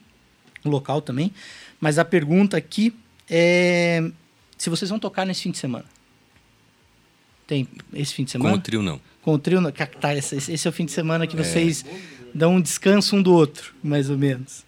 o 0.64 0.68
local 0.68 1.00
também. 1.00 1.32
Mas 1.80 1.98
a 1.98 2.04
pergunta 2.04 2.56
aqui 2.56 2.94
é 3.28 4.02
se 4.56 4.68
vocês 4.70 4.88
vão 4.90 4.98
tocar 4.98 5.24
nesse 5.24 5.42
fim 5.42 5.50
de 5.50 5.58
semana. 5.58 5.84
Tem 7.48 7.66
esse 7.92 8.14
fim 8.14 8.22
de 8.24 8.32
Com 8.32 8.38
semana? 8.38 8.54
o 8.56 8.60
trio, 8.60 8.82
não. 8.82 9.00
Com 9.22 9.32
o 9.34 9.38
trio, 9.38 9.60
não. 9.60 9.72
Tá, 9.72 10.14
esse, 10.14 10.36
esse 10.36 10.66
é 10.66 10.70
o 10.70 10.72
fim 10.72 10.84
de 10.84 10.92
semana 10.92 11.26
que 11.26 11.34
vocês 11.34 11.84
dão 12.32 12.54
um 12.54 12.60
descanso 12.60 13.16
um 13.16 13.22
do 13.22 13.32
outro, 13.32 13.74
mais 13.82 14.08
ou 14.10 14.16
menos. 14.16 14.64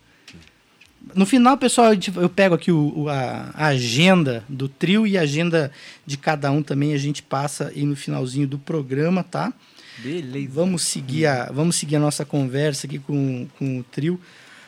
No 1.14 1.24
final, 1.26 1.56
pessoal, 1.58 1.92
eu 2.16 2.28
pego 2.28 2.54
aqui 2.54 2.72
o, 2.72 3.00
o- 3.02 3.08
a, 3.08 3.50
a 3.54 3.66
agenda 3.68 4.42
do 4.48 4.68
trio 4.68 5.06
e 5.06 5.16
a 5.18 5.22
agenda 5.22 5.70
de 6.06 6.16
cada 6.16 6.50
um 6.50 6.62
também. 6.62 6.92
A 6.94 6.98
gente 6.98 7.22
passa 7.22 7.68
aí 7.68 7.84
no 7.84 7.94
finalzinho 7.96 8.46
do 8.48 8.58
programa, 8.58 9.22
tá? 9.22 9.52
Beleza. 9.98 10.48
Vamos 10.52 10.82
seguir 10.82 11.26
a, 11.26 11.50
vamos 11.52 11.76
seguir 11.76 11.96
a 11.96 12.00
nossa 12.00 12.24
conversa 12.24 12.86
aqui 12.86 12.98
com, 12.98 13.46
com 13.58 13.78
o 13.80 13.82
trio. 13.84 14.18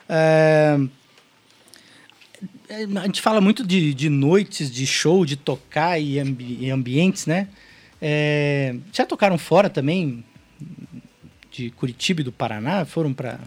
É, 0.08 0.78
é, 2.68 2.84
a 2.84 3.06
gente 3.06 3.20
fala 3.22 3.40
muito 3.40 3.64
de, 3.64 3.94
de 3.94 4.08
noites, 4.08 4.70
de 4.70 4.86
show, 4.86 5.24
de 5.24 5.36
tocar 5.36 5.98
e, 5.98 6.18
ambi- 6.18 6.58
e 6.60 6.70
ambientes, 6.70 7.26
né? 7.26 7.48
É, 8.04 8.74
já 8.92 9.06
tocaram 9.06 9.38
fora 9.38 9.70
também 9.70 10.24
de 11.52 11.70
Curitiba 11.70 12.20
e 12.20 12.24
do 12.24 12.32
Paraná? 12.32 12.84
Foram 12.84 13.14
para 13.14 13.38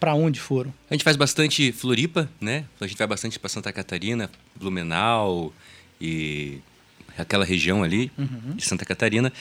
para 0.00 0.14
onde 0.14 0.40
foram? 0.40 0.74
A 0.90 0.94
gente 0.94 1.04
faz 1.04 1.16
bastante 1.16 1.70
Floripa, 1.70 2.28
né? 2.40 2.64
A 2.80 2.86
gente 2.86 2.98
vai 2.98 3.06
bastante 3.06 3.38
para 3.38 3.48
Santa 3.48 3.72
Catarina, 3.72 4.28
Blumenau 4.56 5.52
e 6.00 6.58
aquela 7.16 7.44
região 7.44 7.84
ali 7.84 8.10
de 8.56 8.64
Santa 8.64 8.84
Catarina. 8.84 9.32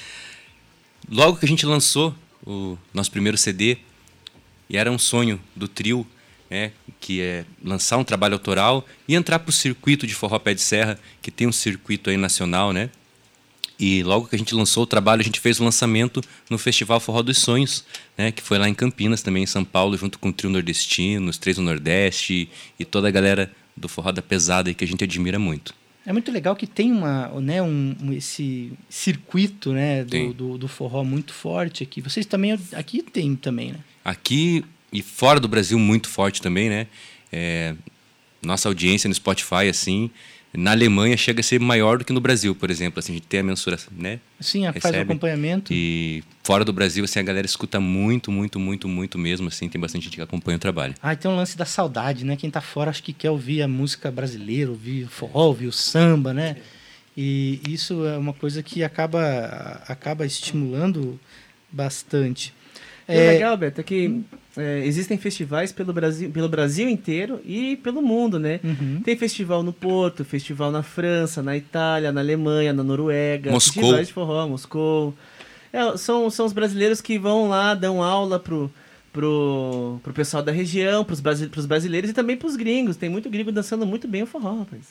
Logo 1.10 1.38
que 1.38 1.46
a 1.46 1.48
gente 1.48 1.66
lançou 1.66 2.14
o 2.46 2.78
nosso 2.94 3.10
primeiro 3.10 3.38
CD, 3.38 3.78
e 4.70 4.78
era 4.78 4.92
um 4.92 5.00
sonho 5.00 5.42
do 5.56 5.68
trio, 5.68 6.06
né? 6.50 6.72
Que 7.00 7.22
é 7.22 7.46
lançar 7.64 7.98
um 7.98 8.04
trabalho 8.04 8.36
autoral 8.36 8.86
e 9.08 9.16
entrar 9.16 9.40
para 9.40 9.50
o 9.50 9.54
circuito 9.54 10.06
de 10.06 10.14
forró 10.14 10.38
pé 10.38 10.54
de 10.54 10.62
serra, 10.62 11.00
que 11.22 11.32
tem 11.32 11.48
um 11.48 11.52
circuito 11.52 12.10
aí 12.10 12.18
nacional, 12.18 12.72
né? 12.72 12.92
E 13.80 14.04
logo 14.04 14.28
que 14.28 14.36
a 14.36 14.40
gente 14.40 14.54
lançou 14.54 14.84
o 14.84 14.88
trabalho, 14.88 15.22
a 15.22 15.24
gente 15.24 15.40
fez 15.40 15.60
o 15.60 15.64
lançamento 15.64 16.22
no 16.50 16.58
Festival 16.58 17.00
Forró 17.00 17.22
dos 17.22 17.38
Sonhos, 17.38 17.86
né, 18.18 18.32
que 18.32 18.42
foi 18.42 18.58
lá 18.58 18.68
em 18.68 18.74
Campinas, 18.74 19.22
também 19.22 19.44
em 19.44 19.48
São 19.48 19.64
Paulo, 19.64 19.96
junto 19.98 20.20
com 20.20 20.30
o 20.30 20.34
Trio 20.34 20.50
Nordestino, 20.50 21.30
os 21.30 21.38
Três 21.38 21.56
do 21.56 21.64
Nordeste 21.64 22.50
e 22.78 22.84
toda 22.84 23.08
a 23.08 23.12
galera 23.12 23.50
do 23.78 23.88
Forró 23.88 24.12
da 24.12 24.22
Pesada 24.22 24.74
que 24.74 24.84
a 24.84 24.88
gente 24.88 25.04
admira 25.04 25.40
muito. 25.40 25.74
É 26.06 26.12
muito 26.12 26.32
legal 26.32 26.56
que 26.56 26.66
tem 26.66 26.92
uma, 26.92 27.28
né, 27.40 27.62
um, 27.62 27.96
esse 28.12 28.74
circuito 28.90 29.72
né, 29.72 30.04
do, 30.04 30.34
do, 30.34 30.58
do 30.58 30.68
forró 30.68 31.04
muito 31.04 31.34
forte 31.34 31.84
aqui. 31.84 32.02
Vocês 32.02 32.26
também, 32.26 32.58
aqui 32.74 33.04
tem 33.04 33.36
também, 33.36 33.74
né? 33.74 33.80
Aqui 34.04 34.66
e 34.92 35.02
fora 35.04 35.40
do 35.40 35.48
Brasil, 35.48 35.78
muito 35.78 36.10
forte 36.10 36.42
também, 36.42 36.68
né? 36.68 36.88
É, 37.32 37.76
nossa 38.42 38.68
audiência 38.68 39.08
no 39.08 39.14
Spotify, 39.14 39.70
assim, 39.70 40.10
na 40.54 40.72
Alemanha 40.72 41.16
chega 41.16 41.42
a 41.42 41.44
ser 41.44 41.60
maior 41.60 42.00
do 42.00 42.06
que 42.06 42.12
no 42.12 42.20
Brasil, 42.20 42.56
por 42.56 42.72
exemplo. 42.72 43.00
Assim, 43.00 43.14
a 43.14 43.16
gente 43.16 43.28
tem 43.28 43.42
a 43.42 43.44
mensuração, 43.44 43.94
né? 43.96 44.20
Sim, 44.40 44.64
faz 44.80 44.96
o 44.96 45.00
acompanhamento. 45.00 45.72
E 45.72 46.24
fora 46.44 46.66
do 46.66 46.74
Brasil, 46.74 47.04
assim, 47.04 47.20
a 47.20 47.24
galera 47.24 47.46
escuta 47.46 47.80
muito, 47.80 48.32
muito, 48.32 48.60
muito, 48.60 48.88
muito 48.88 49.18
mesmo, 49.18 49.48
assim. 49.48 49.70
Tem 49.70 49.80
bastante 49.80 50.06
gente 50.06 50.16
que 50.16 50.22
acompanha 50.22 50.58
o 50.58 50.60
trabalho. 50.60 50.96
Ah, 51.02 51.14
e 51.14 51.16
tem 51.16 51.30
um 51.30 51.36
lance 51.36 51.58
da 51.58 51.66
saudade, 51.66 52.26
né? 52.26 52.36
Quem 52.36 52.50
tá 52.50 52.62
fora 52.62 52.90
acho 52.90 53.04
que 53.04 53.14
quer 53.14 53.30
ouvir 53.30 53.62
a 53.62 53.68
música 53.68 54.10
brasileira, 54.10 54.72
ouvir 54.72 55.04
o 55.04 55.10
forró, 55.10 55.48
ouvir 55.48 55.68
o 55.68 55.72
samba, 55.72 56.34
né? 56.34 56.58
E 57.16 57.60
isso 57.68 58.06
é 58.06 58.18
uma 58.18 58.34
coisa 58.34 58.64
que 58.64 58.84
acaba, 58.84 59.84
acaba 59.88 60.26
estimulando 60.26 61.20
bastante. 61.72 62.54
E 63.08 63.14
o 63.14 63.28
legal, 63.28 63.58
Beto, 63.58 63.82
é 63.82 63.84
que 63.84 64.24
é, 64.60 64.86
existem 64.86 65.18
festivais 65.18 65.72
pelo 65.72 65.94
Brasil, 65.94 66.30
pelo 66.30 66.50
Brasil 66.50 66.90
inteiro 66.90 67.40
e 67.46 67.78
pelo 67.78 68.02
mundo, 68.02 68.38
né? 68.38 68.60
Uhum. 68.64 69.02
Tem 69.04 69.16
festival 69.16 69.64
no 69.64 69.72
Porto, 69.72 70.26
festival 70.26 70.72
na 70.72 70.84
França, 70.84 71.42
na 71.42 71.56
Itália, 71.56 72.12
na 72.12 72.22
Alemanha, 72.22 72.74
na 72.74 72.84
Noruega. 72.84 73.52
Moscou. 73.52 73.82
festivais 73.82 74.08
de 74.08 74.14
forró, 74.14 74.48
Moscou. 74.48 75.16
É, 75.72 75.98
são, 75.98 76.30
são 76.30 76.46
os 76.46 76.54
brasileiros 76.54 77.00
que 77.00 77.18
vão 77.18 77.48
lá, 77.48 77.74
dão 77.74 78.04
aula 78.04 78.40
pro, 78.40 78.72
pro, 79.14 80.00
pro 80.04 80.14
pessoal 80.14 80.44
da 80.44 80.52
região, 80.52 81.06
pros, 81.06 81.22
pros 81.22 81.66
brasileiros 81.66 82.10
e 82.10 82.14
também 82.14 82.36
pros 82.36 82.56
gringos. 82.56 82.98
Tem 82.98 83.10
muito 83.10 83.30
gringo 83.30 83.52
dançando 83.52 83.86
muito 83.86 84.08
bem 84.08 84.24
o 84.24 84.28
forró, 84.28 84.60
rapaz. 84.60 84.82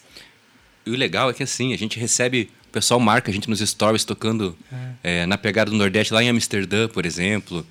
E 0.87 0.91
o 0.91 0.97
legal 0.97 1.29
é 1.29 1.35
que 1.35 1.43
assim, 1.43 1.75
a 1.75 1.77
gente 1.77 1.99
recebe, 1.99 2.49
o 2.69 2.73
pessoal 2.73 2.99
marca 2.99 3.31
a 3.31 3.35
gente 3.35 3.51
nos 3.51 3.61
stories 3.61 4.05
tocando 4.05 4.57
é, 5.03 5.27
na 5.27 5.37
pegada 5.37 5.71
do 5.71 5.77
Nordeste, 5.77 6.15
lá 6.15 6.23
em 6.23 6.31
Amsterdã, 6.31 6.89
por 6.89 7.05
exemplo. 7.05 7.67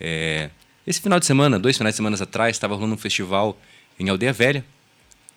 É, 0.00 0.50
esse 0.90 1.00
final 1.00 1.18
de 1.20 1.26
semana, 1.26 1.58
dois 1.58 1.76
finais 1.76 1.94
de 1.94 1.96
semana 1.96 2.16
atrás, 2.20 2.56
estava 2.56 2.74
rolando 2.74 2.94
um 2.94 2.98
festival 2.98 3.58
em 3.98 4.08
Aldeia 4.08 4.32
Velha, 4.32 4.64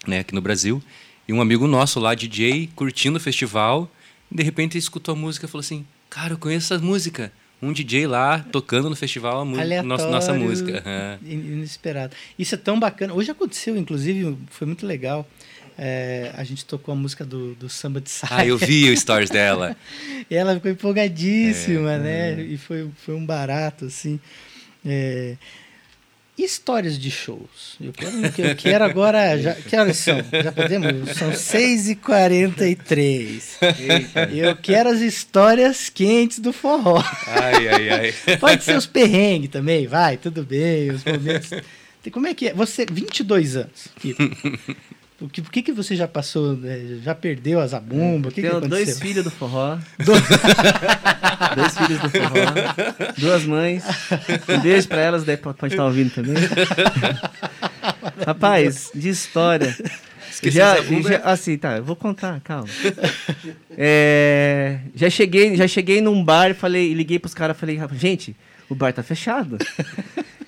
né, 0.08 0.20
aqui 0.20 0.34
no 0.34 0.42
Brasil. 0.42 0.82
E 1.28 1.32
um 1.34 1.40
amigo 1.42 1.68
nosso 1.68 2.00
lá, 2.00 2.14
DJ, 2.14 2.70
curtindo 2.76 3.18
o 3.18 3.22
festival, 3.22 3.90
de 4.30 4.44
repente 4.44 4.78
escutou 4.78 5.14
a 5.14 5.18
música 5.18 5.46
e 5.46 5.50
falou 5.50 5.62
assim: 5.62 5.86
Cara, 6.10 6.34
eu 6.34 6.38
conheço 6.38 6.74
essa 6.74 6.84
música. 6.84 7.32
Um 7.62 7.72
DJ 7.72 8.08
lá 8.08 8.40
tocando 8.52 8.90
no 8.90 8.96
festival 8.96 9.38
a 9.38 9.42
Aleatório, 9.42 9.84
nossa, 9.84 10.10
nossa 10.10 10.34
música. 10.34 10.84
In- 11.24 11.54
Inesperado. 11.54 12.14
Isso 12.38 12.56
é 12.56 12.58
tão 12.58 12.78
bacana. 12.78 13.14
Hoje 13.14 13.32
aconteceu, 13.32 13.78
inclusive, 13.78 14.38
foi 14.50 14.68
muito 14.68 14.86
legal. 14.86 15.26
É, 15.78 16.34
a 16.36 16.44
gente 16.44 16.66
tocou 16.66 16.92
a 16.92 16.96
música 16.96 17.24
do, 17.24 17.56
do 17.56 17.70
samba 17.70 18.02
de 18.02 18.10
saia. 18.10 18.34
Ah, 18.42 18.46
eu 18.46 18.58
vi 18.58 18.90
o 18.90 18.98
stories 18.98 19.30
dela. 19.30 19.78
E 20.30 20.36
ela 20.36 20.56
ficou 20.56 20.72
empolgadíssima, 20.72 21.94
É. 21.94 22.00
né? 22.00 22.42
E 22.44 22.58
foi, 22.58 22.90
foi 23.06 23.14
um 23.16 23.26
barato, 23.26 23.86
assim. 23.86 24.20
É, 24.86 25.36
Histórias 26.36 26.98
de 26.98 27.12
shows. 27.12 27.78
Eu 27.80 27.94
quero, 27.94 28.16
eu 28.40 28.56
quero 28.56 28.84
agora. 28.84 29.40
Já, 29.40 29.54
que 29.54 29.76
horas 29.76 29.98
são? 29.98 30.18
Já 30.44 30.52
podemos? 30.52 31.16
São 31.16 31.30
6h43. 31.30 33.44
Eu 34.36 34.56
quero 34.56 34.90
as 34.90 35.00
histórias 35.00 35.90
quentes 35.90 36.40
do 36.40 36.52
forró. 36.52 37.04
Ai, 37.28 37.68
ai, 37.68 37.90
ai. 37.90 38.12
Pode 38.38 38.64
ser 38.64 38.76
os 38.76 38.88
perrengues 38.88 39.52
também, 39.52 39.86
vai, 39.86 40.18
tudo 40.18 40.44
bem. 40.44 40.90
Os 40.90 41.04
momentos. 41.04 41.52
Como 42.12 42.26
é 42.26 42.34
que 42.34 42.48
é? 42.48 42.54
Você, 42.56 42.88
22 42.92 43.56
anos, 43.56 43.90
Kito. 44.00 44.24
O 45.24 45.30
que, 45.30 45.42
por 45.42 45.52
que, 45.54 45.62
que 45.62 45.72
você 45.72 45.96
já 45.96 46.06
passou, 46.06 46.58
né? 46.58 47.00
já 47.02 47.16
perdeu 47.16 47.62
a 47.62 47.66
zabumba? 47.68 48.28
O 48.28 48.32
que, 48.32 48.42
que 48.42 48.48
Tenho 48.48 48.58
aconteceu? 48.58 48.86
dois 48.86 49.00
filhos 49.00 49.24
do 49.24 49.32
forró. 49.32 49.78
dois 51.56 51.78
filhos 51.78 52.02
do 52.02 52.10
forró. 52.10 53.14
Duas 53.18 53.46
mães. 53.46 53.84
Um 54.50 54.60
beijo 54.60 54.88
pra 54.90 55.00
elas, 55.00 55.24
daí 55.24 55.38
pode 55.38 55.66
estar 55.66 55.86
ouvindo 55.86 56.12
também. 56.14 56.34
Rapaz, 58.26 58.92
de 58.94 59.10
história. 59.10 59.76
Esqueci 60.30 60.58
já, 60.58 60.76
já- 60.82 61.20
assim, 61.24 61.58
tá, 61.58 61.78
eu 61.78 61.84
vou 61.84 61.96
contar, 61.96 62.42
calma. 62.42 62.68
É, 63.78 64.80
já, 64.96 65.10
cheguei, 65.10 65.56
já 65.56 65.68
cheguei 65.68 66.02
num 66.02 66.24
bar 66.24 66.52
e 66.52 66.54
falei, 66.54 66.94
liguei 66.94 67.20
pros 67.20 67.34
caras 67.34 67.58
falei, 67.58 67.80
gente, 67.94 68.36
o 68.70 68.76
bar 68.76 68.92
tá 68.94 69.04
fechado. 69.04 69.58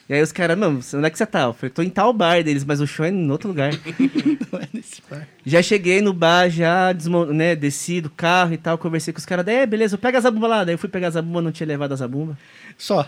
E 0.07 0.13
aí 0.13 0.21
os 0.21 0.31
caras, 0.31 0.55
não, 0.55 0.75
onde 0.75 1.05
é 1.05 1.09
que 1.09 1.17
você 1.17 1.25
tá? 1.25 1.43
Eu 1.43 1.53
falei, 1.53 1.71
tô 1.71 1.81
em 1.81 1.89
tal 1.89 2.13
bar 2.13 2.43
deles, 2.43 2.63
mas 2.63 2.79
o 2.79 2.85
show 2.85 3.05
é 3.05 3.09
em 3.09 3.31
outro 3.31 3.47
lugar. 3.47 3.71
Não 4.51 4.59
é 4.59 4.67
nesse 4.71 5.01
bar. 5.09 5.27
Já 5.43 5.63
cheguei 5.63 5.99
no 5.99 6.13
bar, 6.13 6.47
já 6.47 6.95
né, 7.33 7.55
desci 7.55 8.01
do 8.01 8.09
carro 8.09 8.53
e 8.53 8.57
tal, 8.57 8.77
conversei 8.77 9.11
com 9.11 9.17
os 9.17 9.25
caras, 9.25 9.43
daí, 9.43 9.55
é, 9.55 9.65
beleza, 9.65 9.97
pega 9.97 10.19
a 10.19 10.21
zabumba 10.21 10.47
lá. 10.47 10.63
Daí 10.63 10.75
eu 10.75 10.77
fui 10.77 10.89
pegar 10.89 11.07
a 11.07 11.11
zabumba, 11.11 11.41
não 11.41 11.51
tinha 11.51 11.65
levado 11.65 11.91
a 11.91 11.95
zabumba. 11.95 12.37
Só. 12.77 13.07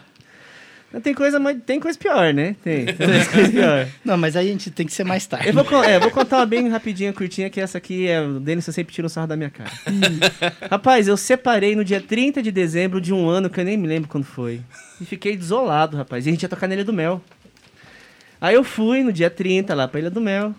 Tem 1.03 1.13
coisa, 1.13 1.37
tem 1.65 1.79
coisa 1.81 1.99
pior, 1.99 2.33
né? 2.33 2.55
Tem, 2.63 2.85
tem 2.85 2.95
coisa 2.95 3.51
pior. 3.51 3.87
Não, 4.05 4.17
mas 4.17 4.37
aí 4.37 4.47
a 4.47 4.51
gente 4.51 4.71
tem 4.71 4.85
que 4.85 4.93
ser 4.93 5.03
mais 5.03 5.27
tarde. 5.27 5.49
Eu 5.49 5.53
vou, 5.53 5.83
é, 5.83 5.99
vou 5.99 6.09
contar 6.09 6.37
uma 6.37 6.45
bem 6.45 6.69
rapidinha, 6.69 7.11
curtinha, 7.11 7.49
que 7.49 7.59
essa 7.59 7.77
aqui 7.77 8.07
é. 8.07 8.21
O 8.21 8.39
Denis 8.39 8.63
sempre 8.65 8.93
tira 8.93 9.05
um 9.05 9.09
sarro 9.09 9.27
da 9.27 9.35
minha 9.35 9.49
cara. 9.49 9.69
rapaz, 10.71 11.07
eu 11.07 11.17
separei 11.17 11.75
no 11.75 11.83
dia 11.83 11.99
30 11.99 12.41
de 12.41 12.51
dezembro 12.51 13.01
de 13.01 13.13
um 13.13 13.27
ano 13.27 13.49
que 13.49 13.59
eu 13.59 13.65
nem 13.65 13.75
me 13.75 13.85
lembro 13.85 14.09
quando 14.09 14.23
foi. 14.23 14.61
E 14.99 15.05
fiquei 15.05 15.35
desolado, 15.35 15.97
rapaz. 15.97 16.25
E 16.25 16.29
a 16.29 16.31
gente 16.31 16.43
ia 16.43 16.49
tocar 16.49 16.67
na 16.67 16.75
Ilha 16.75 16.85
do 16.85 16.93
Mel. 16.93 17.21
Aí 18.39 18.55
eu 18.55 18.63
fui 18.63 19.03
no 19.03 19.11
dia 19.11 19.29
30 19.29 19.75
lá 19.75 19.89
pra 19.89 19.99
Ilha 19.99 20.09
do 20.09 20.21
Mel. 20.21 20.55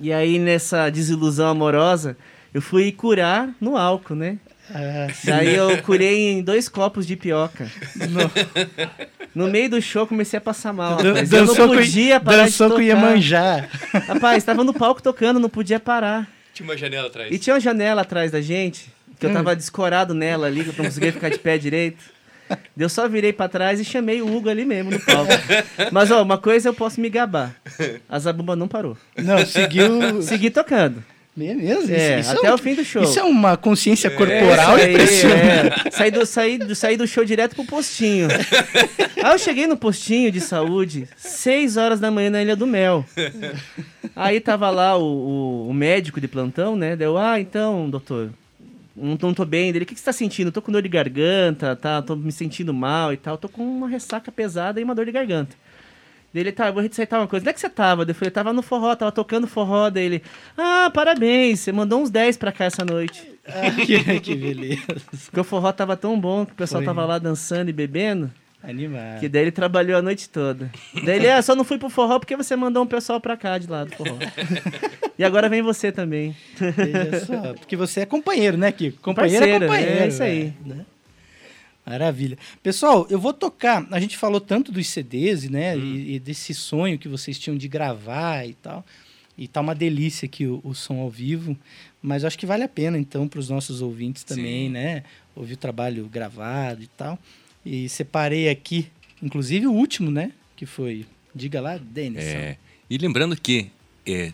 E 0.00 0.12
aí, 0.14 0.38
nessa 0.38 0.88
desilusão 0.88 1.48
amorosa, 1.48 2.16
eu 2.54 2.62
fui 2.62 2.90
curar 2.90 3.50
no 3.60 3.76
álcool, 3.76 4.14
né? 4.14 4.38
Ah. 4.72 5.08
Daí 5.24 5.54
eu 5.54 5.82
curei 5.82 6.30
em 6.30 6.42
dois 6.42 6.68
copos 6.68 7.06
de 7.06 7.16
pioca. 7.16 7.70
No 9.34 9.48
meio 9.48 9.70
do 9.70 9.82
show 9.82 10.06
comecei 10.06 10.38
a 10.38 10.40
passar 10.40 10.72
mal. 10.72 10.96
Rapaz. 10.96 11.32
Eu 11.32 11.44
não 11.46 11.54
podia 11.54 12.20
parar 12.20 12.44
dançou 12.44 12.68
de 12.68 12.74
tocar. 12.74 12.84
Iemanjá. 12.84 13.68
Rapaz, 14.06 14.44
tava 14.44 14.64
no 14.64 14.72
palco 14.74 15.02
tocando, 15.02 15.38
não 15.38 15.48
podia 15.48 15.78
parar. 15.78 16.28
Tinha 16.52 16.68
uma 16.68 16.76
janela 16.76 17.06
atrás. 17.08 17.32
E 17.32 17.38
tinha 17.38 17.54
uma 17.54 17.60
janela 17.60 18.02
atrás 18.02 18.30
da 18.30 18.40
gente. 18.40 18.90
que 19.18 19.26
eu 19.26 19.32
tava 19.32 19.54
descorado 19.54 20.14
nela 20.14 20.46
ali, 20.46 20.64
que 20.64 20.70
eu 20.70 20.74
não 20.78 20.84
conseguia 20.86 21.12
ficar 21.12 21.28
de 21.28 21.38
pé 21.38 21.58
direito. 21.58 22.02
Eu 22.76 22.88
só 22.88 23.06
virei 23.08 23.32
pra 23.32 23.48
trás 23.48 23.78
e 23.78 23.84
chamei 23.84 24.20
o 24.20 24.34
Hugo 24.36 24.48
ali 24.48 24.64
mesmo 24.64 24.90
no 24.90 24.98
palco. 24.98 25.30
Mas, 25.92 26.10
ó, 26.10 26.20
uma 26.22 26.36
coisa 26.38 26.68
eu 26.70 26.74
posso 26.74 27.00
me 27.00 27.08
gabar. 27.08 27.54
A 28.08 28.18
Zabumba 28.18 28.56
não 28.56 28.66
parou. 28.66 28.96
Não, 29.16 29.44
seguiu. 29.46 30.20
Segui 30.22 30.50
tocando. 30.50 31.04
É 31.48 31.54
mesmo? 31.54 31.92
É, 31.94 32.20
Isso- 32.20 32.30
isso 32.30 32.38
até 32.38 32.50
um- 32.50 32.54
o 32.54 32.58
fim 32.58 32.74
do 32.74 32.84
show. 32.84 33.02
Isso 33.02 33.18
é 33.18 33.22
uma 33.24 33.56
consciência 33.56 34.10
corporal 34.10 34.76
Isso 34.76 34.86
aí, 34.86 34.90
impressionante. 34.92 35.86
é. 35.86 35.90
Saí, 35.90 36.10
do, 36.10 36.26
saí, 36.26 36.58
do, 36.58 36.74
saí 36.74 36.96
do 36.96 37.06
show 37.06 37.24
direto 37.24 37.54
pro 37.54 37.64
postinho. 37.64 38.28
Aí 39.22 39.32
eu 39.32 39.38
cheguei 39.38 39.66
no 39.66 39.76
postinho 39.76 40.30
de 40.32 40.40
saúde, 40.40 41.06
6 41.16 41.76
horas 41.76 42.00
da 42.00 42.10
manhã 42.10 42.30
na 42.30 42.42
Ilha 42.42 42.56
do 42.56 42.66
Mel. 42.66 43.04
Aí 44.16 44.40
tava 44.40 44.70
lá 44.70 44.96
o, 44.96 45.02
o, 45.04 45.68
o 45.68 45.74
médico 45.74 46.20
de 46.20 46.26
plantão, 46.28 46.74
né? 46.74 46.96
Deu, 46.96 47.18
ah, 47.18 47.38
então, 47.38 47.88
doutor, 47.90 48.30
não, 48.96 49.16
não 49.20 49.34
tô 49.34 49.44
bem. 49.44 49.72
Dele, 49.72 49.84
o 49.84 49.86
que, 49.86 49.94
que 49.94 50.00
você 50.00 50.06
tá 50.06 50.12
sentindo? 50.12 50.50
Tô 50.50 50.60
com 50.62 50.72
dor 50.72 50.82
de 50.82 50.88
garganta, 50.88 51.76
tá? 51.76 52.00
Tô 52.02 52.16
me 52.16 52.32
sentindo 52.32 52.72
mal 52.72 53.12
e 53.12 53.16
tal. 53.16 53.36
Tô 53.38 53.48
com 53.48 53.62
uma 53.62 53.88
ressaca 53.88 54.32
pesada 54.32 54.80
e 54.80 54.84
uma 54.84 54.94
dor 54.94 55.04
de 55.04 55.12
garganta. 55.12 55.54
Dele, 56.32 56.52
tá, 56.52 56.68
eu 56.68 56.72
vou 56.72 56.82
receitar 56.82 57.18
uma 57.20 57.26
coisa. 57.26 57.42
Onde 57.42 57.50
é 57.50 57.52
que 57.52 57.60
você 57.60 57.68
tava? 57.68 58.04
Eu 58.04 58.14
falei, 58.14 58.30
tava 58.30 58.52
no 58.52 58.62
forró, 58.62 58.94
tava 58.94 59.10
tocando 59.10 59.48
forró. 59.48 59.90
Daí 59.90 60.04
ele, 60.04 60.22
ah, 60.56 60.88
parabéns, 60.94 61.60
você 61.60 61.72
mandou 61.72 62.00
uns 62.00 62.08
10 62.10 62.36
pra 62.36 62.52
cá 62.52 62.66
essa 62.66 62.84
noite. 62.84 63.26
Ah, 63.48 63.70
que, 63.84 64.20
que 64.20 64.34
beleza. 64.36 64.82
Porque 65.26 65.40
o 65.40 65.44
forró 65.44 65.72
tava 65.72 65.96
tão 65.96 66.18
bom 66.20 66.46
que 66.46 66.52
o 66.52 66.54
pessoal 66.54 66.80
Foi. 66.82 66.86
tava 66.86 67.04
lá 67.04 67.18
dançando 67.18 67.68
e 67.68 67.72
bebendo, 67.72 68.30
Animado. 68.62 69.18
que 69.18 69.28
daí 69.28 69.42
ele 69.42 69.50
trabalhou 69.50 69.98
a 69.98 70.02
noite 70.02 70.28
toda. 70.28 70.70
Daí 71.04 71.16
ele, 71.16 71.28
ah, 71.28 71.42
só 71.42 71.56
não 71.56 71.64
fui 71.64 71.78
pro 71.78 71.90
forró 71.90 72.20
porque 72.20 72.36
você 72.36 72.54
mandou 72.54 72.84
um 72.84 72.86
pessoal 72.86 73.20
pra 73.20 73.36
cá 73.36 73.58
de 73.58 73.66
lá 73.66 73.82
do 73.82 73.90
forró. 73.96 74.16
e 75.18 75.24
agora 75.24 75.48
vem 75.48 75.62
você 75.62 75.90
também. 75.90 76.36
Veja 76.56 77.24
só. 77.26 77.54
Porque 77.54 77.74
você 77.76 78.02
é 78.02 78.06
companheiro, 78.06 78.56
né, 78.56 78.70
Kiko? 78.70 79.00
Companheiro 79.02 79.40
Parceiro, 79.44 79.64
é 79.64 79.68
companheiro. 79.68 80.02
é 80.04 80.08
isso 80.08 80.22
aí. 80.22 80.54
né? 80.64 80.84
Maravilha. 81.84 82.38
Pessoal, 82.62 83.06
eu 83.10 83.18
vou 83.18 83.32
tocar. 83.32 83.86
A 83.90 83.98
gente 83.98 84.16
falou 84.16 84.40
tanto 84.40 84.70
dos 84.70 84.86
CDs, 84.86 85.48
né? 85.48 85.76
E, 85.76 86.16
e 86.16 86.18
desse 86.20 86.54
sonho 86.54 86.98
que 86.98 87.08
vocês 87.08 87.38
tinham 87.38 87.56
de 87.56 87.68
gravar 87.68 88.46
e 88.46 88.54
tal. 88.54 88.84
E 89.36 89.48
tá 89.48 89.60
uma 89.60 89.74
delícia 89.74 90.26
aqui 90.26 90.46
o, 90.46 90.60
o 90.62 90.74
som 90.74 91.00
ao 91.00 91.10
vivo. 91.10 91.56
Mas 92.02 92.24
acho 92.24 92.38
que 92.38 92.46
vale 92.46 92.62
a 92.62 92.68
pena, 92.68 92.98
então, 92.98 93.26
para 93.26 93.40
os 93.40 93.48
nossos 93.48 93.82
ouvintes 93.82 94.22
também, 94.22 94.66
Sim. 94.66 94.72
né? 94.72 95.02
Ouvir 95.34 95.54
o 95.54 95.56
trabalho 95.56 96.06
gravado 96.06 96.82
e 96.82 96.86
tal. 96.86 97.18
E 97.64 97.88
separei 97.88 98.48
aqui, 98.48 98.88
inclusive 99.22 99.66
o 99.66 99.72
último, 99.72 100.10
né? 100.10 100.32
Que 100.56 100.66
foi. 100.66 101.06
Diga 101.34 101.60
lá, 101.60 101.78
Denison. 101.78 102.20
É, 102.20 102.56
e 102.88 102.98
lembrando 102.98 103.36
que 103.36 103.70
é, 104.06 104.32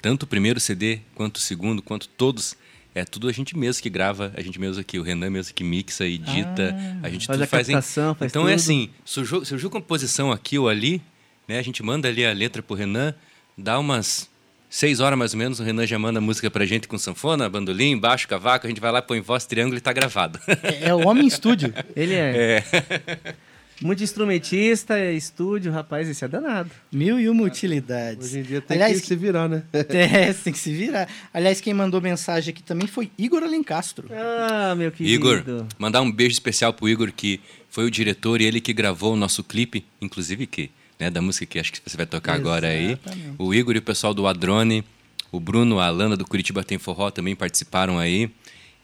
tanto 0.00 0.24
o 0.24 0.26
primeiro 0.26 0.60
CD, 0.60 1.00
quanto 1.14 1.36
o 1.36 1.40
segundo, 1.40 1.82
quanto 1.82 2.08
todos, 2.08 2.56
é 2.98 3.04
tudo 3.04 3.28
a 3.28 3.32
gente 3.32 3.56
mesmo 3.56 3.82
que 3.82 3.90
grava, 3.90 4.32
a 4.36 4.40
gente 4.40 4.58
mesmo 4.58 4.80
aqui, 4.80 4.98
o 4.98 5.02
Renan 5.02 5.30
mesmo 5.30 5.52
que 5.54 5.62
mixa, 5.62 6.04
edita, 6.06 6.74
a 7.02 7.08
gente 7.10 7.26
Faz 7.26 7.36
tudo 7.38 7.44
a 7.44 7.46
faz 7.46 7.68
em- 7.68 7.72
captação, 7.74 8.14
faz 8.14 8.32
Então 8.32 8.42
é 8.48 8.52
tudo. 8.52 8.54
assim, 8.56 8.90
surgiu, 9.04 9.44
surgiu 9.44 9.68
composição 9.70 10.32
aqui 10.32 10.58
ou 10.58 10.68
ali, 10.68 11.02
né? 11.46 11.58
A 11.58 11.62
gente 11.62 11.82
manda 11.82 12.08
ali 12.08 12.24
a 12.24 12.32
letra 12.32 12.62
pro 12.62 12.74
Renan, 12.74 13.14
dá 13.56 13.78
umas 13.78 14.28
seis 14.68 14.98
horas 15.00 15.18
mais 15.18 15.32
ou 15.32 15.38
menos, 15.38 15.60
o 15.60 15.62
Renan 15.62 15.86
já 15.86 15.98
manda 15.98 16.18
a 16.18 16.22
música 16.22 16.50
pra 16.50 16.64
gente 16.64 16.88
com 16.88 16.98
sanfona, 16.98 17.48
bandolim, 17.48 17.96
baixo, 17.98 18.26
cavaco, 18.26 18.66
a 18.66 18.68
gente 18.68 18.80
vai 18.80 18.90
lá, 18.90 19.00
põe 19.02 19.20
voz, 19.20 19.46
triângulo 19.46 19.76
e 19.76 19.80
tá 19.80 19.92
gravado. 19.92 20.40
É, 20.62 20.88
é 20.88 20.94
o 20.94 21.06
Homem 21.06 21.26
Estúdio. 21.26 21.72
Ele 21.94 22.14
é. 22.14 22.64
Muito 23.82 24.02
instrumentista, 24.02 24.98
estúdio, 25.12 25.70
rapaz, 25.70 26.08
esse 26.08 26.24
é 26.24 26.28
danado. 26.28 26.70
Mil 26.90 27.20
e 27.20 27.28
uma 27.28 27.42
utilidades. 27.42 28.28
Hoje 28.28 28.38
em 28.38 28.42
dia 28.42 28.60
tem 28.60 28.76
Aliás, 28.76 29.00
que 29.00 29.06
se 29.06 29.16
virar, 29.16 29.48
né? 29.48 29.62
É, 29.72 30.32
tem 30.32 30.52
que 30.52 30.58
se 30.58 30.72
virar. 30.72 31.08
Aliás, 31.32 31.60
quem 31.60 31.74
mandou 31.74 32.00
mensagem 32.00 32.52
aqui 32.52 32.62
também 32.62 32.86
foi 32.88 33.10
Igor 33.18 33.42
Alencastro. 33.42 34.08
Ah, 34.10 34.74
meu 34.74 34.90
querido. 34.90 35.14
Igor, 35.14 35.66
mandar 35.78 36.00
um 36.00 36.10
beijo 36.10 36.32
especial 36.32 36.72
pro 36.72 36.88
Igor, 36.88 37.12
que 37.12 37.40
foi 37.68 37.84
o 37.84 37.90
diretor 37.90 38.40
e 38.40 38.44
ele 38.44 38.60
que 38.60 38.72
gravou 38.72 39.12
o 39.12 39.16
nosso 39.16 39.44
clipe, 39.44 39.84
inclusive 40.00 40.46
que, 40.46 40.70
né, 40.98 41.10
da 41.10 41.20
música 41.20 41.44
que 41.46 41.58
acho 41.58 41.72
que 41.72 41.80
você 41.84 41.96
vai 41.96 42.06
tocar 42.06 42.34
agora 42.34 42.68
aí. 42.68 42.92
Exatamente. 42.92 43.34
O 43.38 43.54
Igor 43.54 43.74
e 43.74 43.78
o 43.78 43.82
pessoal 43.82 44.14
do 44.14 44.26
Adrone, 44.26 44.82
o 45.30 45.38
Bruno, 45.38 45.78
a 45.78 45.86
Alana 45.86 46.16
do 46.16 46.24
Curitiba 46.24 46.64
Tem 46.64 46.78
Forró 46.78 47.10
também 47.10 47.36
participaram 47.36 47.98
aí. 47.98 48.30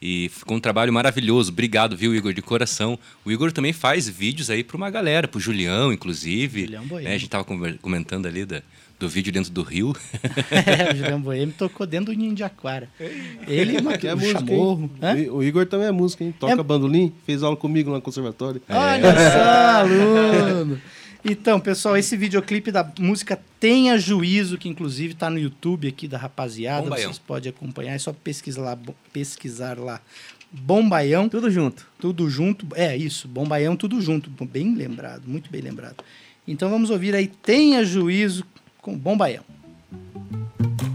E 0.04 0.28
ficou 0.30 0.56
um 0.56 0.60
trabalho 0.60 0.92
maravilhoso. 0.92 1.52
Obrigado, 1.52 1.96
viu, 1.96 2.12
Igor, 2.12 2.32
de 2.32 2.42
coração. 2.42 2.98
O 3.24 3.30
Igor 3.30 3.52
também 3.52 3.72
faz 3.72 4.08
vídeos 4.08 4.50
aí 4.50 4.64
pra 4.64 4.76
uma 4.76 4.90
galera, 4.90 5.28
pro 5.28 5.38
Julião, 5.38 5.92
inclusive. 5.92 6.62
Julião 6.62 6.84
Bueno. 6.84 7.08
né, 7.08 7.14
a 7.14 7.18
gente 7.18 7.30
tava 7.30 7.44
conver- 7.44 7.78
comentando 7.80 8.26
ali 8.26 8.44
da- 8.44 8.62
do 8.98 9.08
vídeo 9.08 9.32
dentro 9.32 9.52
do 9.52 9.62
Rio. 9.62 9.94
É, 10.50 10.92
o 10.92 10.96
Julião 10.96 11.20
Boêmio 11.20 11.54
tocou 11.56 11.86
dentro 11.86 12.12
do 12.12 12.18
Ninho 12.18 12.34
de 12.34 12.42
Aquara. 12.42 12.88
Ele 13.46 13.76
e 13.78 13.98
Que 13.98 14.08
é 14.08 14.14
o 14.14 14.18
música, 14.18 14.40
Chamorro. 14.40 14.90
O 15.30 15.36
O 15.36 15.42
Igor 15.44 15.66
também 15.66 15.86
é 15.86 15.92
música, 15.92 16.24
hein? 16.24 16.34
Toca 16.38 16.52
É- 16.52 16.62
bandolim, 16.62 17.12
fez 17.24 17.42
aula 17.44 17.56
comigo 17.56 17.88
lá 17.90 17.96
no 17.96 18.02
conservatório. 18.02 18.60
Olha 18.68 19.14
só, 19.14 19.80
aluno. 19.82 20.80
Então, 21.24 21.60
pessoal, 21.60 21.96
esse 21.96 22.16
videoclipe 22.16 22.72
da 22.72 22.90
música 22.98 23.40
Tenha 23.60 23.96
Juízo, 23.96 24.58
que 24.58 24.68
inclusive 24.68 25.14
tá 25.14 25.30
no 25.30 25.38
YouTube 25.38 25.86
aqui 25.86 26.08
da 26.08 26.18
rapaziada, 26.18 26.82
Bombaião. 26.82 27.04
vocês 27.08 27.18
podem 27.18 27.50
acompanhar, 27.50 27.94
é 27.94 27.98
só 27.98 28.12
pesquisar 28.12 28.62
lá, 28.62 28.78
pesquisar 29.12 29.78
lá. 29.78 30.00
Bombaião, 30.50 31.28
Tudo 31.28 31.50
junto. 31.50 31.86
tudo 31.98 32.28
junto. 32.28 32.66
É 32.74 32.94
isso, 32.96 33.26
Bombaião, 33.28 33.76
tudo 33.76 34.00
junto. 34.02 34.28
Bem 34.44 34.74
lembrado, 34.74 35.22
muito 35.26 35.50
bem 35.50 35.62
lembrado. 35.62 36.02
Então 36.46 36.68
vamos 36.68 36.90
ouvir 36.90 37.14
aí 37.14 37.28
Tenha 37.28 37.84
Juízo 37.84 38.44
com 38.82 38.98
Bombaião. 38.98 39.44
Se 39.90 40.91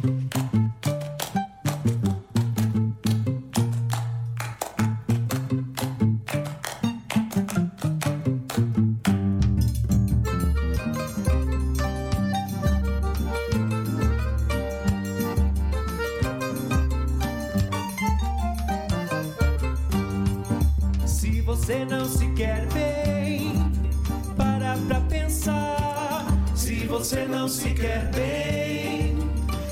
você 27.07 27.25
não 27.25 27.47
se 27.47 27.69
quer 27.69 28.11
bem, 28.11 29.17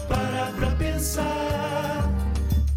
para 0.08 0.54
pra 0.56 0.72
pensar. 0.78 2.10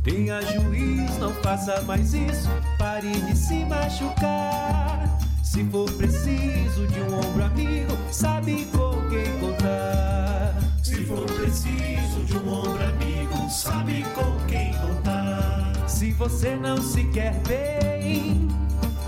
Tenha 0.02 0.42
juízo, 0.42 1.20
não 1.20 1.32
faça 1.34 1.80
mais 1.82 2.12
isso. 2.12 2.48
Pare 2.76 3.09
de 3.09 3.36
se 3.36 3.64
machucar. 3.66 5.16
Se 5.44 5.62
for 5.62 5.88
preciso 5.92 6.88
de 6.88 7.00
um 7.02 7.20
ombro 7.20 7.44
amigo, 7.44 7.96
sabe 8.11 8.66
com 8.72 9.09
quem 9.09 9.38
contar. 9.38 10.56
Se 10.82 11.04
for 11.04 11.24
preciso 11.24 12.24
de 12.26 12.36
um 12.38 12.52
ombro 12.52 12.82
amigo, 12.82 13.48
sabe 13.48 14.04
com 14.12 14.44
quem 14.48 14.72
contar. 14.72 15.72
Se 15.86 16.11
você 16.11 16.56
não 16.56 16.82
se 16.82 17.04
quer 17.04 17.34
bem, 17.46 18.48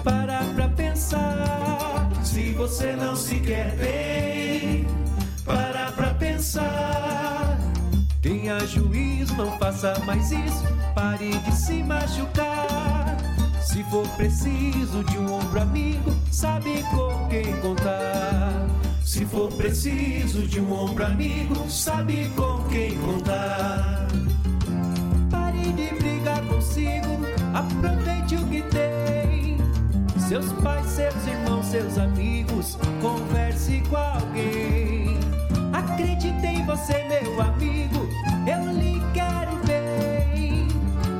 para 0.04 0.44
pra 0.54 0.68
pensar. 0.68 2.08
Se 2.22 2.52
você 2.52 2.92
não 2.92 3.16
se 3.16 3.40
quer 3.40 3.74
bem, 3.74 4.29
pensar. 6.50 7.58
Tenha 8.20 8.58
juízo, 8.66 9.34
não 9.36 9.56
faça 9.58 9.98
mais 10.04 10.30
isso. 10.32 10.64
Pare 10.94 11.30
de 11.30 11.52
se 11.54 11.82
machucar. 11.82 13.16
Se 13.62 13.84
for 13.84 14.06
preciso 14.16 15.04
de 15.04 15.18
um 15.18 15.32
ombro 15.32 15.62
amigo, 15.62 16.12
sabe 16.30 16.82
com 16.90 17.28
quem 17.28 17.56
contar. 17.60 18.66
Se 19.04 19.24
for 19.24 19.50
preciso 19.52 20.46
de 20.46 20.60
um 20.60 20.72
ombro 20.72 21.04
amigo, 21.04 21.68
sabe 21.68 22.30
com 22.36 22.64
quem 22.64 22.98
contar. 22.98 24.08
Pare 25.30 25.72
de 25.72 25.94
brigar 25.94 26.42
consigo, 26.46 27.20
aproveite 27.54 28.36
o 28.36 28.46
que 28.48 28.62
tem. 28.62 29.56
Seus 30.28 30.52
pais, 30.62 30.86
seus 30.86 31.26
irmãos, 31.26 31.66
seus 31.66 31.98
amigos, 31.98 32.76
converse 33.00 33.82
com 33.88 33.96
alguém. 33.96 34.89
Acredite 35.80 36.46
em 36.46 36.64
você, 36.66 37.04
meu 37.04 37.40
amigo, 37.40 38.06
eu 38.46 38.70
lhe 38.70 39.02
quero 39.14 39.56
bem. 39.66 40.68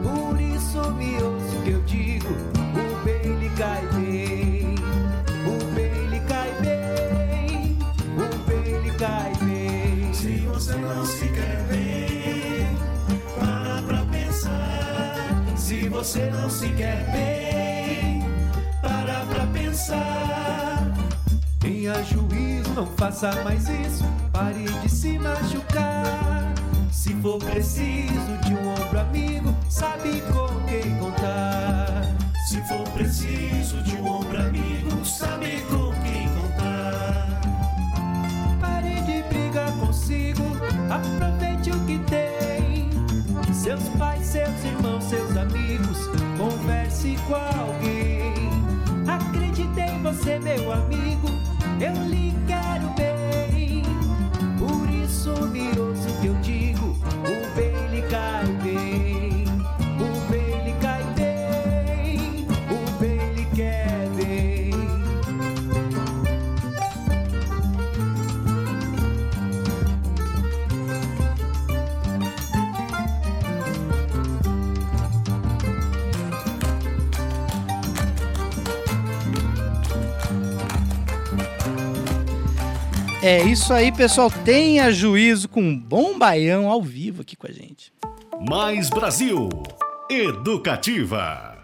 Por 0.02 0.38
isso 0.38 0.92
me 0.92 1.14
ouça 1.14 1.56
o 1.56 1.62
que 1.62 1.70
eu 1.70 1.82
digo, 1.84 2.28
o 2.28 3.02
bem 3.02 3.38
lhe 3.38 3.48
cai 3.56 3.86
bem. 3.94 4.74
O 5.46 5.74
bem 5.74 6.06
lhe 6.08 6.20
cai 6.20 6.52
bem, 6.60 7.78
o 8.18 8.38
bem 8.46 8.82
lhe 8.82 8.90
cai 8.98 9.32
bem. 9.40 10.12
Se 10.12 10.46
você 10.46 10.74
não 10.76 11.06
se 11.06 11.26
quer 11.28 11.64
bem, 11.66 12.76
para 13.38 13.82
pra 13.82 14.04
pensar. 14.12 15.56
Se 15.56 15.88
você 15.88 16.30
não 16.30 16.50
se 16.50 16.68
quer 16.74 17.10
bem, 17.10 18.22
para 18.82 19.24
pra 19.24 19.46
pensar. 19.46 20.92
Tenha 21.58 21.94
juízo, 22.04 22.74
não 22.74 22.86
faça 22.86 23.42
mais 23.42 23.66
isso. 23.66 24.04
Pare 24.40 24.64
de 24.64 24.88
se 24.88 25.18
machucar. 25.18 26.54
Se 26.90 27.12
for 27.16 27.38
preciso 27.38 28.38
de 28.42 28.54
um 28.54 28.70
ombro 28.70 28.98
amigo, 28.98 29.54
sabe 29.68 30.22
com 30.32 30.48
quem 30.64 30.96
contar. 30.96 32.06
Se 32.48 32.58
for 32.62 32.88
preciso 32.94 33.82
de 33.82 33.96
um 33.96 34.06
ombro 34.06 34.40
amigo, 34.40 35.04
sabe 35.04 35.60
com 35.68 35.92
quem 36.02 36.26
contar. 36.30 37.38
Pare 38.62 39.02
de 39.02 39.22
brigar 39.24 39.70
consigo, 39.72 40.44
aproveite 40.88 41.70
o 41.72 41.84
que 41.84 41.98
tem. 42.08 42.88
Seus 43.52 43.86
pais, 43.98 44.24
seus 44.24 44.64
irmãos, 44.64 45.04
seus 45.04 45.36
amigos, 45.36 45.98
converse 46.38 47.14
com 47.28 47.34
alguém. 47.34 48.32
Acredite 49.06 49.80
em 49.80 50.02
você, 50.02 50.38
meu 50.38 50.72
amigo, 50.72 51.28
eu 51.78 52.08
lhe 52.08 52.34
quero 52.46 52.88
bem. 52.96 53.19
Por 55.22 55.54
isso 55.54 55.79
É 83.22 83.42
isso 83.44 83.74
aí, 83.74 83.92
pessoal. 83.92 84.30
Tenha 84.30 84.90
juízo 84.90 85.46
com 85.46 85.60
um 85.60 85.76
bom 85.76 86.18
baião 86.18 86.70
ao 86.70 86.82
vivo 86.82 87.20
aqui 87.20 87.36
com 87.36 87.46
a 87.46 87.52
gente. 87.52 87.92
Mais 88.48 88.88
Brasil. 88.88 89.50
Educativa. 90.08 91.58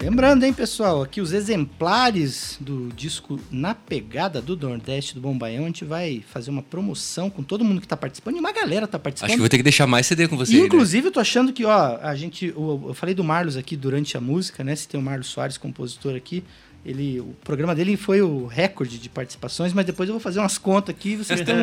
Lembrando, 0.00 0.44
hein, 0.44 0.52
pessoal, 0.52 1.02
aqui 1.02 1.20
os 1.20 1.32
exemplares 1.32 2.58
do 2.60 2.90
disco 2.94 3.40
Na 3.50 3.74
Pegada 3.74 4.40
do 4.40 4.56
Nordeste 4.56 5.14
do 5.14 5.20
Bom 5.20 5.36
Baião, 5.36 5.64
a 5.64 5.66
gente 5.66 5.84
vai 5.84 6.22
fazer 6.28 6.50
uma 6.50 6.62
promoção 6.62 7.28
com 7.28 7.42
todo 7.42 7.64
mundo 7.64 7.80
que 7.80 7.88
tá 7.88 7.96
participando 7.96 8.36
e 8.36 8.38
uma 8.38 8.52
galera 8.52 8.86
tá 8.86 9.00
participando. 9.00 9.30
Acho 9.30 9.36
que 9.36 9.40
vou 9.40 9.48
ter 9.48 9.56
que 9.56 9.64
deixar 9.64 9.88
mais 9.88 10.06
CD 10.06 10.28
com 10.28 10.36
você. 10.36 10.52
aí, 10.54 10.60
né? 10.60 10.66
Inclusive, 10.66 11.08
eu 11.08 11.12
tô 11.12 11.18
achando 11.18 11.52
que, 11.52 11.64
ó, 11.64 11.98
a 12.00 12.14
gente. 12.14 12.46
Eu, 12.46 12.84
eu 12.86 12.94
falei 12.94 13.16
do 13.16 13.24
Marlos 13.24 13.56
aqui 13.56 13.76
durante 13.76 14.16
a 14.16 14.20
música, 14.20 14.62
né? 14.62 14.76
Se 14.76 14.86
tem 14.86 15.00
o 15.00 15.02
Marlos 15.02 15.26
Soares, 15.26 15.58
compositor 15.58 16.14
aqui. 16.14 16.44
Ele, 16.86 17.18
o 17.18 17.34
programa 17.42 17.74
dele 17.74 17.96
foi 17.96 18.22
o 18.22 18.46
recorde 18.46 18.96
de 18.96 19.08
participações, 19.08 19.72
mas 19.72 19.84
depois 19.84 20.08
eu 20.08 20.12
vou 20.12 20.20
fazer 20.20 20.38
umas 20.38 20.56
contas 20.56 20.94
aqui 20.94 21.16
vocês 21.16 21.40
estão 21.40 21.56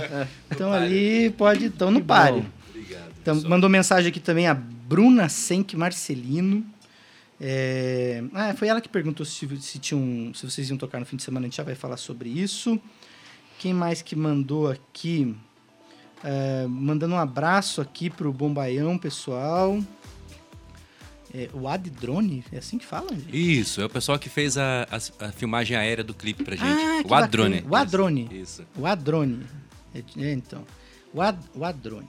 estão 0.50 0.72
ali, 0.72 1.28
pode, 1.36 1.66
estão 1.66 1.90
no 1.90 2.02
páreo. 2.02 2.46
Então, 3.20 3.38
mandou 3.42 3.68
mensagem 3.68 4.08
aqui 4.08 4.18
também 4.18 4.46
a 4.46 4.54
Bruna 4.54 5.28
Senck 5.28 5.76
Marcelino. 5.76 6.64
É, 7.38 8.24
Ah, 8.32 8.54
foi 8.54 8.68
ela 8.68 8.80
que 8.80 8.88
perguntou 8.88 9.26
se, 9.26 9.46
se, 9.60 9.78
tinham, 9.78 10.32
se 10.32 10.50
vocês 10.50 10.70
iam 10.70 10.78
tocar 10.78 10.98
no 10.98 11.04
fim 11.04 11.16
de 11.16 11.24
semana, 11.24 11.44
a 11.44 11.48
gente 11.48 11.58
já 11.58 11.62
vai 11.62 11.74
falar 11.74 11.98
sobre 11.98 12.30
isso. 12.30 12.80
Quem 13.58 13.74
mais 13.74 14.00
que 14.00 14.16
mandou 14.16 14.70
aqui? 14.70 15.36
É, 16.24 16.66
mandando 16.66 17.14
um 17.14 17.18
abraço 17.18 17.82
aqui 17.82 18.08
pro 18.08 18.32
Bombaião, 18.32 18.96
pessoal. 18.96 19.78
É, 21.32 21.48
o 21.52 21.68
Ad 21.68 21.88
Drone, 21.90 22.44
é 22.52 22.58
assim 22.58 22.76
que 22.78 22.84
fala? 22.84 23.08
gente? 23.10 23.30
Isso, 23.60 23.80
é 23.80 23.84
o 23.84 23.88
pessoal 23.88 24.18
que 24.18 24.28
fez 24.28 24.58
a, 24.58 24.82
a- 24.90 25.26
a 25.26 25.32
filmagem 25.32 25.76
aérea 25.76 26.02
do 26.02 26.12
clipe 26.12 26.42
pra 26.42 26.56
gente. 26.56 26.66
Ah, 26.68 27.02
o 27.06 27.14
Adrone. 27.14 27.64
O 27.68 27.76
Adrone. 27.76 28.24
Isso. 28.32 28.62
isso. 28.62 28.66
O 28.76 28.84
Adrone. 28.86 29.46
É, 29.94 30.02
é, 30.18 30.32
então. 30.32 30.64
O, 31.14 31.20
Ad, 31.22 31.38
o 31.54 31.64
Adrone. 31.64 32.08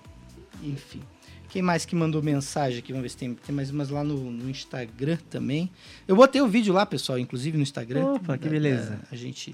Enfim. 0.63 1.01
Quem 1.49 1.61
mais 1.61 1.83
que 1.85 1.95
mandou 1.95 2.21
mensagem 2.23 2.79
aqui? 2.79 2.91
Vamos 2.93 3.03
ver 3.03 3.09
se 3.09 3.17
tem, 3.17 3.33
tem 3.35 3.53
mais 3.53 3.69
umas 3.69 3.89
lá 3.89 4.03
no, 4.03 4.31
no 4.31 4.49
Instagram 4.49 5.17
também. 5.29 5.69
Eu 6.07 6.15
botei 6.15 6.41
o 6.41 6.47
vídeo 6.47 6.73
lá, 6.73 6.85
pessoal, 6.85 7.19
inclusive 7.19 7.57
no 7.57 7.63
Instagram. 7.63 8.13
Opa, 8.13 8.37
que 8.37 8.47
beleza. 8.49 8.99
a 9.11 9.15
gente. 9.15 9.53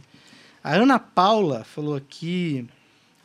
A 0.63 0.76
Ana 0.76 0.99
Paula 0.99 1.63
falou 1.63 1.95
aqui. 1.95 2.68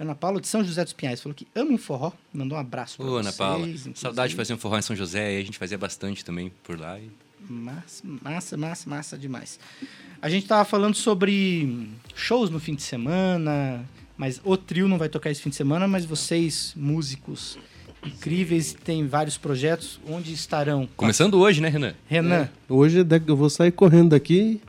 Ana 0.02 0.14
Paula 0.16 0.40
de 0.40 0.48
São 0.48 0.64
José 0.64 0.82
dos 0.84 0.92
Pinhais 0.92 1.20
falou 1.20 1.34
que 1.34 1.46
ama 1.54 1.70
um 1.72 1.78
forró. 1.78 2.12
Mandou 2.32 2.58
um 2.58 2.60
abraço 2.60 2.96
pra 2.96 3.06
Ô, 3.06 3.14
Ana 3.14 3.22
vocês, 3.24 3.36
Paula, 3.36 3.66
inclusive. 3.66 3.96
saudade 3.98 4.30
de 4.30 4.36
fazer 4.36 4.52
um 4.54 4.58
forró 4.58 4.76
em 4.78 4.82
São 4.82 4.96
José, 4.96 5.38
a 5.38 5.42
gente 5.44 5.56
fazia 5.58 5.78
bastante 5.78 6.24
também 6.24 6.52
por 6.64 6.78
lá. 6.78 6.98
e- 6.98 7.10
Massa, 7.48 8.02
massa, 8.22 8.56
massa, 8.56 8.90
massa 8.90 9.18
demais. 9.18 9.58
A 10.20 10.28
gente 10.28 10.46
tava 10.46 10.64
falando 10.64 10.94
sobre 10.94 11.88
shows 12.14 12.50
no 12.50 12.60
fim 12.60 12.74
de 12.74 12.82
semana, 12.82 13.84
mas 14.16 14.40
o 14.44 14.56
trio 14.56 14.86
não 14.88 14.96
vai 14.98 15.08
tocar 15.08 15.30
esse 15.30 15.42
fim 15.42 15.50
de 15.50 15.56
semana, 15.56 15.86
mas 15.88 16.04
vocês, 16.04 16.72
músicos 16.76 17.58
incríveis, 18.04 18.72
têm 18.72 19.06
vários 19.06 19.36
projetos. 19.38 20.00
Onde 20.08 20.32
estarão? 20.32 20.88
Começando 20.96 21.34
hoje, 21.38 21.60
né, 21.60 21.68
Renan? 21.68 21.94
Renan, 22.06 22.48
Hoje 22.68 23.00
é 23.00 23.04
eu 23.26 23.36
vou 23.36 23.50
sair 23.50 23.72
correndo 23.72 24.10
daqui 24.10 24.60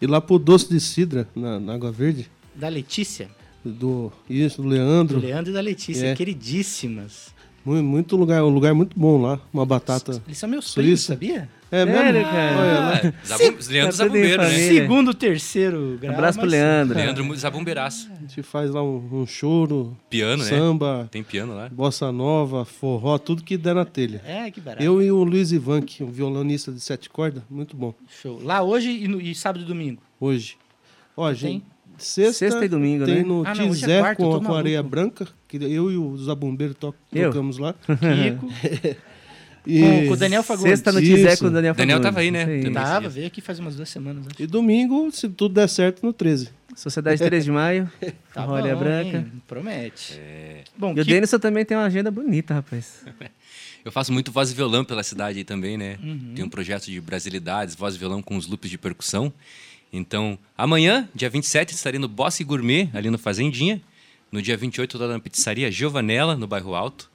e 0.00 0.04
ir 0.04 0.08
lá 0.08 0.20
pro 0.20 0.38
Doce 0.38 0.68
de 0.68 0.80
Cidra, 0.80 1.28
na, 1.34 1.60
na 1.60 1.74
Água 1.74 1.92
Verde. 1.92 2.30
da 2.54 2.68
Letícia, 2.68 3.30
Do, 3.64 4.12
isso, 4.28 4.56
do 4.56 4.64
do 4.64 4.68
Leandro. 4.68 5.18
Leandro 5.20 5.50
e 5.50 5.54
da 5.54 5.60
Letícia, 5.60 6.06
É. 6.08 6.14
queridíssimas. 6.14 7.32
Muito, 7.64 7.84
muito 7.84 8.16
lugar, 8.16 8.42
um 8.42 8.48
lugar 8.48 8.74
muito 8.74 8.98
bom 8.98 9.22
lá. 9.22 9.38
Uma 9.52 9.64
batata. 9.64 10.20
Eles 10.26 10.36
são 10.36 10.48
meus 10.48 10.74
primos, 10.74 11.00
sabia? 11.02 11.48
É 11.70 11.86
Sério, 11.86 12.12
mesmo? 12.12 12.30
cara? 12.30 12.58
Olha 12.58 12.80
lá. 12.80 13.00
Ah, 13.22 13.26
Zabum, 13.26 13.44
Leandro 13.70 13.90
Tá 13.90 13.90
Zabumbeiro, 14.04 14.42
né? 14.42 14.48
Segundo, 14.50 15.14
terceiro 15.14 15.96
grau. 16.00 16.12
Abraço 16.14 16.38
pro 16.40 16.48
Leandro. 16.48 16.96
Leandro 16.98 17.36
Zabumbeiraço. 17.36 18.10
A 18.14 18.20
gente 18.20 18.42
faz 18.42 18.68
lá 18.72 18.82
um, 18.82 19.08
um 19.22 19.26
choro, 19.26 19.96
Piano, 20.10 20.42
né? 20.42 20.48
samba, 20.50 21.08
Tem 21.10 21.22
piano 21.22 21.54
lá. 21.54 21.68
bossa 21.70 22.10
nova, 22.10 22.64
forró, 22.64 23.16
tudo 23.16 23.44
que 23.44 23.56
der 23.56 23.76
na 23.76 23.84
telha. 23.84 24.20
É, 24.26 24.50
que 24.50 24.60
barato. 24.60 24.82
Eu 24.82 25.00
e 25.00 25.10
o 25.12 25.22
Luiz 25.22 25.52
Ivan, 25.52 25.80
que 25.82 26.02
é 26.02 26.06
um 26.06 26.10
violonista 26.10 26.72
de 26.72 26.80
sete 26.80 27.08
cordas, 27.08 27.42
muito 27.48 27.76
bom. 27.76 27.94
Show. 28.20 28.40
Lá 28.42 28.60
hoje 28.60 28.90
e, 28.90 29.06
no- 29.08 29.20
e 29.20 29.34
sábado 29.36 29.62
e 29.64 29.66
domingo. 29.66 30.02
Hoje. 30.20 30.56
Ó, 31.16 31.32
gente, 31.32 31.64
sexta, 31.98 32.32
Sexta 32.32 32.64
e 32.64 32.68
domingo, 32.68 33.04
tem 33.04 33.16
né? 33.16 33.22
no 33.22 33.42
Ah, 33.46 33.50
é 33.52 33.54
Tizé 33.54 34.00
eu 34.00 34.16
com, 34.16 34.40
com 34.40 34.54
areia 34.54 34.82
branca, 34.82 35.26
que 35.48 35.56
eu 35.56 35.90
e 35.90 35.96
o 35.96 36.16
Zabumbeiro 36.16 36.74
to 36.74 36.94
Eu? 37.12 37.30
tocamos 37.30 37.58
lá. 37.58 37.74
Kiko. 37.86 38.48
E, 39.64 39.80
Com- 39.80 40.06
com 40.08 40.12
o 40.14 40.16
Daniel 40.16 40.42
Fagundes. 40.42 40.70
Sexta 40.70 40.90
no. 40.90 41.00
Tizé 41.00 41.36
com 41.36 41.46
o 41.46 41.50
Daniel 41.50 41.72
Daniel 41.74 41.98
Fagundes. 41.98 42.02
tava 42.02 42.20
aí, 42.20 42.30
né? 42.32 42.44
Também. 42.44 42.72
Tava, 42.72 43.08
veio 43.08 43.26
aqui 43.28 43.40
faz 43.40 43.60
umas 43.60 43.76
duas 43.76 43.88
semanas. 43.88 44.26
acho. 44.26 44.42
e 44.42 44.46
domingo, 44.46 45.08
se 45.12 45.28
tudo 45.28 45.54
der 45.54 45.68
certo, 45.68 46.04
no 46.04 46.12
13. 46.12 46.48
Sociedade 46.74 47.22
3 47.22 47.44
de 47.44 47.50
maio. 47.52 47.90
Tá 48.34 48.44
Rolha 48.44 48.74
bom, 48.74 48.80
branca. 48.80 49.18
hein? 49.18 49.32
Promete. 49.46 50.18
Bom, 50.76 50.94
E 50.96 51.00
o 51.00 51.04
Denison 51.04 51.38
também 51.38 51.64
tem 51.66 51.76
uma 51.76 51.84
agenda 51.84 52.10
bonita, 52.10 52.54
rapaz. 52.54 53.04
Eu 53.84 53.92
faço 53.92 54.12
muito 54.12 54.32
voz 54.32 54.50
e 54.50 54.54
violão 54.54 54.84
pela 54.84 55.02
cidade 55.02 55.38
aí 55.38 55.44
também, 55.44 55.76
né? 55.76 55.98
Uhum. 56.02 56.32
Tem 56.34 56.44
um 56.44 56.48
projeto 56.48 56.86
de 56.86 57.00
brasilidades, 57.00 57.74
voz 57.74 57.94
e 57.94 57.98
violão 57.98 58.22
com 58.22 58.36
os 58.36 58.46
loops 58.46 58.70
de 58.70 58.78
percussão. 58.78 59.32
Então, 59.92 60.38
amanhã, 60.56 61.08
dia 61.14 61.28
27, 61.28 61.74
estarei 61.74 62.00
no 62.00 62.08
Bosse 62.08 62.42
Gourmet, 62.42 62.88
ali 62.94 63.10
no 63.10 63.18
Fazendinha. 63.18 63.80
No 64.30 64.40
dia 64.40 64.56
28, 64.56 64.96
estou 64.96 65.08
na 65.08 65.20
pizzaria 65.20 65.70
Giovanella, 65.70 66.36
no 66.36 66.46
bairro 66.46 66.74
Alto. 66.74 67.10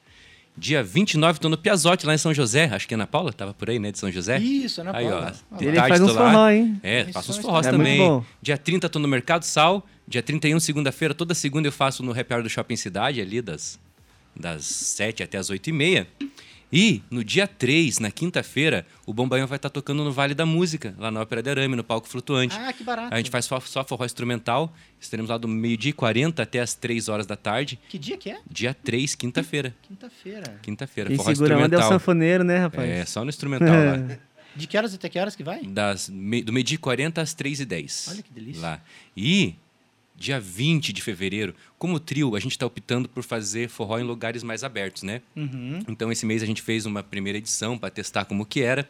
Dia 0.56 0.84
29, 0.84 1.38
estou 1.38 1.50
no 1.50 1.58
Piazote, 1.58 2.06
lá 2.06 2.14
em 2.14 2.18
São 2.18 2.34
José. 2.34 2.66
Acho 2.72 2.88
que 2.88 2.94
Ana 2.94 3.08
Paula 3.08 3.32
estava 3.32 3.54
por 3.54 3.70
aí, 3.70 3.78
né? 3.80 3.92
De 3.92 4.00
São 4.00 4.12
José. 4.12 4.40
Isso, 4.40 4.82
Ana 4.82 4.96
Aí, 4.96 5.06
ó. 5.06 5.12
Paula. 5.12 5.36
de 5.52 5.66
Ele 5.66 5.76
tarde 5.76 5.90
faz 5.90 6.02
uns 6.02 6.12
forró, 6.12 6.50
hein? 6.50 6.80
É, 6.84 7.02
Isso 7.02 7.12
faço 7.14 7.32
uns 7.32 7.38
é 7.38 7.42
forrós 7.42 7.68
É 7.68 7.72
também. 7.72 8.24
Dia 8.42 8.58
30 8.58 8.88
estou 8.88 9.02
no 9.02 9.08
Mercado 9.08 9.44
Sal. 9.44 9.88
Dia 10.08 10.24
31, 10.24 10.60
segunda-feira, 10.60 11.14
toda 11.14 11.34
segunda 11.34 11.68
eu 11.68 11.72
faço 11.72 12.02
no 12.02 12.12
Happy 12.12 12.34
Hour 12.34 12.44
do 12.44 12.50
Shopping 12.50 12.76
Cidade, 12.76 13.20
ali 13.20 13.42
das, 13.42 13.80
das 14.36 14.64
7 14.66 15.22
até 15.22 15.38
as 15.38 15.50
8 15.50 15.70
e 15.70 15.74
meia. 15.74 16.08
E 16.72 17.02
no 17.10 17.24
dia 17.24 17.48
3, 17.48 18.00
na 18.00 18.12
quinta-feira, 18.12 18.86
o 19.06 19.14
Bombaião 19.14 19.48
vai 19.48 19.56
estar 19.56 19.70
tocando 19.70 20.04
no 20.04 20.12
Vale 20.12 20.34
da 20.34 20.46
Música, 20.46 20.94
lá 20.98 21.10
na 21.10 21.22
Ópera 21.22 21.42
de 21.42 21.50
Arame, 21.50 21.76
no 21.78 21.84
palco 21.84 22.08
flutuante. 22.08 22.58
Ah, 22.60 22.74
que 22.74 22.84
barato. 22.84 23.14
A 23.14 23.18
gente 23.18 23.30
faz 23.30 23.46
só, 23.46 23.60
só 23.62 23.86
forró 23.86 24.04
instrumental. 24.06 24.74
Estaremos 25.00 25.30
lá 25.30 25.38
do 25.38 25.48
meio-dia 25.48 25.92
e 25.92 25.94
40 25.94 26.44
até 26.44 26.60
as 26.60 26.74
3 26.74 27.08
horas 27.08 27.26
da 27.26 27.38
tarde. 27.38 27.80
Que 27.88 27.98
dia 27.98 28.18
que 28.18 28.30
é? 28.32 28.40
Dia 28.52 28.74
3, 28.74 29.16
quinta-feira. 29.16 29.74
Quinta-feira. 29.84 30.60
Quinta-feira, 30.62 31.16
forró 31.16 31.30
segura 31.34 31.56
onda 31.56 31.62
é 31.62 31.62
o 31.64 31.66
instrumental. 31.68 31.90
sanfoneiro, 31.92 32.44
né, 32.44 32.58
rapaz? 32.58 32.90
É, 32.90 33.06
só 33.06 33.24
no 33.24 33.30
instrumental 33.30 33.68
lá. 33.68 34.18
De 34.58 34.66
que 34.66 34.76
horas 34.76 34.92
até 34.94 35.08
que 35.08 35.20
horas 35.20 35.36
que 35.36 35.44
vai? 35.44 35.62
Das, 35.64 36.10
me- 36.10 36.42
do 36.42 36.52
meio-dia 36.52 36.76
e 36.76 36.80
40 36.80 37.22
às 37.22 37.32
3 37.36 37.60
e 37.60 37.66
10 37.66 38.08
Olha 38.10 38.24
que 38.24 38.34
delícia. 38.34 38.60
Lá. 38.62 38.82
E 39.16 39.54
dia 40.18 40.40
20 40.40 40.92
de 40.92 41.02
fevereiro, 41.02 41.54
como 41.78 42.00
trio, 42.00 42.36
a 42.36 42.40
gente 42.40 42.54
está 42.54 42.66
optando 42.66 43.08
por 43.08 43.24
fazer 43.24 43.70
forró 43.70 44.00
em 44.00 44.04
lugares 44.04 44.42
mais 44.42 44.64
abertos, 44.64 45.04
né? 45.04 45.22
Uhum. 45.36 45.80
Então, 45.88 46.12
esse 46.12 46.26
mês 46.26 46.42
a 46.42 46.46
gente 46.46 46.62
fez 46.62 46.88
uma 46.88 47.04
primeira 47.04 47.38
edição 47.38 47.78
para 47.78 47.92
testar 47.92 48.26
como 48.26 48.46
que 48.46 48.62
era. 48.62 48.90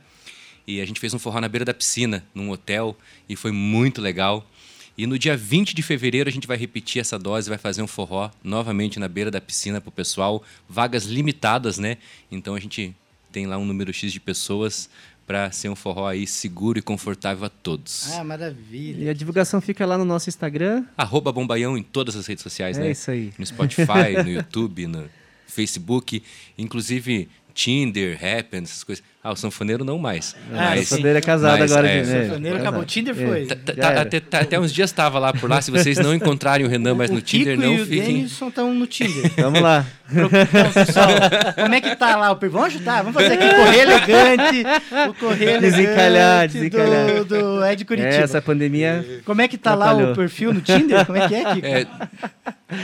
E 0.65 0.81
a 0.81 0.85
gente 0.85 0.99
fez 0.99 1.13
um 1.13 1.19
forró 1.19 1.39
na 1.41 1.47
beira 1.47 1.65
da 1.65 1.73
piscina, 1.73 2.25
num 2.33 2.49
hotel, 2.49 2.97
e 3.27 3.35
foi 3.35 3.51
muito 3.51 4.01
legal. 4.01 4.49
E 4.97 5.05
no 5.05 5.19
dia 5.19 5.37
20 5.37 5.75
de 5.75 5.83
fevereiro 5.83 6.29
a 6.29 6.33
gente 6.33 6.47
vai 6.47 6.57
repetir 6.57 6.99
essa 6.99 7.19
dose, 7.19 7.49
vai 7.49 7.57
fazer 7.57 7.81
um 7.81 7.87
forró 7.87 8.31
novamente 8.43 8.99
na 8.99 9.07
beira 9.07 9.29
da 9.29 9.39
piscina 9.39 9.79
para 9.79 9.89
o 9.89 9.91
pessoal. 9.91 10.43
Vagas 10.67 11.05
limitadas, 11.05 11.77
né? 11.77 11.97
Então 12.31 12.55
a 12.55 12.59
gente 12.59 12.95
tem 13.31 13.45
lá 13.45 13.57
um 13.57 13.65
número 13.65 13.93
X 13.93 14.11
de 14.11 14.19
pessoas 14.19 14.89
para 15.27 15.51
ser 15.51 15.67
um 15.67 15.75
forró 15.75 16.07
aí 16.07 16.25
seguro 16.25 16.79
e 16.79 16.81
confortável 16.81 17.45
a 17.45 17.49
todos. 17.49 18.13
Ah, 18.13 18.23
maravilha. 18.23 19.03
E 19.03 19.09
a 19.09 19.13
divulgação 19.13 19.59
fica 19.59 19.85
lá 19.85 19.97
no 19.97 20.05
nosso 20.05 20.29
Instagram. 20.29 20.85
Arroba 20.97 21.31
Bombaião 21.33 21.77
em 21.77 21.83
todas 21.83 22.15
as 22.15 22.25
redes 22.25 22.41
sociais, 22.41 22.77
É 22.77 22.81
né? 22.81 22.91
isso 22.91 23.11
aí. 23.11 23.33
No 23.37 23.45
Spotify, 23.45 24.15
no 24.23 24.29
YouTube, 24.29 24.87
no, 24.87 25.09
Facebook, 25.45 26.23
inclusive 26.57 27.29
Tinder, 27.53 28.17
Happen, 28.23 28.63
essas 28.63 28.83
coisas. 28.83 29.03
Ah, 29.27 29.31
o 29.33 29.35
sanfoneiro 29.35 29.83
não 29.83 29.97
mais. 29.97 30.33
Ah, 30.53 30.69
mas, 30.69 30.79
sim. 30.79 30.85
Sanfoneiro 30.85 31.17
é 31.17 31.21
casado 31.21 31.59
mas, 31.59 31.71
agora. 31.71 31.87
é, 31.89 32.01
né? 32.03 32.23
Sanfoneiro 32.27 32.57
É, 32.57 32.61
acabou. 32.61 32.79
casado. 32.79 32.85
Tinder 32.89 33.13
É. 33.21 33.27
foi. 33.27 33.45
Tá- 33.45 33.55
tá- 33.55 33.87
era. 33.89 34.01
até, 34.01 34.19
tá- 34.21 34.39
até 34.39 34.57
uns 34.59 34.73
dias 34.73 34.89
estava 34.89 35.19
lá 35.19 35.33
por 35.33 35.49
lá. 35.49 35.61
Se 35.61 35.69
vocês 35.69 35.97
não 35.97 36.13
encontrarem 36.15 36.65
o 36.65 36.69
Renan 36.69 36.95
mais 36.95 37.09
o 37.11 37.15
no 37.15 37.21
Tinder, 37.21 37.57
Kiko 37.57 37.67
não 37.67 37.75
e 37.75 37.81
o 37.81 37.85
fiquem. 37.85 38.03
Denison 38.15 38.47
estão 38.47 38.73
no 38.73 38.87
Tinder. 38.87 39.29
Vamos 39.35 39.59
lá. 39.61 39.85
Então, 40.09 40.29
pessoal, 40.73 41.07
como 41.55 41.75
é 41.75 41.81
que 41.81 41.93
tá 41.97 42.15
lá 42.15 42.31
o 42.31 42.37
perfil? 42.37 42.57
Vamos 42.59 42.73
ajudar, 42.75 43.03
vamos 43.03 43.21
fazer 43.21 43.33
aqui 43.33 43.43
o 43.45 43.55
correio 43.57 43.81
elegante, 43.81 44.63
o 45.09 45.13
correio 45.15 45.59
Desencalhar, 45.59 46.43
elegante 46.45 46.53
desencalhar. 46.53 47.23
do, 47.25 47.25
do 47.25 47.65
Ed 47.65 47.83
Curitiba. 47.83 48.13
É, 48.13 48.21
essa 48.21 48.41
pandemia. 48.41 49.05
Como 49.25 49.41
é 49.41 49.47
que 49.49 49.57
tá 49.57 49.75
lá 49.75 49.87
Atrapalhou. 49.87 50.13
o 50.13 50.15
perfil 50.15 50.53
no 50.53 50.61
Tinder? 50.61 51.05
Como 51.05 51.17
é 51.17 51.27
que 51.27 51.35
é, 51.35 51.53
Kiko? 51.53 51.67
É, 51.67 51.85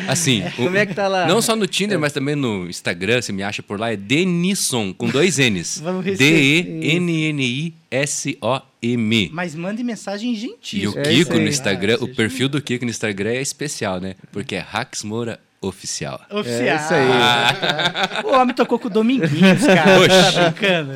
assim, 0.09 0.43
o- 0.45 0.51
Como 0.65 0.75
é 0.77 0.85
que 0.85 0.93
tá 0.93 1.07
lá? 1.07 1.25
não 1.25 1.41
só 1.41 1.55
no 1.55 1.65
Tinder, 1.65 1.97
mas 1.97 2.11
também 2.11 2.35
no 2.35 2.67
Instagram, 2.69 3.21
você 3.21 3.31
me 3.31 3.41
acha 3.41 3.63
por 3.63 3.79
lá, 3.79 3.93
é 3.93 3.95
Denisson, 3.95 4.93
com 4.93 5.07
dois 5.07 5.37
N's. 5.37 5.79
Vamos 5.81 6.03
receber. 6.05 6.32
D-E-N-N-I-S-O-M. 6.33 9.29
Mas 9.33 9.55
mande 9.55 9.83
mensagem 9.83 10.35
gentil. 10.35 10.81
E 10.81 10.87
o 10.87 10.99
É 10.99 11.03
Kiko 11.03 11.33
no 11.35 11.47
Instagram, 11.47 11.97
Ah, 11.99 12.03
o 12.03 12.15
perfil 12.15 12.49
do 12.49 12.61
Kiko 12.61 12.85
no 12.85 12.91
Instagram 12.91 13.31
é 13.31 13.41
especial, 13.41 13.99
né? 13.99 14.15
Porque 14.31 14.55
é 14.55 14.59
Rax 14.59 15.03
Moura 15.03 15.39
Oficial. 15.61 16.21
Oficial. 16.29 16.61
É 16.61 16.75
isso 16.75 16.93
aí. 16.93 18.25
O 18.25 18.35
homem 18.37 18.53
tocou 18.53 18.77
com 18.77 18.87
o 18.87 18.91
Dominguinhos, 18.91 19.65
cara. 19.65 19.99
Oxi. 19.99 20.33
Tá 20.33 20.49
brincando? 20.49 20.93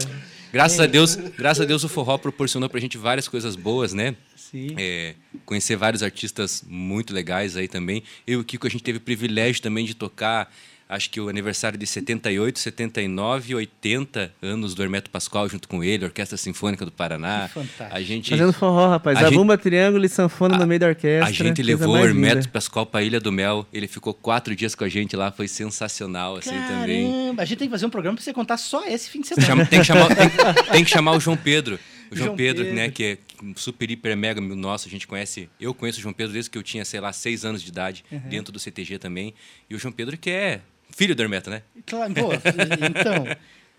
Graças 0.52 0.80
a 0.80 0.86
Deus, 0.86 1.16
graças 1.16 1.62
a 1.62 1.66
Deus 1.66 1.84
o 1.84 1.90
forró 1.90 2.18
proporcionou 2.18 2.70
pra 2.70 2.80
gente 2.80 2.98
várias 2.98 3.28
coisas 3.28 3.56
boas, 3.56 3.94
né? 3.94 4.16
Sim. 4.36 4.74
É, 4.78 5.14
conhecer 5.46 5.76
vários 5.76 6.02
artistas 6.02 6.64
muito 6.68 7.14
legais 7.14 7.58
aí 7.58 7.68
também. 7.68 8.02
Eu 8.26 8.40
e 8.40 8.42
o 8.42 8.46
Kiko, 8.46 8.66
a 8.66 8.70
gente 8.70 8.84
teve 8.84 8.98
o 8.98 9.02
privilégio 9.02 9.62
também 9.62 9.86
de 9.86 9.94
tocar, 9.94 10.52
acho 10.90 11.10
que 11.10 11.20
o 11.20 11.28
aniversário 11.30 11.78
de 11.78 11.86
78, 11.86 12.60
79 12.60 13.52
e 13.52 13.56
80 13.56 14.32
anos 14.42 14.74
do 14.74 14.82
Hermeto 14.84 15.10
Pascoal 15.10 15.48
junto 15.50 15.68
com 15.68 15.84
ele, 15.84 16.06
Orquestra 16.06 16.38
Sinfônica 16.38 16.86
do 16.86 16.92
Paraná. 16.92 17.48
Que 17.48 17.54
fantástico. 17.56 17.96
A 17.98 18.02
gente, 18.02 18.30
Fazendo 18.30 18.54
forró, 18.54 18.88
rapaz. 18.90 19.18
A 19.18 19.22
gente- 19.22 19.32
Zabumba, 19.32 19.58
triângulo 19.58 20.06
e 20.06 20.10
sanfona 20.10 20.58
no 20.58 20.66
meio 20.68 20.80
da 20.80 20.88
orquestra. 20.88 21.28
a 21.28 21.32
gente 21.32 21.62
levou 21.62 21.90
o 21.96 21.98
Hermeto 21.98 22.36
linda. 22.38 22.50
Pascoal 22.50 22.86
pra 22.86 23.04
Ilha 23.04 23.20
do 23.20 23.32
Mel. 23.32 23.66
Ele 23.74 23.88
ficou 23.88 24.14
quatro 24.14 24.56
dias 24.56 24.74
com 24.76 24.84
a 24.84 24.90
gente 24.90 25.16
lá, 25.16 25.32
foi 25.32 25.48
sensacional, 25.48 26.38
assim, 26.38 26.52
também. 26.68 27.12
Caramba, 27.12 27.42
a 27.42 27.46
gente 27.46 27.58
tem 27.60 27.68
que 27.68 27.72
fazer 27.72 27.86
um 27.86 27.90
programa 27.90 28.16
pra 28.16 28.24
você 28.24 28.34
contar 28.34 28.58
só 28.58 28.86
esse 28.88 29.10
fim 29.10 29.22
de 29.22 29.28
Chama- 29.28 29.42
semana. 29.42 29.66
tem, 29.66 29.80
que 29.80 29.86
chamar, 29.86 30.08
tem, 30.16 30.30
tem 30.72 30.84
que 30.84 30.90
chamar 30.90 31.12
o 31.12 31.20
João 31.20 31.38
Pedro. 31.38 31.80
O 32.10 32.16
João, 32.16 32.28
João 32.28 32.38
Pedro, 32.38 32.64
Pedro. 32.64 32.76
né, 32.80 32.90
que 32.90 33.04
é 33.04 33.18
um 33.44 33.54
super, 33.58 33.92
hiper, 33.92 34.16
mega 34.16 34.40
nosso, 34.40 34.88
a 34.88 34.92
gente 34.92 35.06
conhece. 35.06 35.50
Eu 35.60 35.74
conheço 35.74 36.00
o 36.00 36.02
João 36.02 36.14
Pedro 36.14 36.32
desde 36.32 36.50
que 36.50 36.58
eu 36.58 36.64
tinha, 36.64 36.86
sei 36.86 37.02
lá, 37.02 37.12
seis 37.12 37.44
anos 37.44 37.62
de 37.62 37.68
idade, 37.70 38.06
dentro 38.30 38.54
do 38.54 38.58
CTG 38.60 38.98
também. 38.98 39.34
E 39.70 39.76
o 39.76 39.80
João 39.80 39.92
Pedro, 39.92 40.18
que 40.18 40.30
é 40.30 40.62
filho 40.92 41.16
do 41.16 41.22
Hermeto, 41.22 41.50
né? 41.50 41.62
Claro, 41.86 42.14
pô, 42.14 42.30
então, 42.34 43.26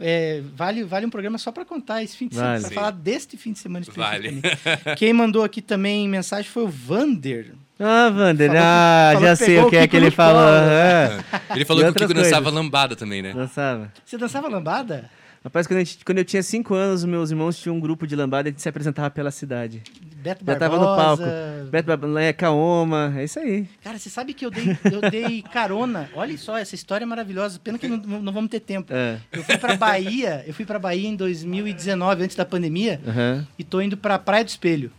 é, 0.01 0.41
vale, 0.55 0.85
vale 0.85 1.07
um 1.07 1.11
programa 1.11 1.39
só 1.39 1.51
pra 1.53 1.65
contar 1.65 2.03
esse 2.03 2.17
fim 2.17 2.29
de 2.29 2.35
semana, 2.37 2.51
Vale. 2.53 2.63
pra 2.63 2.69
Sim. 2.71 2.75
falar 2.75 2.91
deste 2.93 3.37
fim 3.37 3.53
de 3.53 3.59
semana 3.59 3.85
Vale. 3.95 4.29
especificamente. 4.29 4.97
Quem 4.97 5.13
mandou 5.13 5.43
aqui 5.45 5.61
também 5.61 6.09
mensagem 6.09 6.51
foi 6.51 6.63
o 6.65 6.69
Vander. 6.69 7.53
Ah, 7.81 8.09
Vander, 8.11 8.49
Falou 8.49 8.63
ah, 8.63 9.11
falou 9.15 9.29
já 9.29 9.37
sei 9.37 9.59
o 9.61 9.71
que 9.71 9.77
é 9.77 9.87
que 9.87 9.97
ele 9.97 10.11
falou. 10.11 10.43
é. 10.49 11.19
Ele 11.55 11.65
falou 11.65 11.83
E 11.83 11.87
que 11.87 11.91
o 11.91 11.95
Kiko 11.95 12.15
dançava 12.15 12.43
coisas. 12.45 12.55
lambada 12.55 12.97
também, 12.97 13.23
né? 13.23 13.33
Dançava. 13.33 13.93
Você 14.05 14.19
dançava 14.19 14.49
lambada? 14.49 15.09
Rapaz, 15.45 15.66
quando, 15.66 15.78
gente- 15.80 16.05
quando 16.05 16.18
eu 16.18 16.24
tinha 16.24 16.43
5 16.43 16.74
anos, 16.74 17.05
meus 17.05 17.30
irmãos 17.30 17.57
tinham 17.59 17.76
um 17.76 17.80
grupo 17.80 18.07
de 18.07 18.16
lambada 18.16 18.49
e 18.49 18.51
a 18.51 18.53
gente 18.53 18.61
se 18.61 18.68
apresentava 18.68 19.09
pela 19.11 19.30
cidade. 19.30 19.82
Beto 20.16 20.45
Já 20.45 20.59
Barbosa. 20.59 20.80
no 20.80 20.97
palco. 20.97 21.22
Beto 21.70 21.86
Barbosa, 21.86 22.20
é, 22.20 22.32
Kaoma, 22.32 23.14
é 23.16 23.24
isso 23.24 23.39
aí. 23.39 23.66
Cara, 23.82 23.99
você 23.99 24.11
sabe 24.11 24.34
que 24.34 24.45
eu 24.45 24.51
dei, 24.51 24.76
eu 24.93 25.11
dei 25.11 25.43
carona. 25.43 26.11
Olha 26.14 26.36
só, 26.36 26.59
essa 26.59 26.74
história 26.74 27.05
é 27.05 27.07
maravilhosa. 27.07 27.59
Pena 27.62 27.78
que 27.78 27.86
não, 27.86 27.97
não 27.99 28.32
vamos 28.32 28.51
ter 28.51 28.61
tempo. 28.61 28.93
É. 28.93 29.18
Eu 29.32 29.45
fui 29.45 29.57
pra 29.57 29.76
Bahia, 29.76 30.45
eu 30.47 30.53
fui 30.53 30.64
pra 30.64 30.78
Bahia 30.78 31.09
em 31.09 31.14
2019, 31.14 32.24
antes 32.24 32.36
da 32.36 32.45
pandemia, 32.45 33.01
Aham. 33.07 33.47
e 33.59 33.62
tô 33.64 33.80
indo 33.80 33.97
pra 33.97 34.18
Praia 34.18 34.45
do 34.45 34.49
Espelho. 34.49 34.91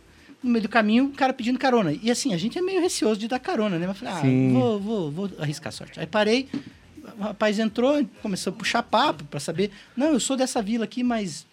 No 0.42 0.50
meio 0.50 0.62
do 0.62 0.68
caminho, 0.70 1.04
o 1.04 1.10
cara 1.10 1.34
pedindo 1.34 1.58
carona. 1.58 1.92
E 2.02 2.10
assim, 2.10 2.32
a 2.32 2.38
gente 2.38 2.56
é 2.58 2.62
meio 2.62 2.80
receoso 2.80 3.20
de 3.20 3.28
dar 3.28 3.38
carona, 3.38 3.78
né? 3.78 3.86
Mas 3.86 4.00
eu 4.00 4.06
falei, 4.06 4.50
ah, 4.50 4.52
vou, 4.58 4.80
vou, 4.80 5.10
vou 5.10 5.30
arriscar 5.38 5.68
a 5.68 5.72
sorte. 5.72 6.00
Aí 6.00 6.06
parei, 6.06 6.48
o 7.20 7.22
rapaz 7.22 7.58
entrou, 7.58 8.02
começou 8.22 8.50
a 8.50 8.56
puxar 8.56 8.82
papo 8.82 9.24
pra 9.24 9.38
saber. 9.38 9.70
Não, 9.94 10.14
eu 10.14 10.20
sou 10.20 10.36
dessa 10.36 10.62
vila 10.62 10.84
aqui, 10.84 11.04
mas 11.04 11.46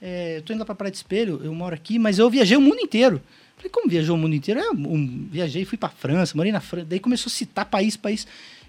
é, 0.00 0.36
eu 0.36 0.42
tô 0.42 0.52
indo 0.52 0.64
pra 0.64 0.76
Praia 0.76 0.92
do 0.92 0.94
Espelho, 0.94 1.40
eu 1.42 1.52
moro 1.52 1.74
aqui, 1.74 1.98
mas 1.98 2.20
eu 2.20 2.30
viajei 2.30 2.56
o 2.56 2.60
mundo 2.60 2.78
inteiro. 2.78 3.20
Falei, 3.56 3.68
como 3.70 3.90
viajou 3.90 4.14
o 4.14 4.18
mundo 4.18 4.36
inteiro? 4.36 4.60
É, 4.60 4.70
um, 4.70 5.26
viajei, 5.28 5.64
fui 5.64 5.76
pra 5.76 5.88
França, 5.88 6.36
morei 6.36 6.52
na 6.52 6.60
França. 6.60 6.86
Daí 6.86 7.00
começou 7.00 7.28
a 7.28 7.32
citar 7.32 7.64
país, 7.64 7.96
país. 7.96 8.24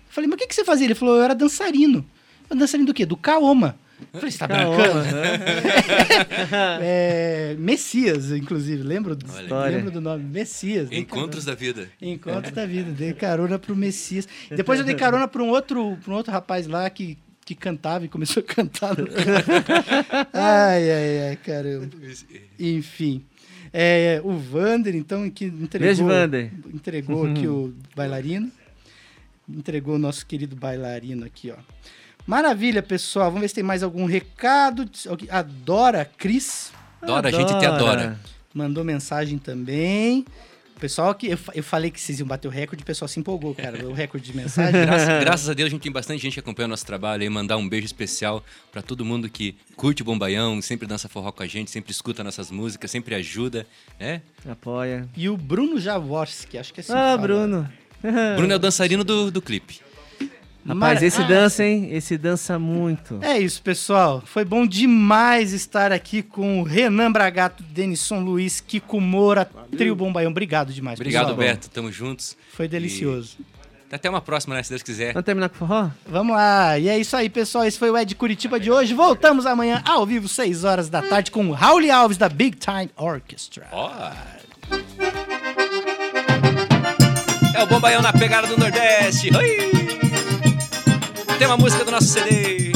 Eu 0.08 0.12
falei, 0.12 0.28
mas 0.28 0.38
o 0.38 0.40
que, 0.40 0.48
que 0.48 0.56
você 0.56 0.66
fazia? 0.66 0.88
Ele 0.88 0.96
falou, 0.96 1.18
eu 1.18 1.22
era 1.22 1.36
dançarino. 1.36 2.04
Eu 2.50 2.56
dançarino 2.58 2.88
do 2.88 2.94
quê? 2.96 3.06
Do 3.06 3.16
Kaoma. 3.16 3.78
Eu 4.14 4.20
falei, 4.20 4.32
você 4.32 4.38
tá 4.38 4.48
brincando? 4.48 5.00
aham. 5.00 6.80
É, 6.82 7.56
Messias, 7.60 8.32
inclusive, 8.32 8.82
lembro, 8.84 9.16
do- 9.16 9.26
lembro 9.72 9.92
do 9.92 10.02
nome, 10.02 10.24
Messias. 10.24 10.90
dei 10.90 11.00
Encontros 11.00 11.46
da 11.46 11.54
vida. 11.56 11.90
Encontros 12.02 12.54
da 12.54 12.66
vida, 12.66 12.92
dei 12.92 13.14
carona 13.14 13.60
pro 13.60 13.76
Messias. 13.76 14.28
Depois 14.56 14.80
eu 14.80 14.86
dei 14.86 14.96
carona 14.96 15.28
para 15.28 15.42
um 15.44 15.50
outro, 15.50 15.98
pra 16.04 16.14
um 16.14 16.16
outro 16.18 16.32
rapaz 16.32 16.68
lá 16.68 16.90
que, 16.90 17.18
que 17.46 17.54
cantava 17.56 18.06
e 18.06 18.08
começou 18.08 18.42
a 18.42 18.46
cantar. 18.46 18.96
Ai, 20.34 20.92
ai, 20.92 21.30
ai, 21.30 21.36
caramba. 21.38 21.90
Enfim. 22.60 23.24
É, 23.72 24.20
o 24.24 24.32
Vander, 24.38 24.96
então, 24.96 25.30
que 25.30 25.46
entregou, 25.46 25.88
Beijo, 25.88 26.06
Vander. 26.06 26.52
entregou 26.74 27.26
aqui 27.28 27.46
o 27.48 27.74
bailarino. 27.96 28.52
Entregou 29.48 29.96
o 29.96 30.00
nosso 30.00 30.26
querido 30.26 30.56
bailarino 30.56 31.26
aqui, 31.26 31.52
ó. 31.52 31.56
Maravilha, 32.26 32.84
pessoal. 32.84 33.26
Vamos 33.26 33.42
ver 33.42 33.48
se 33.50 33.56
tem 33.56 33.64
mais 33.64 33.84
algum 33.84 34.06
recado. 34.06 34.90
Adora 35.30 36.06
Cris. 36.06 36.72
Adora, 37.02 37.30
a 37.30 37.32
gente 37.32 37.58
te 37.58 37.66
adora. 37.66 38.20
Mandou 38.54 38.84
mensagem 38.84 39.38
também. 39.38 40.26
O 40.76 40.80
pessoal 40.80 41.14
que. 41.14 41.28
Eu, 41.28 41.38
eu 41.54 41.64
falei 41.64 41.92
que 41.92 42.00
vocês 42.00 42.20
iam 42.20 42.28
bater 42.28 42.48
o 42.48 42.52
recorde, 42.52 42.84
o 42.84 42.86
pessoal 42.86 43.08
se 43.08 43.20
empolgou, 43.20 43.54
cara. 43.54 43.86
O 43.86 43.92
recorde 43.92 44.32
de 44.32 44.38
mensagem. 44.38 44.80
Graças, 44.80 45.24
graças 45.24 45.50
a 45.50 45.54
Deus, 45.54 45.68
a 45.68 45.70
gente 45.70 45.82
tem 45.82 45.92
bastante 45.92 46.22
gente 46.22 46.36
que 46.36 46.40
acompanha 46.40 46.68
o 46.68 46.70
nosso 46.70 46.86
trabalho 46.86 47.22
aí. 47.22 47.30
Mandar 47.30 47.58
um 47.58 47.68
beijo 47.68 47.86
especial 47.86 48.42
pra 48.72 48.82
todo 48.82 49.04
mundo 49.04 49.30
que 49.30 49.58
curte 49.76 50.02
o 50.02 50.06
Bombaião, 50.06 50.62
sempre 50.62 50.88
dança 50.88 51.10
forró 51.10 51.34
com 51.34 51.44
a 51.44 51.48
gente, 51.48 51.70
sempre 51.70 51.92
escuta 51.92 52.24
nossas 52.24 52.50
músicas, 52.50 52.90
sempre 52.90 53.14
ajuda, 53.14 53.68
né? 54.00 54.22
Apoia. 54.50 55.06
E 55.18 55.28
o 55.28 55.36
Bruno 55.36 55.80
Jaworski, 55.82 56.58
acho 56.58 56.74
que 56.74 56.80
é 56.80 56.82
assim. 56.82 56.94
Ah, 56.94 56.96
que 56.96 57.02
fala. 57.02 57.18
Bruno. 57.18 57.70
Bruno 58.38 58.54
é 58.54 58.56
o 58.56 58.60
dançarino 58.60 59.04
do, 59.04 59.30
do 59.30 59.42
clipe. 59.42 59.82
Rapaz, 60.70 60.94
Mara- 60.96 61.06
esse 61.06 61.22
Ah, 61.22 61.26
dança, 61.28 61.64
hein? 61.66 61.90
Esse 61.92 62.18
dança 62.18 62.60
muito. 62.60 63.20
É 63.22 63.38
isso, 63.40 63.62
pessoal. 63.62 64.22
Foi 64.26 64.46
bom 64.46 64.66
demais 64.68 65.52
estar 65.52 65.92
aqui 65.92 66.22
com 66.22 66.62
o 66.62 66.64
Renan 66.64 67.12
Bragato, 67.12 67.64
Denison 67.64 68.20
Luiz, 68.20 68.62
Kiko 68.62 69.02
Moura, 69.02 69.50
Trio 69.78 69.96
Bombaião. 69.96 70.30
Obrigado 70.32 70.72
demais, 70.72 71.00
Obrigado, 71.00 71.30
pessoal. 71.36 71.38
Beto. 71.48 71.70
Tamo 71.70 71.92
juntos. 71.92 72.38
Foi 72.54 72.68
delicioso. 72.68 73.38
Até 73.92 74.08
uma 74.08 74.22
próxima, 74.22 74.54
né? 74.54 74.62
Se 74.62 74.70
Deus 74.70 74.84
quiser. 74.84 75.14
Vamos 75.14 75.26
terminar 75.26 75.50
com 75.50 75.56
forró? 75.56 75.90
Vamos 76.06 76.36
lá. 76.36 76.78
E 76.78 76.88
é 76.88 77.00
isso 77.00 77.18
aí, 77.18 77.28
pessoal. 77.28 77.66
Esse 77.66 77.80
foi 77.80 77.90
o 77.90 77.98
Ed 77.98 78.14
Curitiba 78.14 78.60
de 78.60 78.70
hoje. 78.70 78.94
Voltamos 78.94 79.48
amanhã 79.48 79.82
ao 79.84 80.06
vivo, 80.06 80.28
6 80.28 80.64
horas 80.64 80.88
da 80.90 81.02
tarde, 81.02 81.32
com 81.32 81.48
o 81.48 81.52
Raul 81.54 81.92
Alves 81.92 82.16
da 82.16 82.30
Big 82.30 82.56
Time 82.58 82.92
Orchestra. 82.96 83.68
Ó. 83.72 83.90
É 87.56 87.64
o 87.64 87.66
Bombaião 87.66 88.04
na 88.04 88.14
pegada 88.14 88.46
do 88.46 88.56
Nordeste. 88.60 89.36
Oi! 89.36 89.79
Tem 91.40 91.48
uma 91.48 91.56
música 91.56 91.86
do 91.86 91.92
nosso 91.92 92.08
CD. 92.08 92.74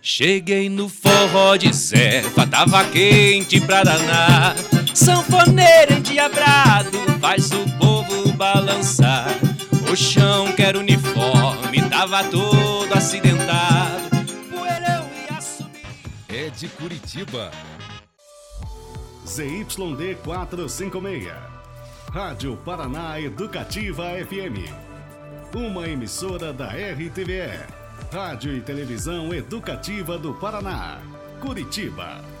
Cheguei 0.00 0.70
no 0.70 0.88
forró 0.88 1.56
de 1.56 1.70
Zefa, 1.70 2.46
tava 2.46 2.82
quente 2.84 3.60
pra 3.60 3.84
danar. 3.84 4.56
Sanfoneiro 4.94 5.92
endiabrado 5.98 6.98
faz 7.20 7.50
o 7.52 7.68
povo 7.78 8.32
balançar. 8.32 9.28
O 9.92 9.94
chão 9.94 10.50
que 10.52 10.62
era 10.62 10.78
uniforme 10.78 11.82
tava 11.90 12.24
todo 12.24 12.90
acidentado. 12.94 14.05
De 16.58 16.68
Curitiba. 16.68 17.50
ZYD 19.26 20.16
456. 20.24 21.30
Rádio 22.10 22.56
Paraná 22.64 23.20
Educativa 23.20 24.04
FM. 24.26 24.64
Uma 25.54 25.86
emissora 25.86 26.52
da 26.52 26.68
RTVE. 26.68 27.66
Rádio 28.10 28.56
e 28.56 28.60
Televisão 28.62 29.34
Educativa 29.34 30.16
do 30.18 30.32
Paraná. 30.34 30.98
Curitiba. 31.40 32.35